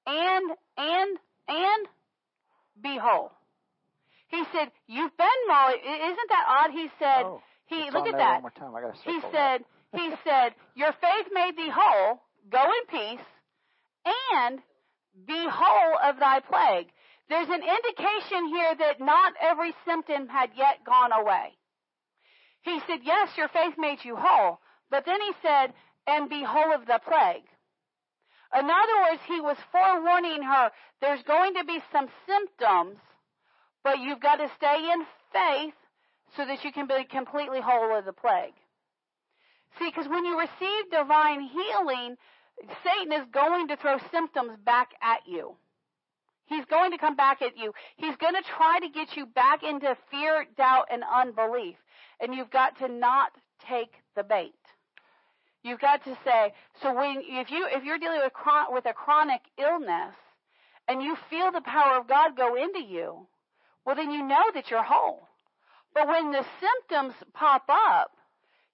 And, 0.06 0.50
and, 0.76 1.18
and 1.48 1.86
be 2.82 2.98
whole. 3.00 3.32
He 4.28 4.44
said, 4.52 4.70
You've 4.86 5.16
been 5.16 5.40
whole. 5.48 5.74
Isn't 5.74 6.28
that 6.28 6.46
odd? 6.48 6.70
He 6.70 6.88
said, 6.98 7.24
Oh, 7.24 7.42
He 7.66 7.90
look 7.90 8.06
at 8.06 8.16
that. 8.16 8.42
One 8.42 8.42
more 8.42 8.50
time. 8.50 8.74
I 8.74 8.80
gotta 8.80 8.98
He 9.04 9.20
said, 9.32 9.64
He 9.92 10.10
said, 10.24 10.54
Your 10.76 10.92
faith 10.92 11.26
made 11.32 11.56
thee 11.56 11.70
whole. 11.74 12.22
Go 12.50 12.62
in 12.62 12.98
peace 12.98 13.26
and 14.06 14.60
be 15.26 15.46
whole 15.50 15.98
of 16.02 16.18
thy 16.18 16.40
plague. 16.40 16.88
There's 17.28 17.48
an 17.48 17.62
indication 17.62 18.48
here 18.48 18.74
that 18.78 19.00
not 19.00 19.34
every 19.40 19.72
symptom 19.86 20.28
had 20.28 20.50
yet 20.56 20.84
gone 20.84 21.12
away. 21.12 21.56
He 22.62 22.80
said, 22.86 23.00
Yes, 23.02 23.30
your 23.36 23.48
faith 23.48 23.74
made 23.78 24.04
you 24.04 24.16
whole. 24.16 24.58
But 24.90 25.06
then 25.06 25.20
he 25.20 25.32
said, 25.42 25.72
And 26.06 26.28
be 26.28 26.42
whole 26.42 26.74
of 26.74 26.86
the 26.86 27.00
plague. 27.06 27.44
In 28.52 28.64
other 28.64 28.96
words, 29.08 29.22
he 29.28 29.40
was 29.40 29.56
forewarning 29.70 30.42
her 30.42 30.70
there's 31.00 31.22
going 31.22 31.54
to 31.54 31.64
be 31.64 31.78
some 31.92 32.08
symptoms, 32.26 32.98
but 33.84 34.00
you've 34.00 34.20
got 34.20 34.36
to 34.36 34.50
stay 34.56 34.90
in 34.92 35.06
faith 35.32 35.74
so 36.36 36.44
that 36.44 36.64
you 36.64 36.72
can 36.72 36.86
be 36.86 37.04
completely 37.04 37.60
whole 37.60 37.96
of 37.96 38.04
the 38.04 38.12
plague. 38.12 38.54
See, 39.78 39.88
because 39.88 40.08
when 40.08 40.24
you 40.24 40.38
receive 40.38 40.90
divine 40.90 41.42
healing, 41.42 42.16
Satan 42.84 43.12
is 43.12 43.26
going 43.32 43.68
to 43.68 43.76
throw 43.76 43.98
symptoms 44.10 44.58
back 44.64 44.90
at 45.02 45.20
you. 45.26 45.56
He's 46.46 46.64
going 46.64 46.90
to 46.90 46.98
come 46.98 47.14
back 47.16 47.42
at 47.42 47.56
you. 47.56 47.72
He's 47.96 48.16
going 48.16 48.34
to 48.34 48.42
try 48.42 48.80
to 48.80 48.88
get 48.88 49.16
you 49.16 49.26
back 49.26 49.62
into 49.62 49.96
fear, 50.10 50.46
doubt, 50.56 50.86
and 50.90 51.02
unbelief. 51.04 51.76
And 52.20 52.34
you've 52.34 52.50
got 52.50 52.76
to 52.78 52.88
not 52.88 53.30
take 53.68 53.92
the 54.16 54.24
bait. 54.24 54.52
You've 55.62 55.80
got 55.80 56.02
to 56.04 56.18
say, 56.24 56.52
so 56.82 56.94
when, 56.94 57.22
if 57.22 57.50
you, 57.50 57.68
if 57.70 57.84
you're 57.84 57.98
dealing 57.98 58.20
with, 58.22 58.32
with 58.70 58.86
a 58.86 58.94
chronic 58.94 59.42
illness 59.58 60.14
and 60.88 61.02
you 61.02 61.16
feel 61.28 61.52
the 61.52 61.60
power 61.60 61.98
of 61.98 62.08
God 62.08 62.36
go 62.36 62.56
into 62.56 62.80
you, 62.80 63.26
well 63.84 63.94
then 63.94 64.10
you 64.10 64.26
know 64.26 64.50
that 64.54 64.70
you're 64.70 64.82
whole. 64.82 65.28
But 65.94 66.08
when 66.08 66.32
the 66.32 66.44
symptoms 66.60 67.14
pop 67.34 67.64
up, 67.68 68.12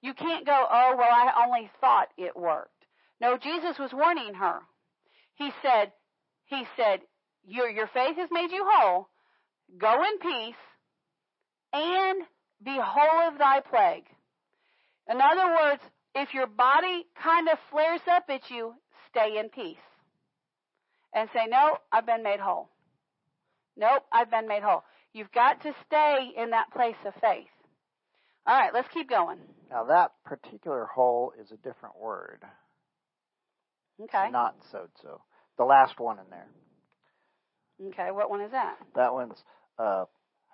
you 0.01 0.15
can't 0.15 0.47
go, 0.47 0.67
oh, 0.71 0.95
well, 0.97 1.11
I 1.11 1.45
only 1.47 1.71
thought 1.81 2.09
it 2.17 2.37
worked. 2.37 2.76
No, 3.21 3.39
Jesus 3.39 3.79
was 3.79 3.93
warning 3.93 4.35
her. 4.35 4.61
He 5.35 5.51
said, 5.63 5.93
he 6.47 6.65
said, 6.77 7.01
your, 7.47 7.69
your 7.69 7.87
faith 7.89 8.17
has 8.17 8.29
made 8.31 8.51
you 8.51 8.67
whole. 8.69 9.09
Go 9.79 10.03
in 10.03 10.19
peace 10.19 10.55
and 11.73 12.23
be 12.65 12.79
whole 12.81 13.29
of 13.29 13.39
thy 13.39 13.61
plague. 13.61 14.05
In 15.09 15.21
other 15.21 15.55
words, 15.55 15.83
if 16.15 16.35
your 16.35 16.47
body 16.47 17.07
kind 17.23 17.49
of 17.49 17.59
flares 17.71 18.01
up 18.11 18.25
at 18.29 18.51
you, 18.51 18.75
stay 19.11 19.39
in 19.39 19.49
peace. 19.51 19.77
And 21.15 21.29
say, 21.33 21.47
no, 21.49 21.79
I've 21.93 22.07
been 22.07 22.23
made 22.23 22.41
whole. 22.41 22.69
Nope, 23.77 24.05
I've 24.13 24.31
been 24.31 24.49
made 24.49 24.63
whole. 24.63 24.85
You've 25.13 25.33
got 25.33 25.63
to 25.63 25.73
stay 25.87 26.31
in 26.37 26.51
that 26.51 26.73
place 26.73 26.97
of 27.07 27.15
faith. 27.21 27.47
All 28.47 28.57
right, 28.57 28.73
let's 28.73 28.89
keep 28.93 29.09
going. 29.09 29.39
Now 29.71 29.85
that 29.85 30.13
particular 30.25 30.87
whole 30.87 31.33
is 31.41 31.51
a 31.53 31.57
different 31.57 31.99
word. 31.99 32.43
Okay. 34.03 34.31
Not 34.31 34.57
so 34.71 34.89
so. 35.03 35.21
The 35.59 35.65
last 35.65 35.99
one 35.99 36.19
in 36.19 36.25
there. 36.31 36.49
Okay, 37.89 38.11
what 38.11 38.31
one 38.31 38.41
is 38.41 38.51
that? 38.53 38.77
That 38.95 39.13
one's 39.13 39.43
uh, 39.79 40.05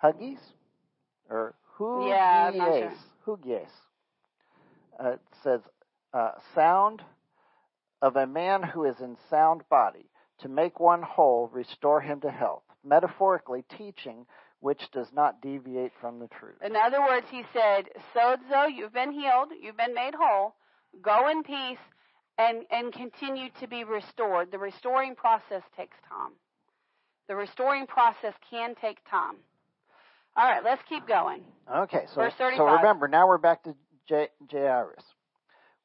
huggies 0.03 0.38
or 1.28 1.55
hugies. 1.78 2.09
Yeah, 2.09 2.51
I'm 2.51 2.57
not 2.57 2.78
sure. 2.78 2.93
Hugies. 3.24 3.68
Uh, 5.03 5.11
it 5.12 5.20
says 5.43 5.61
uh, 6.12 6.32
sound 6.55 7.03
of 8.01 8.16
a 8.16 8.26
man 8.26 8.62
who 8.62 8.84
is 8.84 9.01
in 9.01 9.16
sound 9.30 9.62
body 9.70 10.11
to 10.40 10.49
make 10.49 10.80
one 10.80 11.03
whole, 11.03 11.49
restore 11.53 12.01
him 12.01 12.20
to 12.20 12.30
health. 12.30 12.64
Metaphorically, 12.84 13.64
teaching 13.76 14.26
which 14.59 14.82
does 14.93 15.09
not 15.12 15.40
deviate 15.40 15.93
from 16.01 16.20
the 16.20 16.28
truth. 16.28 16.55
In 16.64 16.76
other 16.76 17.01
words, 17.01 17.26
he 17.30 17.43
said, 17.53 17.86
Sozo, 18.14 18.68
you've 18.72 18.93
been 18.93 19.12
healed, 19.12 19.49
you've 19.61 19.76
been 19.76 19.95
made 19.95 20.14
whole, 20.16 20.55
go 21.03 21.28
in 21.28 21.43
peace 21.43 21.78
and, 22.39 22.64
and 22.70 22.93
continue 22.93 23.49
to 23.61 23.66
be 23.68 23.85
restored. 23.85 24.51
The 24.51 24.59
restoring 24.59 25.14
process 25.14 25.62
takes 25.76 25.97
time. 26.09 26.33
The 27.28 27.37
restoring 27.37 27.87
process 27.87 28.35
can 28.51 28.74
take 28.80 28.99
time. 29.09 29.37
All 30.37 30.49
right, 30.49 30.64
let's 30.64 30.83
keep 30.89 31.07
going. 31.07 31.43
Okay, 31.72 32.05
so, 32.14 32.28
so 32.57 32.64
remember, 32.64 33.07
now 33.07 33.28
we're 33.28 33.39
back 33.39 33.62
to 33.64 33.74
J- 34.09 34.28
Jairus. 34.51 35.05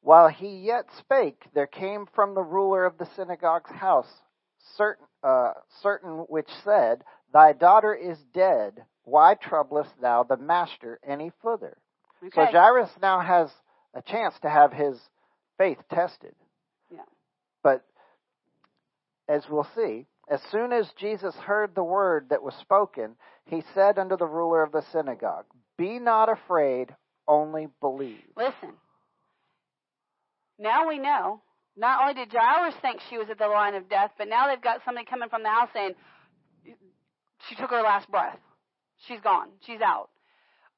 While 0.00 0.28
he 0.28 0.58
yet 0.58 0.86
spake, 0.98 1.42
there 1.54 1.66
came 1.66 2.06
from 2.14 2.34
the 2.34 2.42
ruler 2.42 2.84
of 2.84 2.98
the 2.98 3.08
synagogue's 3.16 3.70
house 3.70 4.08
certain, 4.76 5.06
uh, 5.22 5.52
certain 5.82 6.24
which 6.28 6.48
said, 6.64 7.02
Thy 7.32 7.52
daughter 7.52 7.94
is 7.94 8.18
dead. 8.32 8.84
Why 9.04 9.34
troublest 9.34 9.90
thou 10.00 10.22
the 10.22 10.36
master 10.36 10.98
any 11.06 11.32
further? 11.42 11.76
So 12.34 12.44
Jairus 12.44 12.90
now 13.00 13.20
has 13.20 13.50
a 13.94 14.02
chance 14.02 14.34
to 14.42 14.50
have 14.50 14.72
his 14.72 14.98
faith 15.58 15.78
tested. 15.92 16.34
Yeah. 16.90 17.00
But 17.62 17.84
as 19.28 19.42
we'll 19.50 19.68
see, 19.74 20.06
as 20.30 20.40
soon 20.50 20.72
as 20.72 20.90
Jesus 20.98 21.34
heard 21.34 21.74
the 21.74 21.84
word 21.84 22.28
that 22.30 22.42
was 22.42 22.54
spoken, 22.54 23.16
he 23.44 23.62
said 23.74 23.98
unto 23.98 24.16
the 24.16 24.26
ruler 24.26 24.62
of 24.62 24.72
the 24.72 24.82
synagogue, 24.92 25.46
Be 25.76 25.98
not 25.98 26.30
afraid, 26.30 26.94
only 27.26 27.68
believe. 27.80 28.22
Listen. 28.36 28.74
Now 30.58 30.88
we 30.88 30.98
know. 30.98 31.42
Not 31.76 32.00
only 32.02 32.14
did 32.14 32.32
Jairus 32.32 32.74
think 32.82 33.00
she 33.08 33.18
was 33.18 33.28
at 33.30 33.38
the 33.38 33.46
line 33.46 33.74
of 33.74 33.88
death, 33.88 34.10
but 34.18 34.28
now 34.28 34.48
they've 34.48 34.60
got 34.60 34.80
somebody 34.84 35.06
coming 35.06 35.28
from 35.28 35.44
the 35.44 35.48
house 35.48 35.68
saying 35.72 35.94
she 37.48 37.54
took 37.54 37.70
her 37.70 37.82
last 37.82 38.10
breath. 38.10 38.38
She's 39.06 39.20
gone. 39.20 39.48
She's 39.64 39.80
out. 39.80 40.08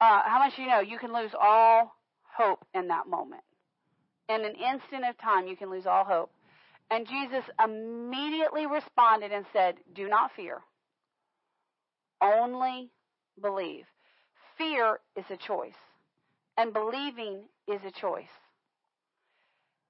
Uh, 0.01 0.21
how 0.25 0.39
much 0.39 0.57
do 0.57 0.63
you 0.63 0.69
know? 0.69 0.81
You 0.81 0.99
can 0.99 1.13
lose 1.13 1.31
all 1.41 1.95
hope 2.37 2.65
in 2.75 2.89
that 2.89 3.07
moment. 3.07 3.43
In 4.31 4.45
an 4.45 4.55
instant 4.55 5.05
of 5.09 5.19
time, 5.19 5.49
you 5.49 5.57
can 5.57 5.71
lose 5.71 5.87
all 5.87 6.05
hope. 6.05 6.31
And 6.89 7.05
Jesus 7.05 7.45
immediately 7.63 8.65
responded 8.65 9.33
and 9.33 9.45
said, 9.53 9.75
Do 9.93 10.09
not 10.09 10.31
fear. 10.37 10.61
Only 12.23 12.91
believe. 13.43 13.87
Fear 14.57 15.01
is 15.17 15.25
a 15.31 15.37
choice, 15.37 15.81
and 16.57 16.73
believing 16.73 17.41
is 17.67 17.81
a 17.85 17.91
choice. 17.91 18.29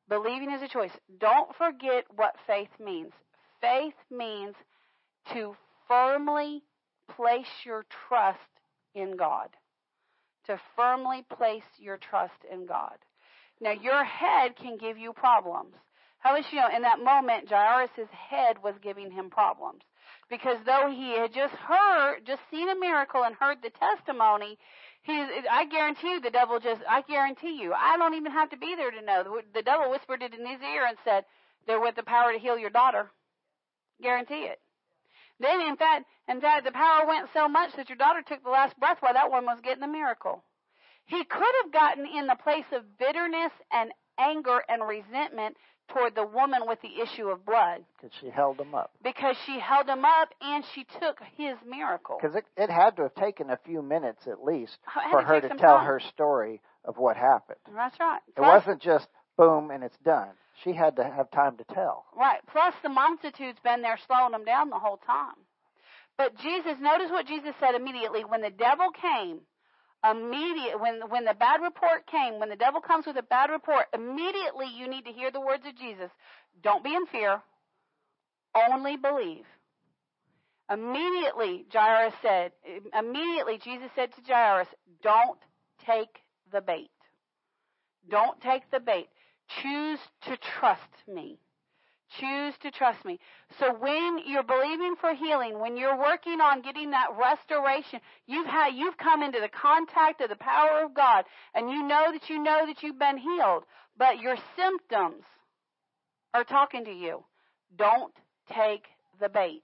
Believing 0.08 0.52
is 0.52 0.62
a 0.62 0.68
choice. 0.68 0.92
Don't 1.18 1.54
forget 1.56 2.04
what 2.16 2.34
faith 2.46 2.70
means. 2.82 3.12
Faith 3.60 3.94
means 4.10 4.54
to 5.34 5.54
firmly 5.86 6.62
place 7.14 7.46
your 7.66 7.84
trust 8.08 8.38
in 8.94 9.16
God. 9.16 9.50
To 10.46 10.58
firmly 10.76 11.26
place 11.30 11.68
your 11.78 11.98
trust 11.98 12.46
in 12.50 12.64
God. 12.64 12.96
Now, 13.60 13.72
your 13.72 14.04
head 14.04 14.56
can 14.56 14.78
give 14.78 14.96
you 14.96 15.12
problems. 15.12 15.74
How 16.18 16.32
much 16.32 16.46
you 16.52 16.60
know, 16.60 16.68
in 16.74 16.82
that 16.82 17.00
moment, 17.00 17.48
Jairus' 17.48 18.08
head 18.10 18.62
was 18.62 18.74
giving 18.82 19.10
him 19.10 19.30
problems. 19.30 19.82
Because 20.28 20.58
though 20.64 20.90
he 20.94 21.18
had 21.18 21.32
just 21.32 21.54
heard, 21.54 22.26
just 22.26 22.42
seen 22.50 22.68
a 22.68 22.78
miracle 22.78 23.24
and 23.24 23.34
heard 23.34 23.58
the 23.62 23.70
testimony, 23.70 24.58
he, 25.02 25.12
I 25.50 25.64
guarantee 25.66 26.12
you 26.12 26.20
the 26.20 26.30
devil 26.30 26.60
just, 26.60 26.82
I 26.88 27.02
guarantee 27.02 27.58
you, 27.60 27.72
I 27.72 27.96
don't 27.96 28.14
even 28.14 28.32
have 28.32 28.50
to 28.50 28.56
be 28.56 28.74
there 28.76 28.90
to 28.90 29.02
know. 29.02 29.40
The, 29.54 29.62
devil 29.62 29.90
whispered 29.90 30.22
it 30.22 30.34
in 30.34 30.46
his 30.46 30.60
ear 30.60 30.86
and 30.86 30.96
said, 31.04 31.24
they're 31.66 31.80
with 31.80 31.96
the 31.96 32.02
power 32.02 32.32
to 32.32 32.38
heal 32.38 32.58
your 32.58 32.70
daughter. 32.70 33.10
Guarantee 34.02 34.44
it. 34.44 34.60
Then, 35.38 35.60
in 35.62 35.76
fact, 35.76 36.04
in 36.28 36.40
fact, 36.40 36.64
the 36.64 36.72
power 36.72 37.06
went 37.06 37.28
so 37.32 37.48
much 37.48 37.74
that 37.76 37.88
your 37.88 37.96
daughter 37.96 38.22
took 38.22 38.44
the 38.44 38.50
last 38.50 38.78
breath 38.78 38.98
while 39.00 39.14
that 39.14 39.30
one 39.30 39.46
was 39.46 39.60
getting 39.62 39.80
the 39.80 39.88
miracle. 39.88 40.44
He 41.10 41.24
could 41.24 41.54
have 41.64 41.72
gotten 41.72 42.06
in 42.06 42.26
the 42.26 42.36
place 42.36 42.64
of 42.72 42.82
bitterness 42.98 43.52
and 43.72 43.90
anger 44.18 44.62
and 44.68 44.86
resentment 44.86 45.56
toward 45.88 46.14
the 46.14 46.24
woman 46.24 46.62
with 46.68 46.78
the 46.82 47.02
issue 47.02 47.26
of 47.28 47.44
blood 47.44 47.82
Because 48.00 48.16
she 48.20 48.30
held 48.30 48.60
him 48.60 48.74
up. 48.76 48.92
because 49.02 49.34
she 49.44 49.58
held 49.58 49.88
him 49.88 50.04
up 50.04 50.28
and 50.40 50.64
she 50.72 50.84
took 51.00 51.18
his 51.36 51.56
miracle. 51.68 52.16
Because 52.20 52.36
it, 52.36 52.44
it 52.56 52.70
had 52.70 52.94
to 52.96 53.02
have 53.02 53.14
taken 53.16 53.50
a 53.50 53.58
few 53.66 53.82
minutes 53.82 54.26
at 54.28 54.44
least 54.44 54.78
for 55.10 55.22
her 55.22 55.40
to 55.40 55.48
tell 55.48 55.78
time. 55.78 55.86
her 55.86 56.00
story 56.12 56.60
of 56.84 56.96
what 56.96 57.16
happened. 57.16 57.58
That's 57.74 57.98
right. 57.98 58.20
It 58.36 58.40
wasn't 58.40 58.80
just 58.80 59.08
boom 59.36 59.70
and 59.72 59.82
it's 59.82 59.98
done. 60.04 60.28
She 60.62 60.72
had 60.74 60.94
to 60.96 61.04
have 61.04 61.28
time 61.32 61.56
to 61.56 61.64
tell. 61.74 62.04
Right. 62.16 62.38
Plus, 62.52 62.74
the 62.84 62.88
multitude's 62.88 63.58
been 63.64 63.82
there 63.82 63.98
slowing 64.06 64.30
them 64.32 64.44
down 64.44 64.70
the 64.70 64.78
whole 64.78 64.98
time. 64.98 65.34
But 66.16 66.36
Jesus, 66.38 66.74
notice 66.80 67.10
what 67.10 67.26
Jesus 67.26 67.54
said 67.58 67.74
immediately 67.74 68.24
when 68.24 68.42
the 68.42 68.50
devil 68.50 68.90
came. 68.90 69.40
Immediate 70.08 70.80
when 70.80 71.00
when 71.10 71.24
the 71.24 71.34
bad 71.34 71.60
report 71.60 72.06
came, 72.06 72.40
when 72.40 72.48
the 72.48 72.56
devil 72.56 72.80
comes 72.80 73.06
with 73.06 73.16
a 73.18 73.22
bad 73.22 73.50
report, 73.50 73.86
immediately 73.92 74.66
you 74.74 74.88
need 74.88 75.04
to 75.04 75.12
hear 75.12 75.30
the 75.30 75.40
words 75.40 75.64
of 75.66 75.76
Jesus. 75.76 76.10
Don't 76.62 76.82
be 76.82 76.94
in 76.94 77.06
fear. 77.06 77.42
Only 78.54 78.96
believe. 78.96 79.44
Immediately, 80.70 81.66
Jairus 81.72 82.14
said, 82.22 82.52
immediately 82.96 83.58
Jesus 83.58 83.90
said 83.96 84.10
to 84.14 84.22
Jairus, 84.22 84.68
don't 85.02 85.38
take 85.84 86.20
the 86.52 86.60
bait. 86.60 86.90
Don't 88.08 88.40
take 88.40 88.70
the 88.70 88.78
bait. 88.78 89.08
Choose 89.62 89.98
to 90.22 90.36
trust 90.36 91.08
me. 91.12 91.38
Choose 92.18 92.54
to 92.62 92.72
trust 92.72 93.04
me. 93.04 93.20
So 93.60 93.72
when 93.72 94.18
you're 94.26 94.42
believing 94.42 94.96
for 95.00 95.14
healing, 95.14 95.60
when 95.60 95.76
you're 95.76 95.96
working 95.96 96.40
on 96.40 96.60
getting 96.60 96.90
that 96.90 97.06
restoration, 97.16 98.00
you've 98.26 98.48
had, 98.48 98.74
you've 98.74 98.96
come 98.96 99.22
into 99.22 99.38
the 99.40 99.48
contact 99.48 100.20
of 100.20 100.28
the 100.28 100.36
power 100.36 100.84
of 100.84 100.92
God 100.92 101.24
and 101.54 101.70
you 101.70 101.86
know 101.86 102.10
that 102.12 102.28
you 102.28 102.42
know 102.42 102.66
that 102.66 102.82
you've 102.82 102.98
been 102.98 103.16
healed, 103.16 103.62
but 103.96 104.18
your 104.18 104.36
symptoms 104.56 105.22
are 106.34 106.42
talking 106.42 106.84
to 106.84 106.92
you. 106.92 107.22
Don't 107.76 108.12
take 108.52 108.86
the 109.20 109.28
bait. 109.28 109.62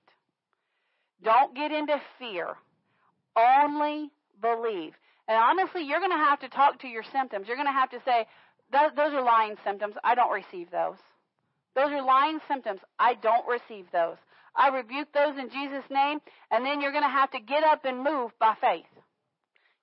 Don't 1.25 1.55
get 1.57 1.73
into 1.73 2.01
fear. 2.19 2.55
Only 3.37 4.11
believe. 4.41 4.93
And 5.27 5.37
honestly, 5.37 5.83
you're 5.83 5.99
going 5.99 6.13
to 6.13 6.17
have 6.17 6.39
to 6.41 6.49
talk 6.49 6.81
to 6.83 6.89
your 6.89 7.03
symptoms. 7.11 7.49
You're 7.49 7.57
going 7.57 7.67
to 7.67 7.73
have 7.73 7.91
to 7.91 8.01
say, 8.05 8.27
those 8.71 9.13
are 9.13 9.23
lying 9.25 9.57
symptoms. 9.65 9.95
I 10.05 10.15
don't 10.15 10.33
receive 10.33 10.71
those. 10.71 10.99
Those 11.77 11.93
are 11.93 12.03
lying 12.03 12.41
symptoms. 12.49 12.81
I 12.99 13.15
don't 13.15 13.47
receive 13.47 13.85
those. 13.93 14.17
I 14.57 14.69
rebuke 14.69 15.09
those 15.13 15.39
in 15.39 15.51
Jesus' 15.51 15.85
name, 15.91 16.19
and 16.51 16.65
then 16.65 16.81
you're 16.81 16.91
going 16.91 17.05
to 17.05 17.09
have 17.09 17.31
to 17.33 17.41
get 17.41 17.63
up 17.63 17.85
and 17.85 18.03
move 18.03 18.33
by 18.41 18.55
faith. 18.61 18.87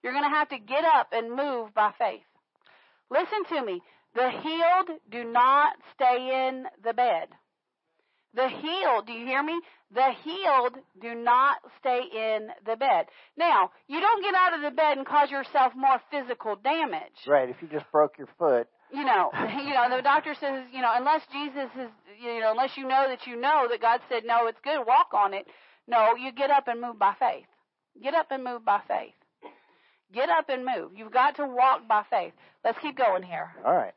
You're 0.01 0.13
going 0.13 0.29
to 0.29 0.35
have 0.35 0.49
to 0.49 0.57
get 0.57 0.83
up 0.83 1.09
and 1.13 1.29
move 1.29 1.73
by 1.75 1.91
faith. 1.97 2.25
Listen 3.11 3.45
to 3.55 3.63
me. 3.63 3.81
The 4.15 4.31
healed 4.31 4.99
do 5.11 5.23
not 5.23 5.73
stay 5.93 6.47
in 6.47 6.65
the 6.83 6.93
bed. 6.93 7.27
The 8.35 8.49
healed, 8.49 9.05
do 9.05 9.13
you 9.13 9.27
hear 9.27 9.43
me? 9.43 9.59
The 9.93 10.11
healed 10.23 10.75
do 10.99 11.13
not 11.13 11.57
stay 11.79 12.01
in 12.11 12.47
the 12.65 12.75
bed. 12.75 13.05
Now, 13.37 13.69
you 13.87 13.99
don't 13.99 14.23
get 14.23 14.33
out 14.33 14.55
of 14.55 14.61
the 14.61 14.71
bed 14.71 14.97
and 14.97 15.05
cause 15.05 15.29
yourself 15.29 15.73
more 15.75 16.01
physical 16.09 16.55
damage. 16.55 17.27
Right. 17.27 17.49
If 17.49 17.57
you 17.61 17.67
just 17.67 17.89
broke 17.91 18.17
your 18.17 18.29
foot. 18.39 18.67
You 18.93 19.03
know, 19.03 19.31
you 19.65 19.73
know, 19.73 19.95
the 19.95 20.01
doctor 20.03 20.35
says, 20.39 20.65
you 20.71 20.81
know, 20.81 20.91
unless 20.95 21.21
Jesus 21.31 21.69
is, 21.75 21.89
you 22.21 22.39
know, 22.39 22.51
unless 22.51 22.77
you 22.77 22.87
know 22.87 23.07
that 23.09 23.25
you 23.25 23.35
know 23.35 23.67
that 23.69 23.81
God 23.81 24.01
said, 24.07 24.23
no, 24.25 24.47
it's 24.47 24.59
good, 24.63 24.85
walk 24.85 25.09
on 25.13 25.33
it. 25.33 25.47
No, 25.87 26.15
you 26.15 26.31
get 26.31 26.51
up 26.51 26.67
and 26.67 26.79
move 26.79 26.97
by 26.99 27.13
faith. 27.19 27.45
Get 28.01 28.13
up 28.13 28.27
and 28.31 28.43
move 28.43 28.63
by 28.63 28.81
faith. 28.87 29.13
Get 30.13 30.29
up 30.29 30.49
and 30.49 30.63
move. 30.63 30.91
You've 30.95 31.11
got 31.11 31.35
to 31.37 31.45
walk 31.47 31.87
by 31.87 32.03
faith. 32.09 32.33
Let's 32.63 32.77
keep 32.79 32.95
going 32.97 33.23
here. 33.23 33.51
All 33.65 33.75
right. 33.75 33.93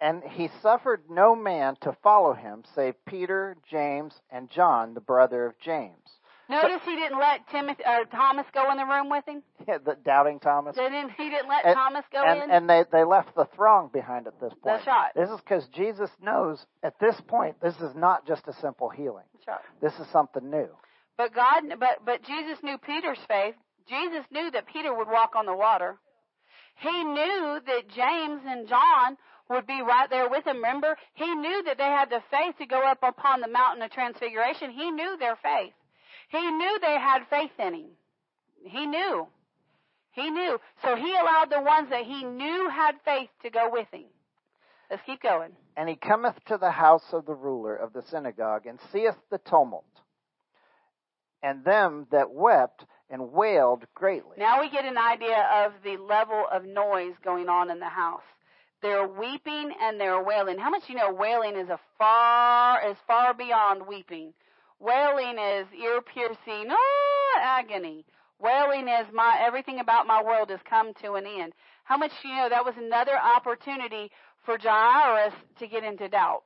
And 0.00 0.22
he 0.22 0.50
suffered 0.60 1.04
no 1.08 1.34
man 1.34 1.76
to 1.80 1.96
follow 2.02 2.34
him 2.34 2.64
save 2.74 2.94
Peter, 3.06 3.56
James, 3.68 4.12
and 4.30 4.50
John, 4.50 4.92
the 4.92 5.00
brother 5.00 5.46
of 5.46 5.58
James. 5.58 6.20
Notice 6.48 6.82
he 6.84 6.94
didn't 6.94 7.18
let 7.18 7.48
Timothy 7.48 7.82
or 7.86 8.04
Thomas 8.04 8.46
go 8.52 8.70
in 8.70 8.76
the 8.76 8.84
room 8.84 9.08
with 9.10 9.26
him. 9.26 9.42
Yeah, 9.66 9.78
the 9.78 9.96
doubting 10.04 10.40
Thomas. 10.40 10.76
They 10.76 10.90
didn't, 10.90 11.12
he 11.12 11.30
didn't 11.30 11.48
let 11.48 11.64
and, 11.64 11.74
Thomas 11.74 12.04
go 12.12 12.22
and, 12.22 12.42
in. 12.42 12.50
And 12.50 12.68
they 12.68 12.84
they 12.92 13.02
left 13.02 13.34
the 13.34 13.46
throng 13.56 13.88
behind 13.90 14.26
at 14.26 14.38
this 14.38 14.52
point. 14.52 14.62
That's 14.64 14.86
right. 14.86 15.10
This 15.16 15.30
is 15.30 15.40
because 15.40 15.66
Jesus 15.68 16.10
knows 16.20 16.66
at 16.82 16.98
this 17.00 17.18
point 17.26 17.58
this 17.62 17.74
is 17.76 17.94
not 17.96 18.26
just 18.26 18.46
a 18.46 18.52
simple 18.60 18.90
healing. 18.90 19.24
That's 19.32 19.48
right. 19.48 19.60
This 19.80 19.94
is 19.94 20.12
something 20.12 20.50
new. 20.50 20.68
But 21.16 21.34
God, 21.34 21.62
but 21.80 22.04
but 22.04 22.22
Jesus 22.24 22.62
knew 22.62 22.76
Peter's 22.76 23.18
faith. 23.26 23.54
Jesus 23.88 24.24
knew 24.30 24.50
that 24.50 24.66
Peter 24.66 24.94
would 24.94 25.08
walk 25.08 25.32
on 25.34 25.46
the 25.46 25.56
water. 25.56 25.96
He 26.76 27.04
knew 27.04 27.60
that 27.66 27.88
James 27.88 28.42
and 28.46 28.68
John 28.68 29.16
would 29.48 29.66
be 29.66 29.80
right 29.80 30.10
there 30.10 30.28
with 30.28 30.46
him. 30.46 30.56
Remember, 30.56 30.96
he 31.14 31.34
knew 31.34 31.62
that 31.64 31.78
they 31.78 31.84
had 31.84 32.10
the 32.10 32.22
faith 32.30 32.56
to 32.58 32.66
go 32.66 32.82
up 32.82 32.98
upon 33.02 33.40
the 33.40 33.48
mountain 33.48 33.82
of 33.82 33.90
transfiguration. 33.92 34.70
He 34.70 34.90
knew 34.90 35.16
their 35.18 35.36
faith. 35.36 35.72
He 36.34 36.50
knew 36.50 36.78
they 36.80 36.98
had 36.98 37.22
faith 37.30 37.52
in 37.58 37.74
him. 37.74 37.90
He 38.64 38.86
knew. 38.86 39.26
He 40.12 40.30
knew. 40.30 40.58
So 40.82 40.96
he 40.96 41.12
allowed 41.12 41.50
the 41.50 41.60
ones 41.60 41.90
that 41.90 42.04
he 42.04 42.24
knew 42.24 42.68
had 42.70 42.96
faith 43.04 43.28
to 43.42 43.50
go 43.50 43.70
with 43.70 43.86
him. 43.92 44.06
Let's 44.90 45.02
keep 45.06 45.22
going. 45.22 45.52
And 45.76 45.88
he 45.88 45.96
cometh 45.96 46.36
to 46.46 46.56
the 46.56 46.70
house 46.70 47.04
of 47.12 47.26
the 47.26 47.34
ruler 47.34 47.74
of 47.74 47.92
the 47.92 48.02
synagogue, 48.02 48.66
and 48.66 48.78
seeth 48.92 49.16
the 49.30 49.38
tumult, 49.38 49.84
and 51.42 51.64
them 51.64 52.06
that 52.10 52.30
wept 52.30 52.84
and 53.10 53.32
wailed 53.32 53.84
greatly. 53.94 54.36
Now 54.38 54.60
we 54.60 54.70
get 54.70 54.84
an 54.84 54.98
idea 54.98 55.48
of 55.52 55.72
the 55.82 55.96
level 55.96 56.44
of 56.52 56.64
noise 56.64 57.14
going 57.24 57.48
on 57.48 57.70
in 57.70 57.78
the 57.78 57.88
house. 57.88 58.22
They're 58.82 59.08
weeping 59.08 59.72
and 59.80 59.98
they're 59.98 60.22
wailing. 60.22 60.58
How 60.58 60.70
much 60.70 60.88
you 60.88 60.94
know 60.94 61.12
wailing 61.12 61.56
is 61.56 61.70
a 61.70 61.80
far 61.98 62.88
is 62.88 62.96
far 63.06 63.34
beyond 63.34 63.86
weeping. 63.86 64.34
Wailing 64.78 65.38
is 65.38 65.66
ear 65.80 66.00
piercing 66.02 66.70
oh, 66.70 67.38
agony. 67.40 68.04
Wailing 68.40 68.88
is 68.88 69.06
my 69.12 69.38
everything 69.40 69.80
about 69.80 70.06
my 70.06 70.22
world 70.22 70.50
has 70.50 70.60
come 70.68 70.92
to 71.02 71.14
an 71.14 71.24
end. 71.26 71.52
How 71.84 71.96
much 71.96 72.12
do 72.22 72.28
you 72.28 72.34
know 72.34 72.48
that 72.48 72.64
was 72.64 72.74
another 72.76 73.16
opportunity 73.16 74.10
for 74.44 74.58
Jairus 74.58 75.34
to 75.58 75.66
get 75.66 75.84
into 75.84 76.08
doubt 76.08 76.44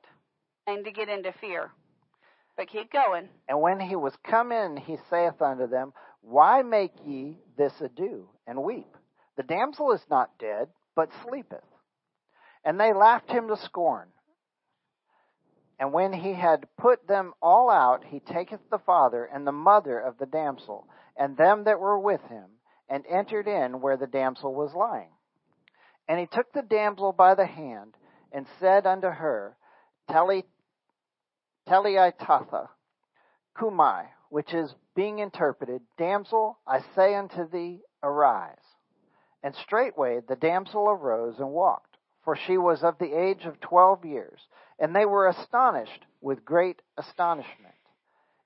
and 0.67 0.85
to 0.85 0.91
get 0.91 1.09
into 1.09 1.33
fear. 1.33 1.71
But 2.57 2.69
keep 2.69 2.91
going. 2.91 3.29
And 3.47 3.61
when 3.61 3.79
he 3.79 3.95
was 3.95 4.13
come 4.29 4.51
in, 4.51 4.77
he 4.77 4.97
saith 5.09 5.41
unto 5.41 5.67
them, 5.67 5.93
Why 6.21 6.61
make 6.61 6.93
ye 7.05 7.37
this 7.57 7.73
ado 7.81 8.27
and 8.47 8.63
weep? 8.63 8.97
The 9.37 9.43
damsel 9.43 9.93
is 9.93 10.01
not 10.09 10.37
dead, 10.39 10.67
but 10.95 11.09
sleepeth. 11.25 11.63
And 12.65 12.79
they 12.79 12.93
laughed 12.93 13.31
him 13.31 13.47
to 13.47 13.57
scorn. 13.57 14.07
And 15.79 15.93
when 15.93 16.11
he 16.11 16.33
had 16.33 16.67
put 16.77 17.07
them 17.07 17.33
all 17.41 17.69
out, 17.69 18.03
he 18.03 18.19
taketh 18.19 18.59
the 18.69 18.79
father 18.79 19.23
and 19.23 19.47
the 19.47 19.53
mother 19.53 19.97
of 19.97 20.17
the 20.17 20.25
damsel, 20.25 20.87
and 21.15 21.37
them 21.37 21.63
that 21.63 21.79
were 21.79 21.97
with 21.97 22.21
him, 22.23 22.49
and 22.89 23.05
entered 23.07 23.47
in 23.47 23.79
where 23.79 23.95
the 23.95 24.05
damsel 24.07 24.53
was 24.53 24.73
lying. 24.73 25.11
And 26.09 26.19
he 26.19 26.25
took 26.25 26.51
the 26.51 26.63
damsel 26.63 27.13
by 27.13 27.33
the 27.33 27.45
hand, 27.45 27.95
and 28.33 28.45
said 28.59 28.85
unto 28.85 29.07
her, 29.07 29.55
Teli, 30.09 30.43
Teliatatha, 31.67 32.67
Kumai, 33.57 34.07
which 34.29 34.53
is 34.53 34.75
being 34.95 35.19
interpreted, 35.19 35.81
Damsel, 35.97 36.59
I 36.67 36.81
say 36.93 37.15
unto 37.15 37.49
thee, 37.49 37.81
arise. 38.03 38.57
And 39.41 39.55
straightway 39.55 40.19
the 40.27 40.35
damsel 40.35 40.89
arose 40.89 41.39
and 41.39 41.51
walked 41.51 41.89
for 42.29 42.35
she 42.35 42.57
was 42.59 42.83
of 42.83 42.97
the 42.99 43.13
age 43.13 43.45
of 43.45 43.59
twelve 43.59 44.05
years. 44.05 44.39
And 44.79 44.95
they 44.95 45.05
were 45.05 45.27
astonished 45.27 46.05
with 46.21 46.45
great 46.45 46.81
astonishment. 46.97 47.73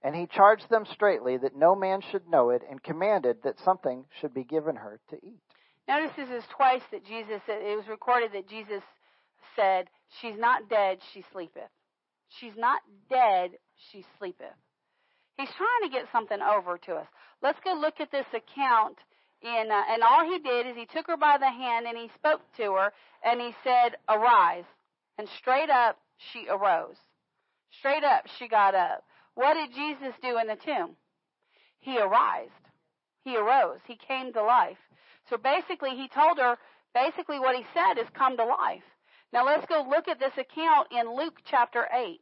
And 0.04 0.16
he 0.16 0.28
charged 0.28 0.70
them 0.70 0.86
straitly 0.92 1.38
that 1.38 1.56
no 1.56 1.76
man 1.76 2.02
should 2.12 2.28
know 2.28 2.50
it, 2.50 2.62
and 2.70 2.84
commanded 2.84 3.38
that 3.44 3.60
something 3.64 4.06
should 4.20 4.34
be 4.34 4.44
given 4.44 4.76
her 4.76 5.00
to 5.10 5.16
eat. 5.16 5.42
Notice 5.88 6.12
this 6.18 6.30
is 6.30 6.44
twice 6.56 6.82
that 6.92 7.06
Jesus, 7.06 7.42
it 7.48 7.78
was 7.78 7.88
recorded 7.88 8.32
that 8.34 8.50
Jesus 8.50 8.84
said, 9.56 9.90
She's 10.22 10.38
not 10.38 10.70
dead, 10.70 11.00
she 11.14 11.24
sleepeth. 11.32 11.72
She's 12.40 12.56
not 12.58 12.82
dead, 13.10 13.52
she 13.92 14.06
sleepeth. 14.18 14.58
He's 15.38 15.50
trying 15.58 15.90
to 15.90 15.90
get 15.90 16.12
something 16.12 16.40
over 16.42 16.78
to 16.78 16.96
us. 16.96 17.08
Let's 17.42 17.60
go 17.64 17.74
look 17.74 18.00
at 18.00 18.12
this 18.12 18.28
account 18.34 18.98
and, 19.44 19.72
uh, 19.72 19.84
and 19.90 20.04
all 20.04 20.24
he 20.24 20.40
did 20.40 20.68
is 20.68 20.76
he 20.76 20.86
took 20.86 21.08
her 21.08 21.18
by 21.18 21.38
the 21.38 21.50
hand 21.50 21.86
and 21.86 21.98
he 21.98 22.10
spoke 22.16 22.42
to 22.58 22.74
her 22.74 22.94
and 23.24 23.42
he 23.42 23.54
said, 23.64 23.98
Arise. 24.08 24.64
And 25.18 25.28
straight 25.38 25.70
up, 25.70 25.98
she 26.18 26.48
arose. 26.50 26.98
Straight 27.80 28.04
up, 28.04 28.26
she 28.38 28.48
got 28.48 28.76
up. 28.76 29.04
What 29.36 29.56
did 29.56 29.74
Jesus 29.74 30.14
do 30.22 30.38
in 30.38 30.48
the 30.48 30.56
tomb? 30.56 30.96
He 31.80 31.98
arised. 31.98 32.52
He 33.24 33.36
arose. 33.36 33.80
He 33.88 33.98
came 33.98 34.32
to 34.34 34.44
life. 34.44 34.78
So 35.30 35.38
basically, 35.38 35.92
he 35.92 36.08
told 36.08 36.38
her, 36.38 36.58
basically 36.94 37.40
what 37.40 37.56
he 37.56 37.66
said 37.74 38.00
is 38.00 38.08
come 38.14 38.38
to 38.38 38.46
life. 38.46 38.84
Now 39.32 39.46
let's 39.46 39.66
go 39.66 39.86
look 39.90 40.08
at 40.08 40.20
this 40.20 40.34
account 40.38 40.90
in 40.92 41.16
Luke 41.16 41.40
chapter 41.50 41.88
8. 41.92 42.22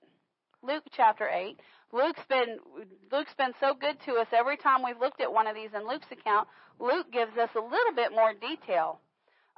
Luke 0.63 0.83
chapter 0.95 1.27
8. 1.27 1.59
Luke's 1.91 2.23
been 2.29 2.57
Luke's 3.11 3.33
been 3.37 3.51
so 3.59 3.73
good 3.73 3.97
to 4.05 4.13
us 4.13 4.27
every 4.31 4.55
time 4.55 4.83
we've 4.83 4.99
looked 4.99 5.19
at 5.19 5.31
one 5.31 5.47
of 5.47 5.55
these 5.55 5.71
in 5.75 5.87
Luke's 5.87 6.09
account. 6.11 6.47
Luke 6.79 7.11
gives 7.11 7.35
us 7.37 7.49
a 7.55 7.59
little 7.59 7.93
bit 7.95 8.11
more 8.11 8.33
detail. 8.33 9.01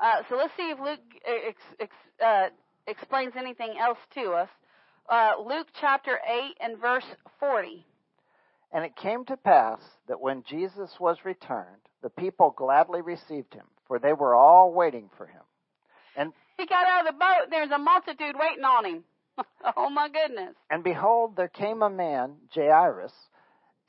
Uh, 0.01 0.23
so 0.27 0.35
let's 0.35 0.53
see 0.57 0.71
if 0.71 0.79
Luke 0.79 0.99
ex, 1.25 1.57
ex, 1.79 1.95
uh, 2.25 2.49
explains 2.87 3.33
anything 3.37 3.75
else 3.79 3.97
to 4.15 4.31
us. 4.31 4.49
Uh, 5.09 5.31
Luke 5.45 5.67
chapter 5.79 6.19
8 6.27 6.57
and 6.61 6.79
verse 6.79 7.05
40. 7.39 7.85
And 8.71 8.85
it 8.85 8.95
came 8.95 9.25
to 9.25 9.37
pass 9.37 9.79
that 10.07 10.19
when 10.19 10.43
Jesus 10.49 10.89
was 10.99 11.17
returned, 11.23 11.81
the 12.01 12.09
people 12.09 12.53
gladly 12.57 13.01
received 13.01 13.53
him, 13.53 13.65
for 13.87 13.99
they 13.99 14.13
were 14.13 14.35
all 14.35 14.73
waiting 14.73 15.09
for 15.17 15.27
him. 15.27 15.41
And 16.17 16.33
he 16.57 16.65
got 16.65 16.87
out 16.87 17.07
of 17.07 17.13
the 17.13 17.19
boat, 17.19 17.43
and 17.43 17.51
there's 17.51 17.71
a 17.71 17.77
multitude 17.77 18.35
waiting 18.39 18.63
on 18.63 18.85
him. 18.85 19.03
oh 19.77 19.89
my 19.89 20.09
goodness. 20.09 20.55
And 20.69 20.83
behold, 20.83 21.35
there 21.35 21.47
came 21.47 21.81
a 21.81 21.89
man, 21.89 22.35
Jairus, 22.53 23.13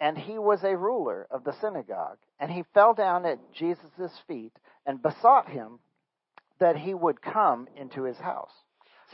and 0.01 0.19
he 0.19 0.39
was 0.39 0.63
a 0.65 0.77
ruler 0.77 1.27
of 1.31 1.45
the 1.45 1.55
synagogue. 1.61 2.19
And 2.39 2.51
he 2.51 2.65
fell 2.75 2.95
down 2.95 3.25
at 3.27 3.39
Jesus' 3.55 4.13
feet 4.27 4.53
and 4.87 5.03
besought 5.03 5.49
him 5.49 5.79
that 6.61 6.77
he 6.77 6.95
would 6.95 7.23
come 7.23 7.69
into 7.77 8.03
his 8.03 8.19
house. 8.19 8.53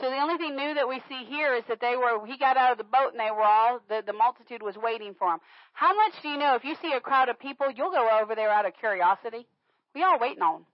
So 0.01 0.09
the 0.09 0.17
only 0.17 0.37
thing 0.37 0.55
new 0.55 0.73
that 0.73 0.89
we 0.89 0.99
see 1.07 1.25
here 1.29 1.53
is 1.53 1.63
that 1.69 1.79
they 1.79 1.95
were 1.95 2.25
he 2.25 2.35
got 2.35 2.57
out 2.57 2.71
of 2.71 2.79
the 2.79 2.83
boat 2.83 3.11
and 3.11 3.19
they 3.19 3.29
were 3.29 3.43
all 3.43 3.81
the, 3.87 4.01
the 4.03 4.13
multitude 4.13 4.63
was 4.63 4.75
waiting 4.75 5.13
for 5.13 5.31
him. 5.31 5.39
How 5.73 5.95
much 5.95 6.13
do 6.23 6.29
you 6.29 6.37
know 6.37 6.55
if 6.55 6.63
you 6.63 6.75
see 6.81 6.91
a 6.93 6.99
crowd 6.99 7.29
of 7.29 7.39
people, 7.39 7.67
you'll 7.69 7.91
go 7.91 8.09
over 8.19 8.33
there 8.33 8.49
out 8.49 8.65
of 8.65 8.73
curiosity? 8.79 9.45
We 9.93 10.01
all 10.01 10.17
waiting 10.19 10.41
on. 10.41 10.65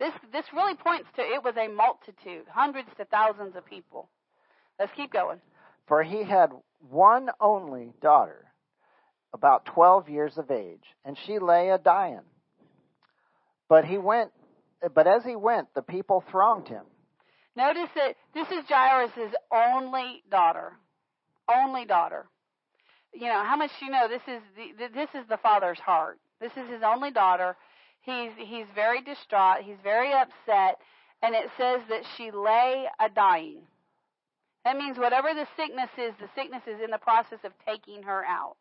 This 0.00 0.12
this 0.32 0.44
really 0.52 0.74
points 0.74 1.06
to 1.14 1.22
it 1.22 1.44
was 1.44 1.54
a 1.56 1.68
multitude, 1.68 2.46
hundreds 2.50 2.88
to 2.98 3.04
thousands 3.04 3.54
of 3.54 3.64
people. 3.64 4.08
Let's 4.80 4.92
keep 4.96 5.12
going. 5.12 5.40
For 5.86 6.02
he 6.02 6.24
had 6.24 6.50
one 6.90 7.28
only 7.40 7.92
daughter, 8.02 8.46
about 9.32 9.64
twelve 9.64 10.08
years 10.08 10.38
of 10.38 10.50
age, 10.50 10.82
and 11.04 11.16
she 11.24 11.38
lay 11.38 11.70
a 11.70 11.78
dying. 11.78 12.26
But 13.68 13.84
he 13.84 13.96
went 13.96 14.32
but 14.92 15.06
as 15.06 15.24
he 15.24 15.36
went, 15.36 15.72
the 15.74 15.82
people 15.82 16.24
thronged 16.32 16.66
him. 16.66 16.84
Notice 17.56 17.88
that 17.94 18.16
this 18.34 18.48
is 18.48 18.64
Jairus' 18.68 19.34
only 19.50 20.22
daughter. 20.30 20.74
Only 21.48 21.86
daughter. 21.86 22.26
You 23.14 23.28
know, 23.28 23.42
how 23.44 23.56
much 23.56 23.70
you 23.80 23.90
know 23.90 24.08
this 24.08 24.22
is 24.28 24.42
the, 24.78 24.88
this 24.92 25.08
is 25.14 25.26
the 25.28 25.38
father's 25.38 25.78
heart. 25.78 26.18
This 26.38 26.52
is 26.52 26.68
his 26.68 26.82
only 26.84 27.10
daughter. 27.10 27.56
He's 28.02 28.32
he's 28.36 28.66
very 28.74 29.00
distraught, 29.00 29.62
he's 29.62 29.78
very 29.82 30.12
upset, 30.12 30.78
and 31.22 31.34
it 31.34 31.48
says 31.56 31.80
that 31.88 32.02
she 32.16 32.30
lay 32.30 32.86
a 33.00 33.08
dying. 33.08 33.62
That 34.64 34.76
means 34.76 34.98
whatever 34.98 35.32
the 35.32 35.46
sickness 35.56 35.90
is, 35.96 36.12
the 36.20 36.28
sickness 36.34 36.62
is 36.66 36.80
in 36.84 36.90
the 36.90 36.98
process 36.98 37.38
of 37.42 37.52
taking 37.66 38.02
her 38.02 38.24
out. 38.24 38.56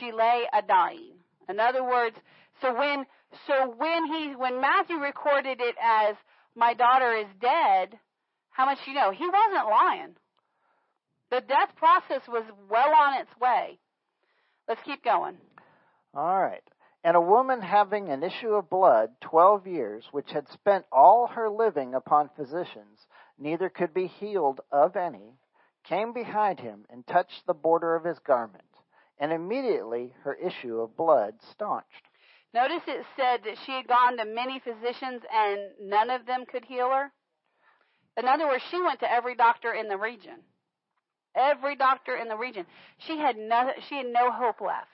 She 0.00 0.10
lay 0.10 0.44
a 0.52 0.62
dying. 0.62 1.14
In 1.48 1.60
other 1.60 1.84
words, 1.84 2.16
so 2.60 2.74
when 2.74 3.06
so 3.46 3.74
when 3.76 4.06
he 4.06 4.34
when 4.34 4.60
Matthew 4.60 4.96
recorded 4.96 5.60
it 5.60 5.76
as 5.80 6.16
my 6.56 6.74
daughter 6.74 7.12
is 7.14 7.26
dead, 7.40 7.98
how 8.52 8.66
much 8.66 8.78
you 8.86 8.94
know? 8.94 9.10
He 9.10 9.26
wasn't 9.26 9.68
lying. 9.68 10.16
The 11.30 11.40
death 11.40 11.74
process 11.76 12.22
was 12.28 12.44
well 12.70 12.94
on 12.94 13.20
its 13.20 13.30
way. 13.40 13.78
Let's 14.68 14.82
keep 14.84 15.02
going. 15.02 15.38
All 16.14 16.40
right. 16.40 16.62
And 17.04 17.16
a 17.16 17.20
woman 17.20 17.62
having 17.62 18.10
an 18.10 18.22
issue 18.22 18.50
of 18.50 18.70
blood 18.70 19.10
twelve 19.20 19.66
years, 19.66 20.04
which 20.12 20.30
had 20.30 20.48
spent 20.48 20.84
all 20.92 21.26
her 21.26 21.50
living 21.50 21.94
upon 21.94 22.30
physicians, 22.36 23.06
neither 23.38 23.68
could 23.68 23.92
be 23.92 24.06
healed 24.06 24.60
of 24.70 24.94
any, 24.94 25.34
came 25.84 26.12
behind 26.12 26.60
him 26.60 26.84
and 26.90 27.04
touched 27.06 27.46
the 27.46 27.54
border 27.54 27.96
of 27.96 28.04
his 28.04 28.18
garment, 28.20 28.62
and 29.18 29.32
immediately 29.32 30.12
her 30.22 30.34
issue 30.34 30.80
of 30.80 30.96
blood 30.96 31.34
staunched. 31.50 32.06
Notice 32.54 32.82
it 32.86 33.04
said 33.16 33.40
that 33.44 33.56
she 33.64 33.72
had 33.72 33.88
gone 33.88 34.18
to 34.18 34.24
many 34.26 34.60
physicians 34.60 35.22
and 35.34 35.58
none 35.80 36.10
of 36.10 36.26
them 36.26 36.44
could 36.44 36.66
heal 36.66 36.90
her. 36.90 37.10
In 38.16 38.28
other 38.28 38.46
words, 38.46 38.62
she 38.70 38.80
went 38.80 39.00
to 39.00 39.10
every 39.10 39.34
doctor 39.34 39.72
in 39.72 39.88
the 39.88 39.96
region. 39.96 40.36
Every 41.34 41.76
doctor 41.76 42.16
in 42.16 42.28
the 42.28 42.36
region. 42.36 42.66
She 42.98 43.16
had 43.16 43.36
no, 43.38 43.70
she 43.88 43.96
had 43.96 44.06
no 44.06 44.30
hope 44.30 44.60
left. 44.60 44.88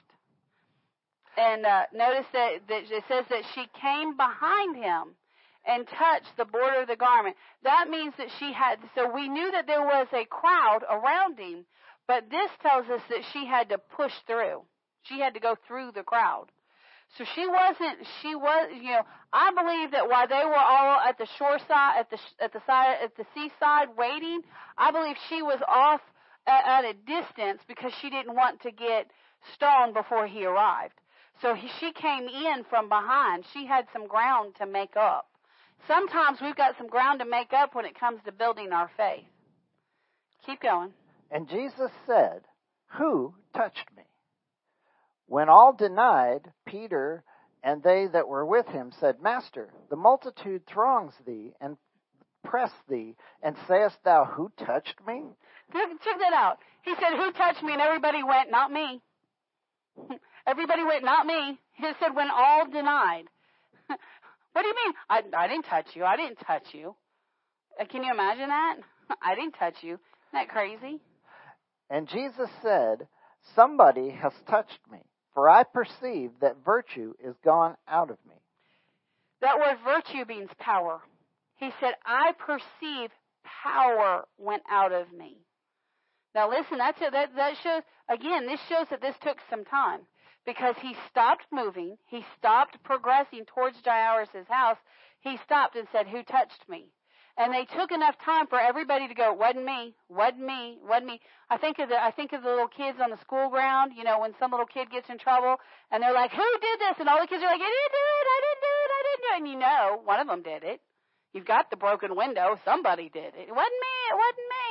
And 1.37 1.67
uh, 1.67 1.85
notice 1.93 2.27
that, 2.33 2.67
that 2.69 2.83
it 2.91 3.05
says 3.09 3.25
that 3.31 3.43
she 3.55 3.67
came 3.81 4.17
behind 4.17 4.77
him 4.77 5.15
and 5.67 5.87
touched 5.87 6.37
the 6.37 6.45
border 6.45 6.83
of 6.83 6.89
the 6.89 6.97
garment. 6.97 7.37
That 7.63 7.89
means 7.91 8.15
that 8.19 8.29
she 8.39 8.53
had, 8.53 8.79
so 8.95 9.13
we 9.13 9.29
knew 9.29 9.51
that 9.53 9.67
there 9.67 9.83
was 9.83 10.07
a 10.13 10.25
crowd 10.25 10.81
around 10.89 11.39
him, 11.39 11.67
but 12.07 12.31
this 12.31 12.51
tells 12.63 12.87
us 12.89 13.03
that 13.11 13.25
she 13.33 13.47
had 13.47 13.69
to 13.69 13.79
push 13.79 14.15
through. 14.27 14.63
She 15.03 15.21
had 15.21 15.35
to 15.35 15.41
go 15.41 15.57
through 15.67 15.93
the 15.93 16.03
crowd. 16.03 16.47
So 17.17 17.25
she 17.35 17.47
wasn't. 17.47 18.07
She 18.21 18.35
was. 18.35 18.71
You 18.75 18.91
know, 18.91 19.03
I 19.33 19.51
believe 19.51 19.93
that 19.93 20.09
while 20.09 20.29
they 20.29 20.45
were 20.45 20.55
all 20.55 21.01
at 21.01 21.17
the 21.19 21.27
shore 21.39 21.59
side, 21.67 22.01
at 22.01 22.11
the 22.11 22.19
at 22.41 22.53
the 22.53 22.61
side, 22.67 22.97
at 23.03 23.17
the 23.17 23.25
seaside 23.35 23.89
waiting, 23.97 24.43
I 24.77 24.91
believe 24.91 25.17
she 25.29 25.43
was 25.43 25.61
off 25.67 26.01
at, 26.47 26.85
at 26.85 26.85
a 26.85 26.95
distance 26.95 27.63
because 27.67 27.93
she 28.01 28.11
didn't 28.11 28.35
want 28.35 28.61
to 28.63 28.71
get 28.71 29.11
stoned 29.55 29.95
before 29.95 30.27
he 30.27 30.45
arrived. 30.45 30.95
So 31.41 31.55
he, 31.55 31.69
she 31.81 31.93
came 31.93 32.27
in 32.29 32.65
from 32.69 32.89
behind. 32.89 33.45
She 33.53 33.67
had 33.67 33.87
some 33.93 34.07
ground 34.07 34.57
to 34.59 34.67
make 34.67 34.97
up. 34.97 35.29
Sometimes 35.87 36.41
we've 36.41 36.57
got 36.57 36.77
some 36.77 36.89
ground 36.89 37.21
to 37.21 37.25
make 37.25 37.53
up 37.53 37.75
when 37.75 37.85
it 37.85 37.99
comes 37.99 38.21
to 38.25 38.33
building 38.33 38.73
our 38.73 38.91
faith. 38.97 39.25
Keep 40.45 40.63
going. 40.63 40.93
And 41.31 41.49
Jesus 41.49 41.91
said, 42.07 42.43
Who 42.99 43.35
touched 43.55 43.87
me? 43.97 44.03
When 45.29 45.51
all 45.51 45.75
denied, 45.75 46.51
Peter 46.67 47.23
and 47.63 47.83
they 47.83 48.07
that 48.07 48.29
were 48.29 48.47
with 48.47 48.67
him 48.67 48.93
said, 48.99 49.21
Master, 49.21 49.69
the 49.91 49.97
multitude 49.97 50.67
throngs 50.67 51.13
thee 51.27 51.53
and 51.61 51.77
press 52.45 52.71
thee, 52.89 53.15
and 53.43 53.55
sayest 53.67 53.99
thou, 54.05 54.25
Who 54.25 54.51
touched 54.57 54.97
me? 55.07 55.25
Check 55.73 56.19
that 56.19 56.33
out. 56.33 56.59
He 56.83 56.95
said, 56.95 57.17
Who 57.17 57.31
touched 57.33 57.63
me? 57.63 57.75
And 57.75 57.83
everybody 57.83 58.23
went, 58.23 58.51
Not 58.51 58.73
me. 58.73 59.03
everybody 60.47 60.83
went, 60.83 61.05
Not 61.05 61.27
me. 61.27 61.59
He 61.75 61.91
said, 62.01 62.15
When 62.15 62.29
all 62.31 62.67
denied. 62.67 63.25
what 64.53 64.63
do 64.63 64.67
you 64.67 64.75
mean? 64.85 64.95
I, 65.11 65.23
I 65.37 65.49
didn't 65.49 65.67
touch 65.67 65.89
you. 65.95 66.05
I 66.05 66.17
didn't 66.17 66.37
touch 66.37 66.69
you. 66.73 66.95
Uh, 67.79 67.85
can 67.85 68.03
you 68.03 68.11
imagine 68.11 68.49
that? 68.49 68.77
I 69.23 69.35
didn't 69.35 69.57
touch 69.59 69.77
you. 69.83 69.95
Isn't 69.95 70.33
that 70.33 70.49
crazy? 70.49 71.01
And 71.91 72.09
Jesus 72.09 72.49
said, 72.63 73.09
Somebody 73.55 74.11
has 74.11 74.33
touched 74.49 74.81
me 74.91 75.01
for 75.39 75.49
I 75.49 75.63
perceive 75.63 76.33
that 76.41 76.65
virtue 76.65 77.15
is 77.25 77.37
gone 77.45 77.77
out 77.87 78.11
of 78.11 78.17
me. 78.29 78.35
That 79.41 79.57
word 79.57 79.77
virtue 79.85 80.25
means 80.27 80.51
power. 80.59 80.99
He 81.55 81.71
said, 81.79 81.95
I 82.05 82.33
perceive 82.33 83.11
power 83.63 84.25
went 84.37 84.65
out 84.69 84.91
of 84.91 85.13
me. 85.13 85.37
Now 86.35 86.51
listen, 86.51 86.79
that's 86.79 87.01
a, 87.01 87.11
that, 87.13 87.37
that 87.37 87.55
shows, 87.63 87.83
again, 88.09 88.49
this 88.49 88.59
shows 88.69 88.89
that 88.91 89.01
this 89.01 89.15
took 89.23 89.39
some 89.49 89.65
time 89.65 90.01
because 90.45 90.75
he 90.83 90.97
stopped 91.09 91.45
moving. 91.53 91.99
He 92.09 92.25
stopped 92.37 92.83
progressing 92.83 93.45
towards 93.45 93.77
Jairus' 93.85 94.49
house. 94.49 94.79
He 95.21 95.39
stopped 95.45 95.77
and 95.77 95.87
said, 95.93 96.09
who 96.09 96.25
touched 96.25 96.69
me? 96.69 96.89
And 97.39 97.55
they 97.55 97.65
took 97.71 97.93
enough 97.93 98.19
time 98.19 98.49
for 98.49 98.59
everybody 98.59 99.07
to 99.07 99.15
go, 99.15 99.33
wasn't 99.33 99.65
me, 99.65 99.95
wasn't 100.11 100.43
me, 100.43 100.79
wasn't 100.83 101.07
me. 101.07 101.21
I 101.49 101.57
think 101.57 101.79
of 101.79 101.89
the 101.89 101.95
I 101.95 102.11
think 102.11 102.33
of 102.35 102.43
the 102.43 102.51
little 102.51 102.69
kids 102.69 102.99
on 102.99 103.11
the 103.11 103.21
school 103.23 103.49
ground, 103.49 103.93
you 103.97 104.03
know, 104.03 104.19
when 104.19 104.35
some 104.43 104.51
little 104.51 104.67
kid 104.67 104.91
gets 104.91 105.09
in 105.09 105.19
trouble 105.19 105.57
and 105.91 106.03
they're 106.03 106.13
like, 106.13 106.33
Who 106.33 106.49
did 106.61 106.79
this? 106.83 106.99
And 106.99 107.09
all 107.09 107.23
the 107.23 107.31
kids 107.31 107.41
are 107.41 107.47
like, 107.47 107.63
I 107.63 107.71
didn't 107.71 107.95
do 107.95 108.07
it, 108.19 108.27
I 108.27 108.39
didn't 108.43 108.65
do 108.67 108.75
it, 108.75 108.91
I 108.91 109.01
didn't 109.07 109.23
do 109.23 109.31
it 109.31 109.39
and 109.39 109.49
you 109.49 109.59
know, 109.63 110.03
one 110.05 110.21
of 110.21 110.27
them 110.27 110.43
did 110.43 110.63
it. 110.67 110.81
You've 111.33 111.47
got 111.47 111.71
the 111.71 111.77
broken 111.79 112.17
window, 112.17 112.59
somebody 112.65 113.09
did 113.09 113.39
it. 113.39 113.47
It 113.47 113.55
wasn't 113.55 113.79
me, 113.87 113.97
it 114.11 114.19
wasn't 114.19 114.51
me. 114.59 114.69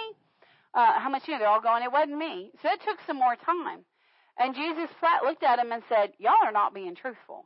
Uh, 0.75 0.99
how 0.99 1.09
much 1.09 1.23
you 1.25 1.33
know, 1.33 1.39
they're 1.39 1.49
all 1.49 1.63
going, 1.63 1.83
It 1.83 1.91
wasn't 1.91 2.19
me. 2.19 2.51
So 2.61 2.67
it 2.67 2.83
took 2.83 2.99
some 3.07 3.17
more 3.17 3.39
time. 3.39 3.87
And 4.37 4.53
Jesus 4.53 4.91
flat 4.99 5.23
looked 5.23 5.41
at 5.41 5.57
him 5.57 5.71
and 5.71 5.81
said, 5.87 6.11
Y'all 6.19 6.43
are 6.43 6.51
not 6.51 6.75
being 6.75 6.95
truthful 6.95 7.45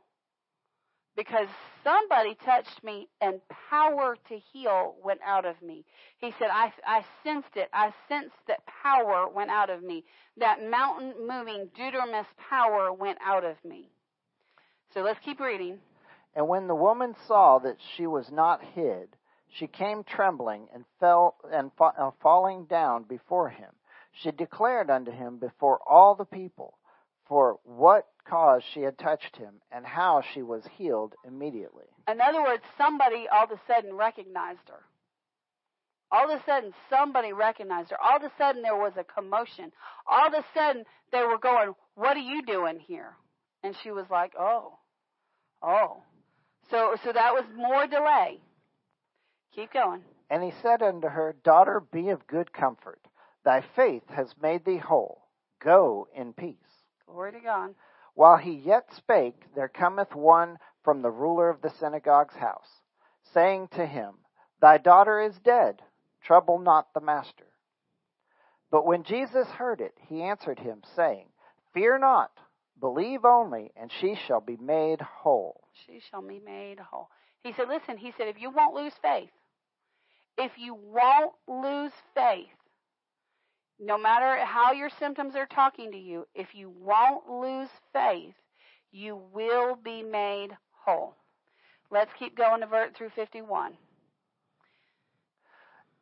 because 1.16 1.48
somebody 1.84 2.36
touched 2.44 2.82
me 2.82 3.08
and 3.20 3.40
power 3.70 4.16
to 4.28 4.38
heal 4.52 4.94
went 5.04 5.20
out 5.24 5.44
of 5.44 5.60
me. 5.62 5.84
He 6.18 6.32
said, 6.38 6.48
I, 6.50 6.72
I 6.86 7.04
sensed 7.22 7.56
it. 7.56 7.68
I 7.72 7.92
sensed 8.08 8.36
that 8.48 8.60
power 8.66 9.28
went 9.28 9.50
out 9.50 9.70
of 9.70 9.82
me. 9.82 10.04
That 10.38 10.58
mountain 10.68 11.14
moving 11.20 11.68
dunamis 11.78 12.26
power 12.48 12.92
went 12.92 13.18
out 13.24 13.44
of 13.44 13.56
me. 13.64 13.90
So 14.94 15.02
let's 15.02 15.20
keep 15.24 15.40
reading. 15.40 15.78
And 16.34 16.48
when 16.48 16.66
the 16.66 16.74
woman 16.74 17.14
saw 17.26 17.58
that 17.58 17.76
she 17.96 18.06
was 18.06 18.30
not 18.30 18.62
hid, 18.74 19.08
she 19.48 19.66
came 19.66 20.02
trembling 20.04 20.68
and 20.74 20.84
fell 20.98 21.36
and 21.52 21.70
fa- 21.76 21.92
uh, 21.98 22.10
falling 22.22 22.64
down 22.64 23.02
before 23.02 23.50
him. 23.50 23.70
She 24.12 24.30
declared 24.30 24.90
unto 24.90 25.10
him 25.10 25.38
before 25.38 25.78
all 25.86 26.14
the 26.14 26.24
people 26.24 26.74
for 27.32 27.58
what 27.64 28.08
cause 28.28 28.62
she 28.74 28.82
had 28.82 28.98
touched 28.98 29.38
him 29.38 29.54
and 29.70 29.86
how 29.86 30.22
she 30.34 30.42
was 30.42 30.68
healed 30.76 31.14
immediately. 31.26 31.86
In 32.06 32.20
other 32.20 32.42
words, 32.42 32.62
somebody 32.76 33.26
all 33.32 33.44
of 33.44 33.50
a 33.52 33.60
sudden 33.66 33.94
recognized 33.94 34.68
her. 34.68 34.80
All 36.10 36.30
of 36.30 36.38
a 36.38 36.44
sudden, 36.44 36.74
somebody 36.90 37.32
recognized 37.32 37.90
her. 37.90 37.96
All 37.98 38.18
of 38.18 38.22
a 38.22 38.32
sudden, 38.36 38.60
there 38.60 38.76
was 38.76 38.92
a 38.98 39.04
commotion. 39.04 39.72
All 40.06 40.26
of 40.26 40.34
a 40.34 40.44
sudden, 40.52 40.84
they 41.10 41.22
were 41.22 41.38
going, 41.38 41.72
What 41.94 42.18
are 42.18 42.20
you 42.20 42.42
doing 42.42 42.78
here? 42.78 43.14
And 43.62 43.74
she 43.82 43.92
was 43.92 44.04
like, 44.10 44.34
Oh, 44.38 44.74
oh. 45.62 46.02
So, 46.70 46.96
so 47.02 47.12
that 47.14 47.32
was 47.32 47.44
more 47.56 47.86
delay. 47.86 48.40
Keep 49.54 49.72
going. 49.72 50.02
And 50.28 50.42
he 50.42 50.52
said 50.60 50.82
unto 50.82 51.08
her, 51.08 51.34
Daughter, 51.42 51.82
be 51.90 52.10
of 52.10 52.26
good 52.26 52.52
comfort. 52.52 53.00
Thy 53.42 53.64
faith 53.74 54.04
has 54.10 54.34
made 54.42 54.66
thee 54.66 54.76
whole. 54.76 55.22
Go 55.64 56.08
in 56.14 56.34
peace. 56.34 56.56
Glory 57.12 57.32
to 57.32 57.40
God. 57.40 57.74
While 58.14 58.38
he 58.38 58.52
yet 58.52 58.86
spake, 58.96 59.54
there 59.54 59.68
cometh 59.68 60.14
one 60.14 60.58
from 60.82 61.02
the 61.02 61.10
ruler 61.10 61.50
of 61.50 61.60
the 61.60 61.68
synagogue's 61.68 62.36
house, 62.36 62.80
saying 63.34 63.68
to 63.72 63.84
him, 63.84 64.14
Thy 64.62 64.78
daughter 64.78 65.20
is 65.20 65.38
dead. 65.44 65.82
Trouble 66.22 66.58
not 66.58 66.94
the 66.94 67.02
master. 67.02 67.46
But 68.70 68.86
when 68.86 69.02
Jesus 69.02 69.46
heard 69.48 69.82
it, 69.82 69.92
he 70.08 70.22
answered 70.22 70.58
him, 70.58 70.82
saying, 70.96 71.26
Fear 71.74 71.98
not, 71.98 72.30
believe 72.80 73.26
only, 73.26 73.72
and 73.76 73.92
she 73.92 74.14
shall 74.14 74.40
be 74.40 74.56
made 74.56 75.02
whole. 75.02 75.64
She 75.86 76.00
shall 76.10 76.22
be 76.22 76.40
made 76.40 76.78
whole. 76.78 77.10
He 77.42 77.52
said, 77.52 77.68
Listen, 77.68 77.98
he 77.98 78.12
said, 78.16 78.28
if 78.28 78.40
you 78.40 78.50
won't 78.50 78.74
lose 78.74 78.94
faith, 79.02 79.30
if 80.38 80.52
you 80.56 80.74
won't 80.74 81.34
lose 81.46 81.92
faith, 82.14 82.48
no 83.78 83.98
matter 83.98 84.44
how 84.44 84.72
your 84.72 84.90
symptoms 84.98 85.34
are 85.34 85.46
talking 85.46 85.90
to 85.92 85.98
you, 85.98 86.26
if 86.34 86.54
you 86.54 86.70
won't 86.70 87.28
lose 87.28 87.68
faith, 87.92 88.34
you 88.90 89.20
will 89.32 89.76
be 89.76 90.02
made 90.02 90.50
whole. 90.84 91.16
Let's 91.90 92.12
keep 92.18 92.36
going 92.36 92.60
to 92.60 92.66
vert 92.66 92.96
through 92.96 93.10
51. 93.10 93.76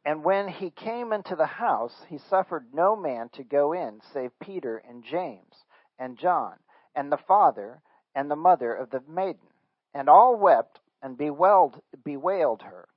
And 0.04 0.24
when 0.24 0.48
he 0.48 0.70
came 0.70 1.12
into 1.12 1.36
the 1.36 1.46
house, 1.46 2.04
he 2.08 2.18
suffered 2.18 2.66
no 2.72 2.96
man 2.96 3.28
to 3.34 3.44
go 3.44 3.72
in 3.72 4.00
save 4.12 4.30
Peter 4.40 4.82
and 4.88 5.04
James 5.04 5.64
and 5.98 6.16
John 6.18 6.54
and 6.94 7.12
the 7.12 7.18
father 7.18 7.82
and 8.14 8.30
the 8.30 8.36
mother 8.36 8.74
of 8.74 8.90
the 8.90 9.02
maiden. 9.08 9.48
And 9.92 10.08
all 10.08 10.36
wept 10.36 10.78
and 11.02 11.18
bewailed, 11.18 11.80
bewailed 12.04 12.62
her. 12.62 12.88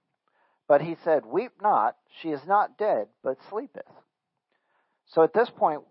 But 0.67 0.81
he 0.81 0.95
said, 1.03 1.25
Weep 1.25 1.51
not, 1.61 1.97
she 2.21 2.29
is 2.29 2.45
not 2.47 2.77
dead, 2.77 3.07
but 3.23 3.37
sleepeth. 3.49 3.83
So 5.07 5.23
at 5.23 5.33
this 5.33 5.49
point, 5.49 5.81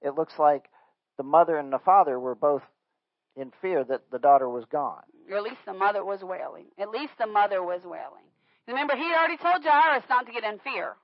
it 0.00 0.14
looks 0.14 0.34
like 0.38 0.64
the 1.16 1.22
mother 1.22 1.56
and 1.56 1.72
the 1.72 1.78
father 1.78 2.18
were 2.18 2.34
both 2.34 2.62
in 3.36 3.52
fear 3.60 3.84
that 3.84 4.10
the 4.10 4.18
daughter 4.18 4.48
was 4.48 4.64
gone. 4.70 5.02
Or 5.30 5.36
at 5.36 5.42
least 5.42 5.64
the 5.66 5.72
mother 5.72 6.04
was 6.04 6.22
wailing. 6.22 6.66
At 6.78 6.90
least 6.90 7.12
the 7.18 7.26
mother 7.26 7.62
was 7.62 7.82
wailing. 7.84 8.26
Remember, 8.66 8.94
he 8.94 9.04
had 9.04 9.18
already 9.18 9.36
told 9.36 9.64
Jairus 9.64 10.04
not 10.08 10.26
to 10.26 10.32
get 10.32 10.44
in 10.44 10.58
fear. 10.60 10.94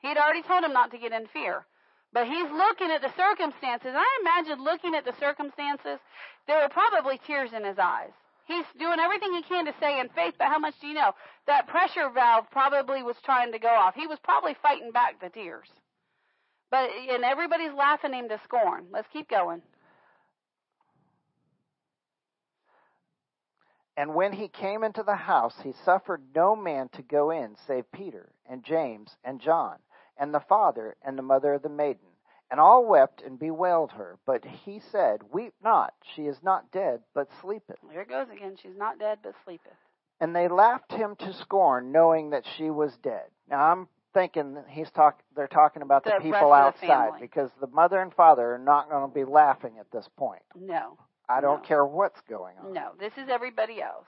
He'd 0.00 0.16
already 0.16 0.42
told 0.42 0.64
him 0.64 0.72
not 0.72 0.90
to 0.92 0.98
get 0.98 1.12
in 1.12 1.26
fear. 1.32 1.66
But 2.12 2.26
he's 2.26 2.50
looking 2.50 2.90
at 2.90 3.02
the 3.02 3.12
circumstances. 3.16 3.92
I 3.94 4.06
imagine 4.22 4.64
looking 4.64 4.94
at 4.94 5.04
the 5.04 5.12
circumstances, 5.20 5.98
there 6.46 6.60
were 6.60 6.68
probably 6.70 7.20
tears 7.26 7.50
in 7.52 7.64
his 7.64 7.78
eyes. 7.78 8.12
He's 8.46 8.64
doing 8.78 8.98
everything 8.98 9.34
he 9.34 9.42
can 9.42 9.66
to 9.66 9.74
say 9.78 10.00
in 10.00 10.08
faith, 10.10 10.34
but 10.38 10.48
how 10.48 10.58
much 10.58 10.74
do 10.80 10.86
you 10.86 10.94
know? 10.94 11.12
That 11.46 11.66
pressure 11.68 12.08
valve 12.08 12.46
probably 12.50 13.02
was 13.02 13.16
trying 13.24 13.52
to 13.52 13.58
go 13.58 13.68
off. 13.68 13.94
He 13.94 14.06
was 14.06 14.18
probably 14.24 14.56
fighting 14.62 14.90
back 14.90 15.20
the 15.20 15.28
tears. 15.28 15.68
But 16.70 16.90
and 17.10 17.24
everybody's 17.24 17.72
laughing 17.72 18.12
him 18.12 18.28
to 18.28 18.40
scorn. 18.44 18.86
Let's 18.92 19.08
keep 19.12 19.28
going. 19.28 19.62
And 23.96 24.14
when 24.14 24.32
he 24.32 24.46
came 24.46 24.84
into 24.84 25.02
the 25.02 25.16
house, 25.16 25.56
he 25.64 25.72
suffered 25.72 26.22
no 26.32 26.54
man 26.54 26.88
to 26.90 27.02
go 27.02 27.30
in 27.30 27.56
save 27.66 27.90
Peter 27.90 28.30
and 28.48 28.62
James 28.62 29.16
and 29.24 29.40
John 29.40 29.78
and 30.16 30.32
the 30.32 30.40
father 30.48 30.96
and 31.02 31.18
the 31.18 31.22
mother 31.22 31.54
of 31.54 31.62
the 31.62 31.68
maiden. 31.68 32.06
And 32.50 32.60
all 32.60 32.86
wept 32.86 33.22
and 33.22 33.38
bewailed 33.38 33.92
her. 33.92 34.18
But 34.24 34.44
he 34.44 34.80
said, 34.80 35.20
Weep 35.32 35.52
not, 35.62 35.94
she 36.14 36.22
is 36.22 36.42
not 36.42 36.70
dead, 36.70 37.00
but 37.14 37.28
sleepeth. 37.40 37.76
Here 37.90 38.02
it 38.02 38.08
goes 38.08 38.28
again. 38.30 38.56
She's 38.56 38.76
not 38.76 38.98
dead, 38.98 39.18
but 39.22 39.34
sleepeth. 39.44 39.76
And 40.20 40.34
they 40.34 40.48
laughed 40.48 40.92
him 40.92 41.14
to 41.16 41.34
scorn, 41.34 41.92
knowing 41.92 42.30
that 42.30 42.46
she 42.56 42.70
was 42.70 42.96
dead. 42.98 43.26
Now 43.50 43.64
I'm 43.72 43.88
thinking 44.18 44.56
he's 44.68 44.90
talk. 44.90 45.20
They're 45.36 45.46
talking 45.46 45.82
about 45.82 46.02
the, 46.02 46.10
The 46.16 46.22
people 46.22 46.52
of 46.52 46.74
the 46.80 46.90
outside 46.92 47.20
because 47.20 47.50
the 47.60 47.68
mother 47.68 48.00
and 48.00 48.12
father 48.12 48.54
are 48.54 48.58
not 48.58 48.90
going 48.90 49.08
to 49.08 49.14
be 49.14 49.24
laughing 49.24 49.74
at 49.78 49.90
this 49.92 50.08
point. 50.16 50.42
No. 50.58 50.98
I 51.28 51.40
don't 51.40 51.62
No. 51.62 51.68
care 51.68 51.86
what's 51.86 52.20
going 52.28 52.56
on. 52.58 52.72
No. 52.72 52.90
This 52.98 53.12
is 53.16 53.28
everybody 53.28 53.80
else. 53.80 54.06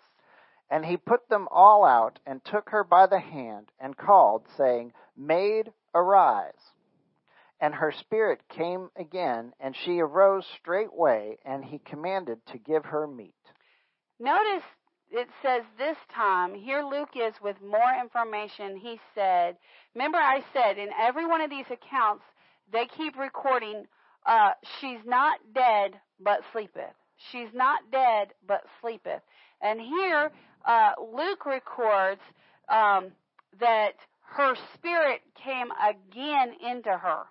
And 0.69 0.85
he 0.85 0.97
put 0.97 1.29
them 1.29 1.47
all 1.51 1.85
out 1.85 2.19
and 2.27 2.45
took 2.45 2.71
her 2.71 2.83
by 2.83 3.07
the 3.07 3.19
hand 3.21 3.71
and 3.79 3.97
called, 3.97 4.47
saying, 4.57 4.93
Maid, 5.17 5.73
arise. 5.95 6.55
And 7.61 7.75
her 7.75 7.93
spirit 7.93 8.41
came 8.49 8.89
again, 8.97 9.53
and 9.61 9.77
she 9.77 10.01
arose 10.01 10.47
straightway, 10.59 11.37
and 11.45 11.65
he 11.65 11.79
commanded 11.79 12.39
to 12.47 12.59
give 12.59 12.87
her 12.87 13.07
meat. 13.07 13.35
Notice 14.19 14.65
it 15.11 15.29
says 15.43 15.63
this 15.77 15.97
time, 16.15 16.55
here 16.55 16.83
Luke 16.83 17.11
is 17.17 17.35
with 17.43 17.57
more 17.61 17.93
information. 18.01 18.77
He 18.77 19.01
said, 19.15 19.57
remember 19.95 20.19
I 20.19 20.43
said 20.53 20.79
in 20.79 20.89
every 21.01 21.27
one 21.27 21.41
of 21.41 21.51
these 21.51 21.67
accounts, 21.67 22.25
they 22.73 22.87
keep 22.87 23.19
recording, 23.19 23.87
uh, 24.27 24.53
she's 24.81 25.01
not 25.05 25.41
dead, 25.53 25.93
but 26.21 26.41
sleepeth. 26.53 26.95
She's 27.31 27.53
not 27.53 27.81
dead, 27.91 28.29
but 28.47 28.63
sleepeth. 28.81 29.23
And 29.61 29.81
here, 29.81 30.31
uh, 30.65 30.93
Luke 31.13 31.45
records 31.45 32.21
um, 32.69 33.13
that 33.59 33.95
her 34.37 34.55
spirit 34.75 35.23
came 35.35 35.69
again 35.73 36.55
into 36.65 36.91
her. 36.91 37.25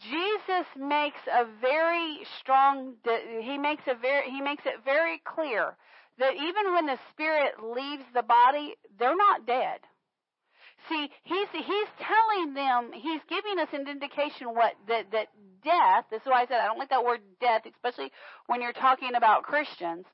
Jesus 0.00 0.66
makes 0.78 1.18
a 1.26 1.44
very 1.60 2.20
strong 2.38 2.94
he 3.40 3.58
makes 3.58 3.82
a 3.88 3.96
very 3.96 4.30
he 4.30 4.40
makes 4.40 4.64
it 4.64 4.84
very 4.84 5.20
clear 5.24 5.76
that 6.18 6.34
even 6.34 6.74
when 6.74 6.86
the 6.86 6.98
spirit 7.12 7.54
leaves 7.62 8.04
the 8.14 8.22
body, 8.22 8.74
they're 8.98 9.16
not 9.16 9.46
dead. 9.46 9.80
See, 10.88 11.10
he's 11.24 11.48
he's 11.52 11.90
telling 11.98 12.54
them, 12.54 12.90
he's 12.92 13.20
giving 13.28 13.58
us 13.58 13.68
an 13.72 13.88
indication 13.88 14.54
what 14.54 14.72
that 14.88 15.10
that 15.12 15.28
death. 15.62 16.04
This 16.10 16.22
is 16.22 16.26
why 16.26 16.42
I 16.42 16.46
said 16.46 16.60
I 16.60 16.66
don't 16.66 16.78
like 16.78 16.90
that 16.90 17.04
word 17.04 17.20
death, 17.40 17.62
especially 17.66 18.10
when 18.46 18.62
you're 18.62 18.72
talking 18.72 19.14
about 19.16 19.42
Christians. 19.42 20.06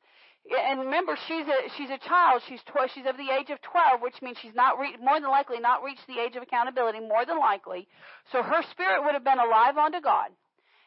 And 0.44 0.80
remember, 0.80 1.16
she's 1.28 1.46
a 1.46 1.68
she's 1.76 1.90
a 1.90 1.98
child. 1.98 2.42
She's 2.48 2.60
tw- 2.62 2.90
she's 2.92 3.06
of 3.06 3.16
the 3.16 3.30
age 3.30 3.50
of 3.50 3.60
twelve, 3.62 4.00
which 4.02 4.20
means 4.20 4.36
she's 4.40 4.54
not 4.54 4.78
re- 4.78 4.96
more 5.00 5.20
than 5.20 5.30
likely 5.30 5.60
not 5.60 5.82
reached 5.84 6.06
the 6.06 6.18
age 6.18 6.34
of 6.36 6.42
accountability. 6.42 7.00
More 7.00 7.24
than 7.24 7.38
likely, 7.38 7.86
so 8.32 8.42
her 8.42 8.62
spirit 8.70 9.04
would 9.04 9.14
have 9.14 9.24
been 9.24 9.38
alive 9.38 9.76
unto 9.76 10.00
God. 10.00 10.30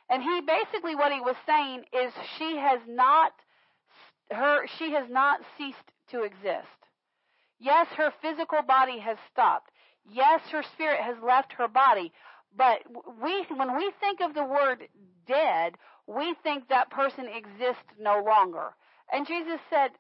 And 0.09 0.21
he 0.21 0.41
basically 0.41 0.95
what 0.95 1.11
he 1.11 1.21
was 1.21 1.35
saying 1.45 1.83
is 1.93 2.13
she 2.37 2.57
has 2.57 2.79
not 2.87 3.31
her 4.31 4.67
she 4.77 4.91
has 4.93 5.09
not 5.09 5.41
ceased 5.57 5.77
to 6.11 6.23
exist. 6.23 6.67
Yes, 7.59 7.87
her 7.97 8.13
physical 8.21 8.61
body 8.61 8.99
has 8.99 9.17
stopped. 9.31 9.71
Yes, 10.09 10.41
her 10.51 10.63
spirit 10.73 10.99
has 11.01 11.17
left 11.23 11.53
her 11.53 11.67
body. 11.67 12.11
But 12.55 12.79
we 13.21 13.45
when 13.55 13.75
we 13.75 13.91
think 13.99 14.21
of 14.21 14.33
the 14.33 14.43
word 14.43 14.87
dead, 15.27 15.75
we 16.07 16.35
think 16.43 16.69
that 16.69 16.89
person 16.89 17.27
exists 17.27 17.91
no 17.99 18.23
longer. 18.23 18.73
And 19.11 19.27
Jesus 19.27 19.59
said, 19.69 19.91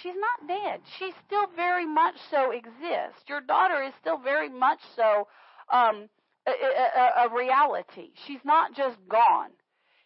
She's 0.00 0.14
not 0.16 0.48
dead. 0.48 0.80
She 0.98 1.12
still 1.26 1.46
very 1.54 1.86
much 1.86 2.14
so 2.30 2.50
exists. 2.50 3.28
Your 3.28 3.42
daughter 3.42 3.82
is 3.82 3.92
still 4.00 4.16
very 4.16 4.48
much 4.48 4.80
so 4.96 5.28
um, 5.70 6.08
a, 6.46 6.50
a, 6.50 7.26
a 7.26 7.34
reality. 7.34 8.10
She's 8.26 8.40
not 8.44 8.74
just 8.74 8.96
gone. 9.08 9.50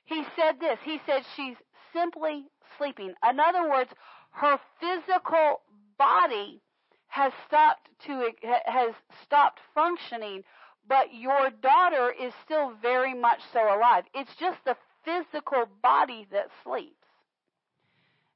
He 0.04 0.24
said 0.34 0.58
this. 0.60 0.78
He 0.84 1.00
said 1.06 1.22
she's 1.36 1.56
simply 1.92 2.46
sleeping. 2.78 3.14
In 3.28 3.40
other 3.40 3.68
words, 3.68 3.90
her 4.30 4.58
physical 4.80 5.60
body 5.98 6.60
has 7.08 7.32
stopped 7.46 7.88
to 8.06 8.30
has 8.66 8.94
stopped 9.24 9.60
functioning, 9.74 10.42
but 10.88 11.14
your 11.14 11.50
daughter 11.62 12.12
is 12.12 12.32
still 12.44 12.72
very 12.82 13.14
much 13.14 13.40
so 13.52 13.60
alive. 13.60 14.04
It's 14.14 14.34
just 14.38 14.58
the 14.64 14.76
physical 15.04 15.64
body 15.82 16.26
that 16.32 16.48
sleeps. 16.62 16.94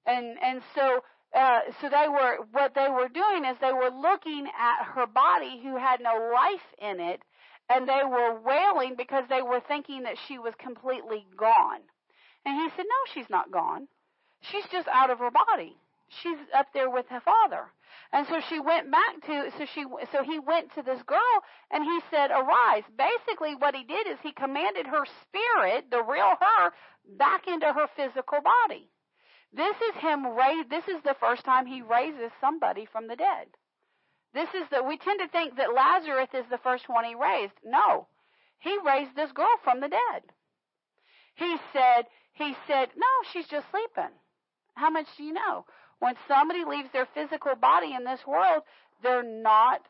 And 0.06 0.38
and 0.42 0.62
so 0.74 1.00
uh, 1.34 1.60
so 1.80 1.88
they 1.88 2.08
were 2.08 2.38
what 2.52 2.74
they 2.74 2.88
were 2.88 3.08
doing 3.08 3.44
is 3.44 3.56
they 3.60 3.72
were 3.72 3.90
looking 3.90 4.46
at 4.46 4.84
her 4.94 5.06
body 5.06 5.60
who 5.62 5.76
had 5.76 6.00
no 6.00 6.30
life 6.32 6.66
in 6.78 7.00
it, 7.00 7.22
and 7.68 7.88
they 7.88 8.02
were 8.04 8.40
wailing 8.40 8.94
because 8.96 9.24
they 9.28 9.42
were 9.42 9.60
thinking 9.68 10.02
that 10.04 10.16
she 10.26 10.38
was 10.38 10.54
completely 10.58 11.26
gone. 11.36 11.80
And 12.44 12.56
he 12.56 12.68
said, 12.70 12.86
"No, 12.88 13.12
she's 13.12 13.30
not 13.30 13.50
gone. 13.50 13.86
She's 14.40 14.66
just 14.66 14.88
out 14.88 15.10
of 15.10 15.18
her 15.18 15.30
body. 15.30 15.76
She's 16.08 16.38
up 16.54 16.72
there 16.72 16.90
with 16.90 17.08
her 17.08 17.20
father." 17.20 17.72
And 18.12 18.26
so 18.26 18.40
she 18.40 18.58
went 18.58 18.90
back 18.90 19.20
to 19.26 19.50
so 19.56 19.64
she 19.66 19.84
so 20.10 20.22
he 20.24 20.38
went 20.38 20.74
to 20.74 20.82
this 20.82 21.02
girl 21.04 21.44
and 21.70 21.84
he 21.84 22.00
said, 22.10 22.30
"Arise." 22.30 22.84
Basically, 22.96 23.54
what 23.54 23.76
he 23.76 23.84
did 23.84 24.06
is 24.08 24.18
he 24.20 24.32
commanded 24.32 24.86
her 24.86 25.04
spirit, 25.22 25.90
the 25.90 26.02
real 26.02 26.36
her, 26.40 26.72
back 27.04 27.46
into 27.46 27.72
her 27.72 27.86
physical 27.94 28.40
body. 28.40 28.90
This 29.52 29.76
is 29.80 29.94
him 29.96 30.26
raise. 30.26 30.66
This 30.68 30.88
is 30.88 31.02
the 31.02 31.14
first 31.14 31.44
time 31.44 31.66
he 31.66 31.82
raises 31.82 32.32
somebody 32.40 32.86
from 32.86 33.06
the 33.06 33.16
dead. 33.16 33.48
This 34.32 34.52
is 34.54 34.68
the. 34.70 34.82
We 34.82 34.96
tend 34.96 35.20
to 35.20 35.28
think 35.28 35.56
that 35.56 35.74
Lazarus 35.74 36.30
is 36.34 36.46
the 36.48 36.58
first 36.58 36.88
one 36.88 37.04
he 37.04 37.14
raised. 37.14 37.54
No, 37.64 38.06
he 38.58 38.78
raised 38.78 39.14
this 39.14 39.32
girl 39.32 39.56
from 39.62 39.80
the 39.80 39.88
dead. 39.88 40.22
He 41.34 41.58
said. 41.72 42.06
He 42.32 42.56
said, 42.66 42.90
"No, 42.96 43.06
she's 43.32 43.48
just 43.48 43.68
sleeping." 43.70 44.14
How 44.74 44.90
much 44.90 45.06
do 45.16 45.24
you 45.24 45.32
know? 45.32 45.64
When 45.98 46.14
somebody 46.26 46.64
leaves 46.64 46.88
their 46.92 47.06
physical 47.14 47.54
body 47.54 47.94
in 47.94 48.04
this 48.04 48.20
world, 48.26 48.62
they're 49.02 49.22
not 49.22 49.82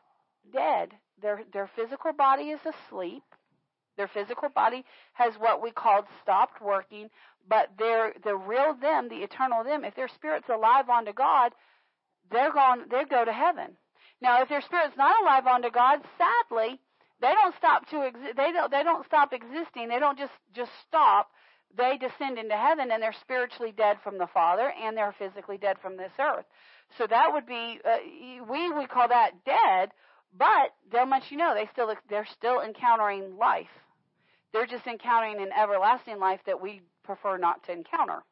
dead. 0.51 0.89
Their 1.21 1.43
their 1.53 1.69
physical 1.75 2.13
body 2.13 2.49
is 2.49 2.59
asleep. 2.65 3.23
Their 3.97 4.07
physical 4.07 4.49
body 4.49 4.83
has 5.13 5.33
what 5.35 5.61
we 5.61 5.71
called 5.71 6.05
stopped 6.21 6.61
working, 6.61 7.09
but 7.47 7.69
their 7.77 8.13
the 8.23 8.35
real 8.35 8.73
them, 8.73 9.09
the 9.09 9.23
eternal 9.23 9.63
them, 9.63 9.85
if 9.85 9.95
their 9.95 10.07
spirit's 10.07 10.49
alive 10.49 10.89
unto 10.89 11.13
God, 11.13 11.53
they're 12.31 12.51
gone 12.51 12.85
they 12.89 13.05
go 13.05 13.23
to 13.23 13.33
heaven. 13.33 13.77
Now 14.21 14.41
if 14.41 14.49
their 14.49 14.61
spirit's 14.61 14.97
not 14.97 15.21
alive 15.21 15.47
unto 15.47 15.69
God, 15.69 15.99
sadly, 16.17 16.79
they 17.21 17.33
don't 17.33 17.55
stop 17.55 17.87
to 17.89 18.01
exist. 18.01 18.35
They 18.35 18.51
don't. 18.51 18.71
They 18.71 18.83
don't 18.83 19.05
stop 19.05 19.31
existing. 19.31 19.89
They 19.89 19.99
don't 19.99 20.17
just 20.17 20.33
just 20.55 20.71
stop. 20.87 21.29
They 21.77 21.97
descend 21.97 22.37
into 22.37 22.55
heaven, 22.55 22.91
and 22.91 23.01
they're 23.01 23.15
spiritually 23.21 23.73
dead 23.75 23.97
from 24.03 24.17
the 24.17 24.27
Father, 24.33 24.71
and 24.81 24.95
they're 24.95 25.15
physically 25.17 25.57
dead 25.57 25.77
from 25.81 25.97
this 25.97 26.11
earth. 26.19 26.45
So 26.97 27.07
that 27.07 27.31
would 27.33 27.45
be 27.45 27.79
uh, 27.85 27.97
we 28.49 28.71
we 28.71 28.85
call 28.87 29.07
that 29.07 29.31
dead. 29.45 29.91
But 30.37 30.73
they'll 30.91 31.09
let 31.09 31.29
you 31.29 31.37
know 31.37 31.53
they 31.53 31.69
still 31.71 31.93
they're 32.09 32.27
still 32.37 32.61
encountering 32.61 33.37
life. 33.37 33.67
They're 34.53 34.65
just 34.65 34.87
encountering 34.87 35.41
an 35.41 35.51
everlasting 35.57 36.19
life 36.19 36.39
that 36.45 36.61
we 36.61 36.81
prefer 37.03 37.37
not 37.37 37.63
to 37.65 37.71
encounter. 37.71 38.23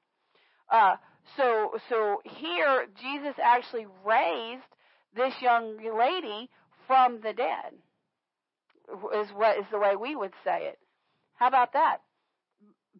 Uh, 0.69 0.95
so 1.37 1.71
so 1.89 2.21
here 2.25 2.85
Jesus 3.01 3.35
actually 3.41 3.87
raised 4.05 4.63
this 5.15 5.33
young 5.41 5.77
lady 5.97 6.49
from 6.87 7.19
the 7.21 7.33
dead 7.33 7.73
is 9.15 9.29
what 9.33 9.57
is 9.57 9.65
the 9.71 9.79
way 9.79 9.95
we 9.95 10.15
would 10.15 10.33
say 10.43 10.67
it. 10.67 10.79
How 11.35 11.47
about 11.47 11.73
that? 11.73 11.97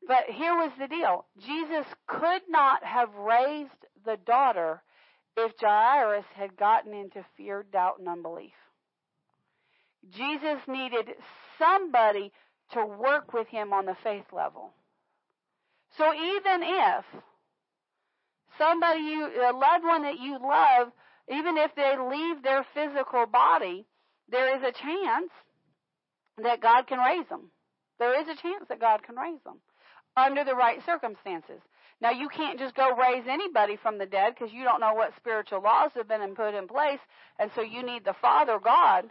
But 0.10 0.26
here 0.28 0.56
was 0.56 0.72
the 0.80 0.88
deal. 0.88 1.28
Jesus 1.38 1.86
could 2.08 2.42
not 2.50 2.84
have 2.84 3.14
raised 3.14 3.70
the 4.04 4.18
daughter 4.26 4.82
if 5.38 5.52
Jairus 5.62 6.26
had 6.34 6.58
gotten 6.58 6.96
into 6.96 7.24
fear, 7.38 7.64
doubt, 7.72 8.00
and 8.00 8.10
unbelief. 8.10 8.56
Jesus 10.10 10.58
needed 10.68 11.10
somebody 11.60 12.32
to 12.72 12.84
work 12.84 13.34
with 13.34 13.50
him 13.50 13.72
on 13.72 13.86
the 13.86 13.96
faith 14.04 14.26
level. 14.34 14.72
So 15.96 16.12
even 16.12 16.64
if 16.64 17.06
somebody 18.58 19.02
you, 19.02 19.28
a 19.28 19.54
loved 19.54 19.84
one 19.84 20.02
that 20.02 20.20
you 20.20 20.40
love, 20.42 20.92
even 21.32 21.56
if 21.56 21.76
they 21.76 21.96
leave 22.00 22.42
their 22.42 22.66
physical 22.74 23.28
body, 23.28 23.86
there 24.28 24.58
is 24.58 24.64
a 24.64 24.72
chance 24.72 25.30
that 26.42 26.62
God 26.62 26.88
can 26.88 26.98
raise 26.98 27.28
them. 27.30 27.52
There 28.00 28.20
is 28.20 28.28
a 28.28 28.42
chance 28.42 28.66
that 28.70 28.80
God 28.80 29.04
can 29.04 29.16
raise 29.16 29.44
them 29.46 29.60
under 30.16 30.44
the 30.44 30.56
right 30.56 30.80
circumstances. 30.86 31.62
Now, 32.02 32.12
you 32.12 32.30
can't 32.30 32.58
just 32.58 32.76
go 32.76 32.96
raise 32.96 33.26
anybody 33.28 33.76
from 33.76 33.98
the 33.98 34.06
dead 34.06 34.34
because 34.34 34.54
you 34.54 34.64
don't 34.64 34.80
know 34.80 34.94
what 34.94 35.16
spiritual 35.18 35.62
laws 35.62 35.92
have 35.96 36.08
been 36.08 36.34
put 36.34 36.54
in 36.54 36.68
place, 36.68 37.00
and 37.38 37.52
so 37.56 37.62
you 37.62 37.84
need 37.84 38.06
the 38.06 38.16
Father 38.22 38.58
God 38.64 39.10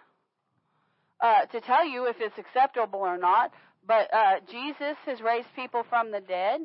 uh, 1.20 1.44
to 1.46 1.60
tell 1.60 1.86
you 1.86 2.06
if 2.06 2.16
it's 2.20 2.38
acceptable 2.38 3.00
or 3.00 3.18
not. 3.18 3.52
But 3.86 4.12
uh, 4.12 4.40
Jesus 4.50 4.96
has 5.06 5.20
raised 5.20 5.48
people 5.54 5.84
from 5.88 6.12
the 6.12 6.20
dead. 6.20 6.60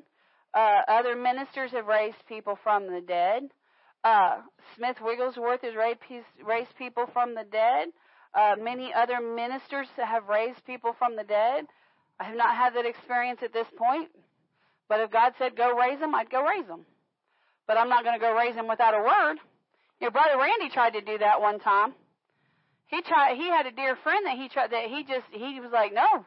Uh, 0.53 0.81
other 0.87 1.15
ministers 1.15 1.71
have 1.71 1.87
raised 1.87 2.25
people 2.27 2.57
from 2.63 2.87
the 2.87 3.01
dead. 3.01 3.43
Uh, 4.03 4.41
Smith 4.75 4.97
Wigglesworth 5.01 5.61
has 5.61 5.73
raised, 5.75 6.77
people 6.77 7.05
from 7.11 7.35
the 7.35 7.45
dead. 7.49 7.87
Uh, 8.35 8.55
many 8.61 8.93
other 8.93 9.19
ministers 9.21 9.87
have 9.95 10.27
raised 10.27 10.65
people 10.65 10.93
from 10.97 11.15
the 11.15 11.23
dead. 11.23 11.65
I 12.23 12.27
have 12.27 12.37
not 12.37 12.55
had 12.55 12.73
that 12.75 12.85
experience 12.85 13.39
at 13.43 13.51
this 13.51 13.67
point. 13.75 14.07
But 14.87 15.01
if 15.01 15.11
God 15.11 15.33
said 15.37 15.57
go 15.57 15.75
raise 15.75 15.99
them, 15.99 16.15
I'd 16.15 16.29
go 16.29 16.41
raise 16.41 16.65
them. 16.67 16.85
But 17.67 17.77
I'm 17.77 17.89
not 17.89 18.03
going 18.03 18.15
to 18.15 18.23
go 18.23 18.33
raise 18.33 18.55
them 18.55 18.69
without 18.69 18.95
a 18.95 19.03
word. 19.03 19.37
Your 19.99 20.11
brother 20.11 20.37
Randy 20.39 20.69
tried 20.69 20.91
to 20.91 21.01
do 21.01 21.17
that 21.17 21.41
one 21.41 21.59
time. 21.59 21.93
He 22.87 23.01
tried. 23.01 23.35
He 23.35 23.47
had 23.47 23.65
a 23.65 23.71
dear 23.71 23.97
friend 24.03 24.25
that 24.25 24.37
he 24.37 24.47
tried. 24.47 24.71
That 24.71 24.85
he 24.87 25.03
just 25.03 25.27
he 25.31 25.59
was 25.59 25.71
like, 25.73 25.93
no, 25.93 26.25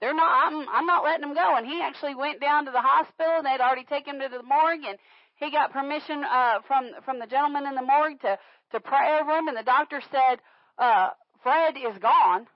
they're 0.00 0.14
not. 0.14 0.46
I'm 0.46 0.68
I'm 0.70 0.86
not 0.86 1.04
letting 1.04 1.22
them 1.22 1.34
go. 1.34 1.56
And 1.56 1.66
he 1.66 1.80
actually 1.82 2.16
went 2.16 2.40
down 2.40 2.66
to 2.66 2.72
the 2.72 2.80
hospital, 2.80 3.38
and 3.38 3.46
they'd 3.46 3.62
already 3.62 3.84
taken 3.84 4.16
him 4.16 4.30
to 4.30 4.38
the 4.38 4.42
morgue, 4.42 4.82
and 4.88 4.98
he 5.36 5.52
got 5.52 5.72
permission 5.72 6.24
uh, 6.24 6.66
from 6.66 6.90
from 7.04 7.20
the 7.20 7.26
gentleman 7.26 7.66
in 7.66 7.76
the 7.76 7.82
morgue 7.82 8.20
to 8.22 8.38
to 8.72 8.80
pray 8.80 9.18
over 9.20 9.38
him. 9.38 9.46
And 9.46 9.56
the 9.56 9.62
doctor 9.62 10.02
said, 10.10 10.40
uh, 10.78 11.10
Fred 11.42 11.74
is 11.76 11.98
gone. 11.98 12.48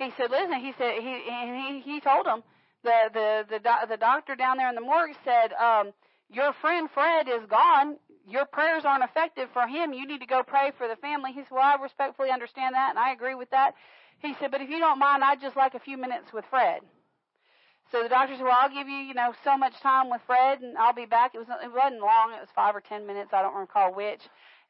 He 0.00 0.10
said, 0.16 0.30
listen. 0.30 0.54
He 0.60 0.72
said 0.78 0.94
he 1.00 1.22
and 1.30 1.84
he 1.84 1.92
he 1.92 2.00
told 2.00 2.26
him 2.26 2.42
the 2.82 3.10
the 3.12 3.44
the 3.50 3.58
do- 3.58 3.86
the 3.88 3.96
doctor 3.98 4.34
down 4.34 4.56
there 4.56 4.68
in 4.68 4.74
the 4.74 4.80
morgue 4.80 5.14
said, 5.24 5.52
um, 5.52 5.92
your 6.32 6.54
friend 6.54 6.88
Fred 6.92 7.28
is 7.28 7.44
gone. 7.50 7.96
Your 8.26 8.46
prayers 8.46 8.84
aren't 8.86 9.04
effective 9.04 9.48
for 9.52 9.66
him. 9.66 9.92
You 9.92 10.06
need 10.06 10.20
to 10.20 10.26
go 10.26 10.42
pray 10.42 10.72
for 10.78 10.88
the 10.88 10.96
family. 10.96 11.32
He 11.32 11.40
said, 11.40 11.52
well, 11.52 11.62
I 11.62 11.82
respectfully 11.82 12.30
understand 12.30 12.74
that, 12.74 12.90
and 12.90 12.98
I 12.98 13.12
agree 13.12 13.34
with 13.34 13.50
that. 13.50 13.74
He 14.20 14.34
said, 14.38 14.50
but 14.50 14.60
if 14.60 14.70
you 14.70 14.78
don't 14.78 14.98
mind, 14.98 15.24
I'd 15.24 15.40
just 15.40 15.56
like 15.56 15.74
a 15.74 15.80
few 15.80 15.96
minutes 15.96 16.32
with 16.32 16.44
Fred. 16.48 16.80
So 17.90 18.02
the 18.02 18.08
doctor 18.08 18.36
said, 18.36 18.44
well, 18.44 18.56
I'll 18.56 18.72
give 18.72 18.88
you, 18.88 18.98
you 18.98 19.14
know, 19.14 19.34
so 19.42 19.56
much 19.58 19.74
time 19.82 20.10
with 20.10 20.20
Fred, 20.26 20.60
and 20.60 20.78
I'll 20.78 20.94
be 20.94 21.06
back. 21.06 21.34
It 21.34 21.38
was 21.38 21.48
it 21.48 21.72
wasn't 21.74 22.00
long. 22.00 22.32
It 22.32 22.40
was 22.40 22.48
five 22.54 22.74
or 22.76 22.80
ten 22.80 23.06
minutes. 23.06 23.30
I 23.32 23.42
don't 23.42 23.56
recall 23.56 23.92
which. 23.92 24.22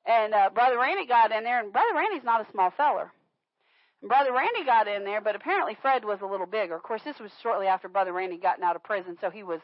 And 0.06 0.32
uh, 0.32 0.50
Brother 0.54 0.78
Randy 0.78 1.06
got 1.06 1.30
in 1.30 1.44
there, 1.44 1.60
and 1.60 1.72
Brother 1.72 1.94
Randy's 1.94 2.24
not 2.24 2.40
a 2.40 2.50
small 2.50 2.70
feller. 2.76 3.12
Brother 4.02 4.32
Randy 4.32 4.64
got 4.64 4.88
in 4.88 5.04
there, 5.04 5.20
but 5.20 5.36
apparently 5.36 5.76
Fred 5.80 6.04
was 6.04 6.20
a 6.22 6.26
little 6.26 6.46
bigger. 6.46 6.74
Of 6.74 6.82
course, 6.82 7.02
this 7.04 7.18
was 7.18 7.30
shortly 7.42 7.66
after 7.66 7.88
Brother 7.88 8.12
Randy 8.12 8.38
gotten 8.38 8.64
out 8.64 8.76
of 8.76 8.82
prison, 8.82 9.18
so 9.20 9.28
he 9.28 9.42
was, 9.42 9.60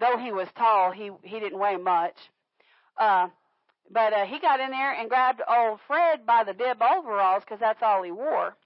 though 0.00 0.16
he 0.16 0.32
was 0.32 0.48
tall, 0.56 0.90
he 0.90 1.10
he 1.22 1.38
didn't 1.38 1.58
weigh 1.58 1.76
much. 1.76 2.16
Uh, 2.96 3.28
but 3.90 4.12
uh, 4.12 4.24
he 4.24 4.38
got 4.38 4.60
in 4.60 4.70
there 4.70 4.92
and 4.92 5.08
grabbed 5.08 5.42
old 5.46 5.80
Fred 5.86 6.24
by 6.24 6.44
the 6.44 6.54
bib 6.54 6.78
overalls 6.82 7.42
because 7.44 7.60
that's 7.60 7.82
all 7.82 8.02
he 8.02 8.10
wore, 8.10 8.56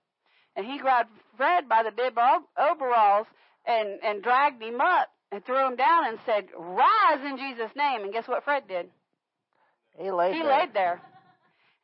and 0.55 0.64
he 0.64 0.78
grabbed 0.78 1.11
Fred 1.36 1.68
by 1.68 1.82
the 1.82 1.90
bib 1.90 2.16
overalls 2.57 3.26
and 3.66 3.98
and 4.05 4.22
dragged 4.22 4.62
him 4.62 4.80
up 4.80 5.09
and 5.32 5.44
threw 5.44 5.66
him 5.66 5.74
down 5.74 6.07
and 6.07 6.18
said, 6.24 6.46
"Rise 6.57 7.24
in 7.24 7.38
Jesus' 7.38 7.74
name." 7.74 8.03
And 8.03 8.12
guess 8.12 8.28
what 8.28 8.44
Fred 8.44 8.68
did? 8.68 8.88
He 9.98 10.12
laid. 10.12 10.34
He 10.34 10.42
there. 10.42 10.48
laid 10.48 10.74
there. 10.74 11.03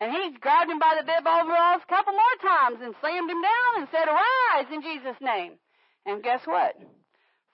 And 0.01 0.13
he 0.13 0.39
grabbed 0.39 0.71
him 0.71 0.79
by 0.79 0.95
the 0.97 1.05
bib 1.05 1.27
overalls 1.27 1.83
a 1.83 1.93
couple 1.93 2.13
more 2.13 2.39
times 2.41 2.79
and 2.83 2.95
slammed 3.01 3.31
him 3.31 3.43
down 3.43 3.73
and 3.79 3.89
said, 3.91 4.07
Arise 4.07 4.73
in 4.73 4.83
Jesus' 4.83 5.21
name. 5.21 5.55
And 6.07 6.23
guess 6.23 6.43
what? 6.47 6.77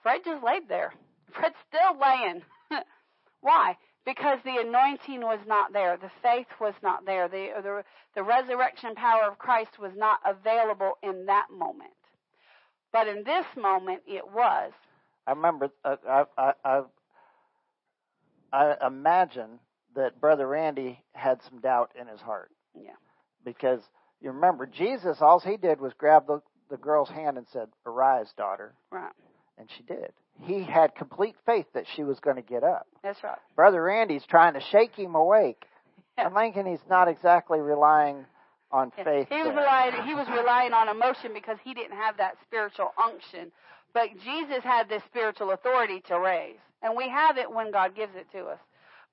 Fred 0.03 0.21
just 0.25 0.45
laid 0.45 0.69
there. 0.69 0.93
Fred's 1.33 1.57
still 1.67 1.99
laying. 1.99 2.43
Why? 3.41 3.77
Because 4.05 4.39
the 4.45 4.59
anointing 4.61 5.23
was 5.23 5.41
not 5.47 5.73
there. 5.73 5.97
The 5.97 6.11
faith 6.23 6.49
was 6.61 6.75
not 6.83 7.07
there. 7.07 7.29
The, 7.29 7.49
the, 7.63 7.83
the 8.15 8.23
resurrection 8.23 8.95
power 8.95 9.23
of 9.25 9.39
Christ 9.39 9.79
was 9.79 9.93
not 9.97 10.19
available 10.27 10.99
in 11.03 11.25
that 11.27 11.47
moment. 11.51 11.93
But 12.93 13.09
in 13.09 13.25
this 13.25 13.47
moment, 13.57 14.03
it 14.07 14.31
was. 14.31 14.73
I 15.27 15.33
remember, 15.33 15.71
uh, 15.85 15.97
I, 16.07 16.25
I, 16.37 16.53
I, 16.65 16.83
I 18.53 18.87
imagine 18.87 19.59
that 19.97 20.21
Brother 20.21 20.47
Randy 20.47 21.03
had 21.13 21.41
some 21.49 21.61
doubt 21.61 21.93
in 22.01 22.07
his 22.07 22.21
heart. 22.21 22.51
Yeah. 22.75 22.91
Because 23.45 23.81
you 24.21 24.31
remember, 24.31 24.67
Jesus, 24.67 25.19
all 25.21 25.39
he 25.41 25.57
did 25.57 25.81
was 25.81 25.93
grab 25.99 26.27
the, 26.27 26.41
the 26.71 26.77
girl's 26.77 27.09
hand 27.11 27.37
and 27.39 27.47
said, 27.53 27.69
Arise, 27.87 28.33
daughter. 28.37 28.75
Right. 28.91 29.13
And 29.59 29.69
she 29.77 29.83
did. 29.85 30.13
He 30.41 30.65
had 30.65 30.95
complete 30.97 31.37
faith 31.47 31.67
that 31.75 31.85
she 31.95 32.03
was 32.03 32.19
going 32.21 32.37
to 32.37 32.43
get 32.43 32.65
up. 32.65 32.87
That's 33.03 33.23
right. 33.23 33.39
Brother 33.55 33.83
Randy's 33.83 34.25
trying 34.29 34.55
to 34.55 34.61
shake 34.61 34.95
him 34.97 35.15
awake. 35.15 35.65
Yeah. 36.19 36.25
I'm 36.27 36.35
thinking 36.35 36.67
he's 36.67 36.85
not 36.91 37.09
exactly 37.09 37.61
relying 37.61 38.25
on 38.73 38.91
Yeah. 38.99 39.05
faith. 39.05 39.29
He 39.31 39.37
was 39.43 39.55
relying 39.55 39.93
he 40.07 40.15
was 40.15 40.27
relying 40.29 40.73
on 40.73 40.89
emotion 40.89 41.33
because 41.33 41.59
he 41.63 41.75
didn't 41.75 41.97
have 41.97 42.17
that 42.17 42.35
spiritual 42.47 42.93
unction. 43.01 43.53
But 43.93 44.09
Jesus 44.25 44.65
had 44.65 44.89
this 44.89 45.03
spiritual 45.05 45.53
authority 45.53 46.03
to 46.09 46.19
raise. 46.19 46.59
And 46.83 46.97
we 46.97 47.09
have 47.09 47.39
it 47.39 47.51
when 47.51 47.71
God 47.71 47.95
gives 47.95 48.15
it 48.17 48.27
to 48.33 48.47
us. 48.47 48.59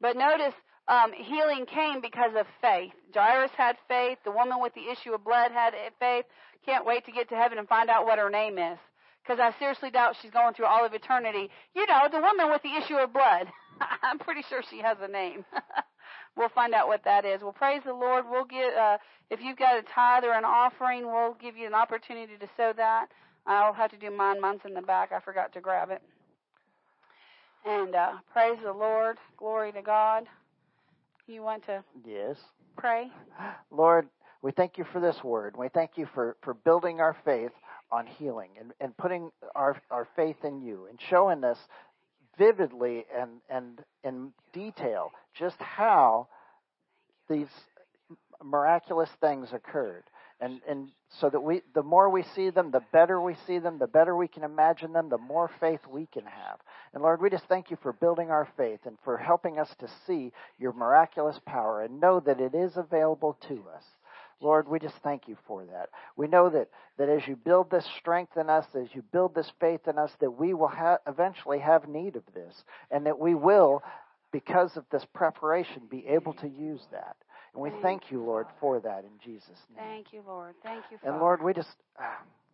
But 0.01 0.17
notice 0.17 0.53
um, 0.87 1.13
healing 1.13 1.65
came 1.65 2.01
because 2.01 2.31
of 2.37 2.47
faith. 2.61 2.91
Jairus 3.13 3.51
had 3.55 3.77
faith. 3.87 4.17
The 4.25 4.31
woman 4.31 4.59
with 4.59 4.73
the 4.73 4.89
issue 4.91 5.13
of 5.13 5.23
blood 5.23 5.51
had 5.51 5.73
faith. 5.99 6.25
Can't 6.65 6.85
wait 6.85 7.05
to 7.05 7.11
get 7.11 7.29
to 7.29 7.35
heaven 7.35 7.57
and 7.57 7.67
find 7.67 7.89
out 7.89 8.05
what 8.05 8.19
her 8.19 8.29
name 8.29 8.57
is. 8.57 8.77
Because 9.23 9.39
I 9.39 9.57
seriously 9.59 9.91
doubt 9.91 10.15
she's 10.21 10.31
going 10.31 10.55
through 10.55 10.65
all 10.65 10.83
of 10.83 10.93
eternity. 10.93 11.49
You 11.75 11.85
know, 11.85 12.07
the 12.11 12.19
woman 12.19 12.49
with 12.49 12.63
the 12.63 12.75
issue 12.75 12.95
of 12.95 13.13
blood. 13.13 13.47
I'm 14.03 14.17
pretty 14.17 14.41
sure 14.49 14.63
she 14.69 14.79
has 14.79 14.97
a 15.01 15.07
name. 15.07 15.45
we'll 16.35 16.49
find 16.49 16.73
out 16.73 16.87
what 16.87 17.03
that 17.03 17.23
is. 17.23 17.41
Well, 17.41 17.53
praise 17.53 17.81
the 17.85 17.93
Lord. 17.93 18.25
We'll 18.29 18.45
get, 18.45 18.73
uh, 18.73 18.97
if 19.29 19.39
you've 19.41 19.57
got 19.57 19.77
a 19.77 19.83
tithe 19.83 20.23
or 20.23 20.33
an 20.33 20.45
offering, 20.45 21.05
we'll 21.05 21.35
give 21.39 21.55
you 21.55 21.67
an 21.67 21.75
opportunity 21.75 22.33
to 22.39 22.49
sow 22.57 22.73
that. 22.75 23.07
I'll 23.45 23.73
have 23.73 23.91
to 23.91 23.97
do 23.97 24.09
mine. 24.09 24.41
Mine's 24.41 24.61
in 24.65 24.73
the 24.73 24.81
back. 24.81 25.11
I 25.11 25.19
forgot 25.19 25.53
to 25.53 25.61
grab 25.61 25.91
it. 25.91 26.01
And 27.65 27.95
uh, 27.95 28.13
praise 28.33 28.57
the 28.63 28.73
Lord. 28.73 29.17
Glory 29.37 29.71
to 29.73 29.81
God. 29.81 30.25
You 31.27 31.43
want 31.43 31.65
to 31.65 31.83
Yes. 32.05 32.37
pray? 32.75 33.11
Lord, 33.69 34.07
we 34.41 34.51
thank 34.51 34.77
you 34.77 34.85
for 34.91 34.99
this 34.99 35.23
word. 35.23 35.55
We 35.55 35.69
thank 35.69 35.91
you 35.97 36.07
for, 36.13 36.35
for 36.41 36.53
building 36.53 36.99
our 36.99 37.15
faith 37.23 37.51
on 37.91 38.07
healing 38.07 38.49
and, 38.59 38.73
and 38.79 38.95
putting 38.97 39.31
our, 39.55 39.79
our 39.91 40.07
faith 40.15 40.37
in 40.43 40.61
you 40.61 40.87
and 40.89 40.99
showing 41.09 41.43
us 41.43 41.57
vividly 42.37 43.05
and, 43.15 43.29
and 43.49 43.79
in 44.03 44.31
detail 44.53 45.11
just 45.37 45.57
how 45.59 46.27
these 47.29 47.47
miraculous 48.43 49.09
things 49.19 49.49
occurred. 49.53 50.03
And, 50.39 50.59
and 50.67 50.89
so 51.19 51.29
that 51.29 51.39
we, 51.41 51.61
the 51.75 51.83
more 51.83 52.09
we 52.09 52.23
see 52.35 52.49
them, 52.49 52.71
the 52.71 52.81
better 52.91 53.21
we 53.21 53.35
see 53.45 53.59
them, 53.59 53.77
the 53.77 53.85
better 53.87 54.15
we 54.15 54.27
can 54.27 54.43
imagine 54.43 54.91
them, 54.91 55.09
the 55.09 55.19
more 55.19 55.51
faith 55.59 55.81
we 55.87 56.07
can 56.07 56.23
have. 56.23 56.59
And 56.93 57.01
Lord, 57.03 57.21
we 57.21 57.29
just 57.29 57.45
thank 57.45 57.71
you 57.71 57.77
for 57.81 57.93
building 57.93 58.31
our 58.31 58.47
faith 58.57 58.81
and 58.85 58.97
for 59.03 59.17
helping 59.17 59.59
us 59.59 59.69
to 59.79 59.87
see 60.05 60.31
your 60.59 60.73
miraculous 60.73 61.39
power 61.45 61.83
and 61.83 62.01
know 62.01 62.19
that 62.19 62.41
it 62.41 62.53
is 62.53 62.75
available 62.75 63.37
to 63.47 63.63
us. 63.75 63.83
Lord, 64.41 64.67
we 64.67 64.79
just 64.79 64.95
thank 65.03 65.27
you 65.27 65.37
for 65.47 65.63
that. 65.65 65.89
We 66.17 66.27
know 66.27 66.49
that, 66.49 66.69
that 66.97 67.09
as 67.09 67.27
you 67.27 67.35
build 67.35 67.69
this 67.69 67.87
strength 67.99 68.35
in 68.37 68.49
us, 68.49 68.65
as 68.75 68.87
you 68.93 69.03
build 69.11 69.35
this 69.35 69.51
faith 69.59 69.87
in 69.87 69.97
us, 69.99 70.11
that 70.19 70.31
we 70.31 70.53
will 70.53 70.67
ha- 70.67 70.97
eventually 71.07 71.59
have 71.59 71.87
need 71.87 72.15
of 72.15 72.23
this, 72.33 72.63
and 72.89 73.05
that 73.05 73.19
we 73.19 73.35
will, 73.35 73.83
because 74.31 74.75
of 74.77 74.85
this 74.91 75.05
preparation, 75.13 75.83
be 75.89 76.07
able 76.07 76.33
to 76.33 76.47
use 76.47 76.81
that. 76.91 77.15
And 77.53 77.61
we 77.61 77.69
Thank 77.69 77.81
thank 77.83 78.11
you, 78.11 78.23
Lord, 78.23 78.47
Father. 78.47 78.57
for 78.59 78.79
that 78.79 79.03
in 79.03 79.11
Jesus' 79.23 79.49
name. 79.75 79.85
Thank 79.85 80.11
you, 80.11 80.23
Lord. 80.25 80.55
Thank 80.63 80.85
you, 80.89 80.97
And 81.03 81.19
Lord, 81.19 81.43
we 81.43 81.53
just 81.53 81.75
uh, 81.99 82.03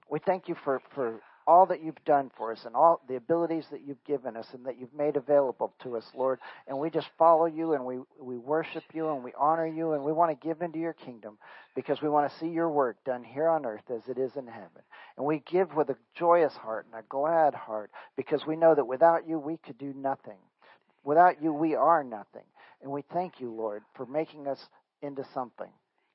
we 0.10 0.20
thank 0.20 0.50
you 0.50 0.56
for 0.64 0.82
for 0.94 1.22
all 1.48 1.66
that 1.66 1.82
you've 1.82 2.04
done 2.06 2.30
for 2.38 2.52
us 2.52 2.66
and 2.66 2.76
all 2.76 3.02
the 3.08 3.16
abilities 3.16 3.66
that 3.72 3.82
you've 3.88 4.04
given 4.04 4.36
us 4.36 4.46
and 4.54 4.66
that 4.66 4.78
you've 4.78 4.94
made 4.94 5.16
available 5.16 5.74
to 5.82 5.96
us, 5.96 6.04
Lord. 6.14 6.40
And 6.68 6.78
we 6.78 6.90
just 6.90 7.08
follow 7.18 7.46
you 7.46 7.74
and 7.74 7.86
we 7.86 8.00
we 8.20 8.38
worship 8.38 8.84
you 8.94 9.10
and 9.10 9.24
we 9.24 9.32
honor 9.40 9.66
you 9.66 9.94
and 9.94 10.04
we 10.04 10.12
want 10.12 10.30
to 10.30 10.48
give 10.48 10.62
into 10.62 10.78
your 10.78 10.94
kingdom 10.94 11.38
because 11.74 12.02
we 12.02 12.10
want 12.10 12.30
to 12.30 12.38
see 12.38 12.50
your 12.50 12.70
work 12.70 12.98
done 13.06 13.24
here 13.24 13.48
on 13.48 13.66
earth 13.66 13.90
as 13.90 14.02
it 14.10 14.18
is 14.18 14.36
in 14.36 14.46
heaven. 14.46 14.82
And 15.16 15.26
we 15.26 15.42
give 15.50 15.74
with 15.74 15.90
a 15.90 15.98
joyous 16.14 16.54
heart 16.54 16.86
and 16.92 17.00
a 17.00 17.08
glad 17.08 17.56
heart 17.56 17.92
because 18.18 18.46
we 18.46 18.58
know 18.58 18.76
that 18.76 18.86
without 18.86 19.28
you 19.28 19.40
we 19.40 19.58
could 19.58 19.78
do 19.78 19.94
nothing. 19.96 20.38
Without 21.06 21.42
you 21.42 21.54
we 21.54 21.76
are 21.76 22.04
nothing. 22.04 22.44
And 22.84 22.92
we 22.92 23.04
thank 23.14 23.40
you, 23.40 23.52
Lord, 23.52 23.84
for 23.96 24.06
making 24.06 24.48
us 24.48 24.60
into 25.02 25.26
something. 25.34 25.72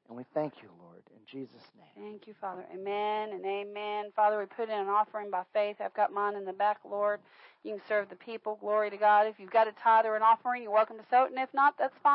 And 0.08 0.16
we 0.16 0.24
thank 0.34 0.54
you, 0.62 0.68
Lord, 0.78 1.02
Jesus' 1.32 1.70
name. 1.78 1.88
Thank 1.96 2.28
you, 2.28 2.34
Father. 2.40 2.64
Amen 2.74 3.30
and 3.32 3.44
amen. 3.46 4.12
Father, 4.16 4.38
we 4.38 4.46
put 4.46 4.70
in 4.70 4.78
an 4.78 4.88
offering 4.88 5.30
by 5.30 5.42
faith. 5.54 5.76
I've 5.80 5.94
got 5.94 6.12
mine 6.12 6.36
in 6.36 6.44
the 6.44 6.52
back, 6.54 6.78
Lord. 6.88 7.20
You 7.64 7.72
can 7.74 7.82
serve 7.88 8.08
the 8.10 8.16
people. 8.16 8.58
Glory 8.60 8.90
to 8.90 8.96
God. 8.98 9.26
If 9.26 9.36
you've 9.38 9.50
got 9.52 9.68
a 9.68 9.72
tithe 9.72 10.06
or 10.06 10.16
an 10.16 10.22
offering, 10.22 10.62
you're 10.64 10.72
welcome 10.72 10.98
to 10.98 11.04
sow 11.10 11.24
it. 11.24 11.32
And 11.32 11.40
if 11.40 11.50
not, 11.54 11.74
that's 11.78 11.94
fine 12.02 12.10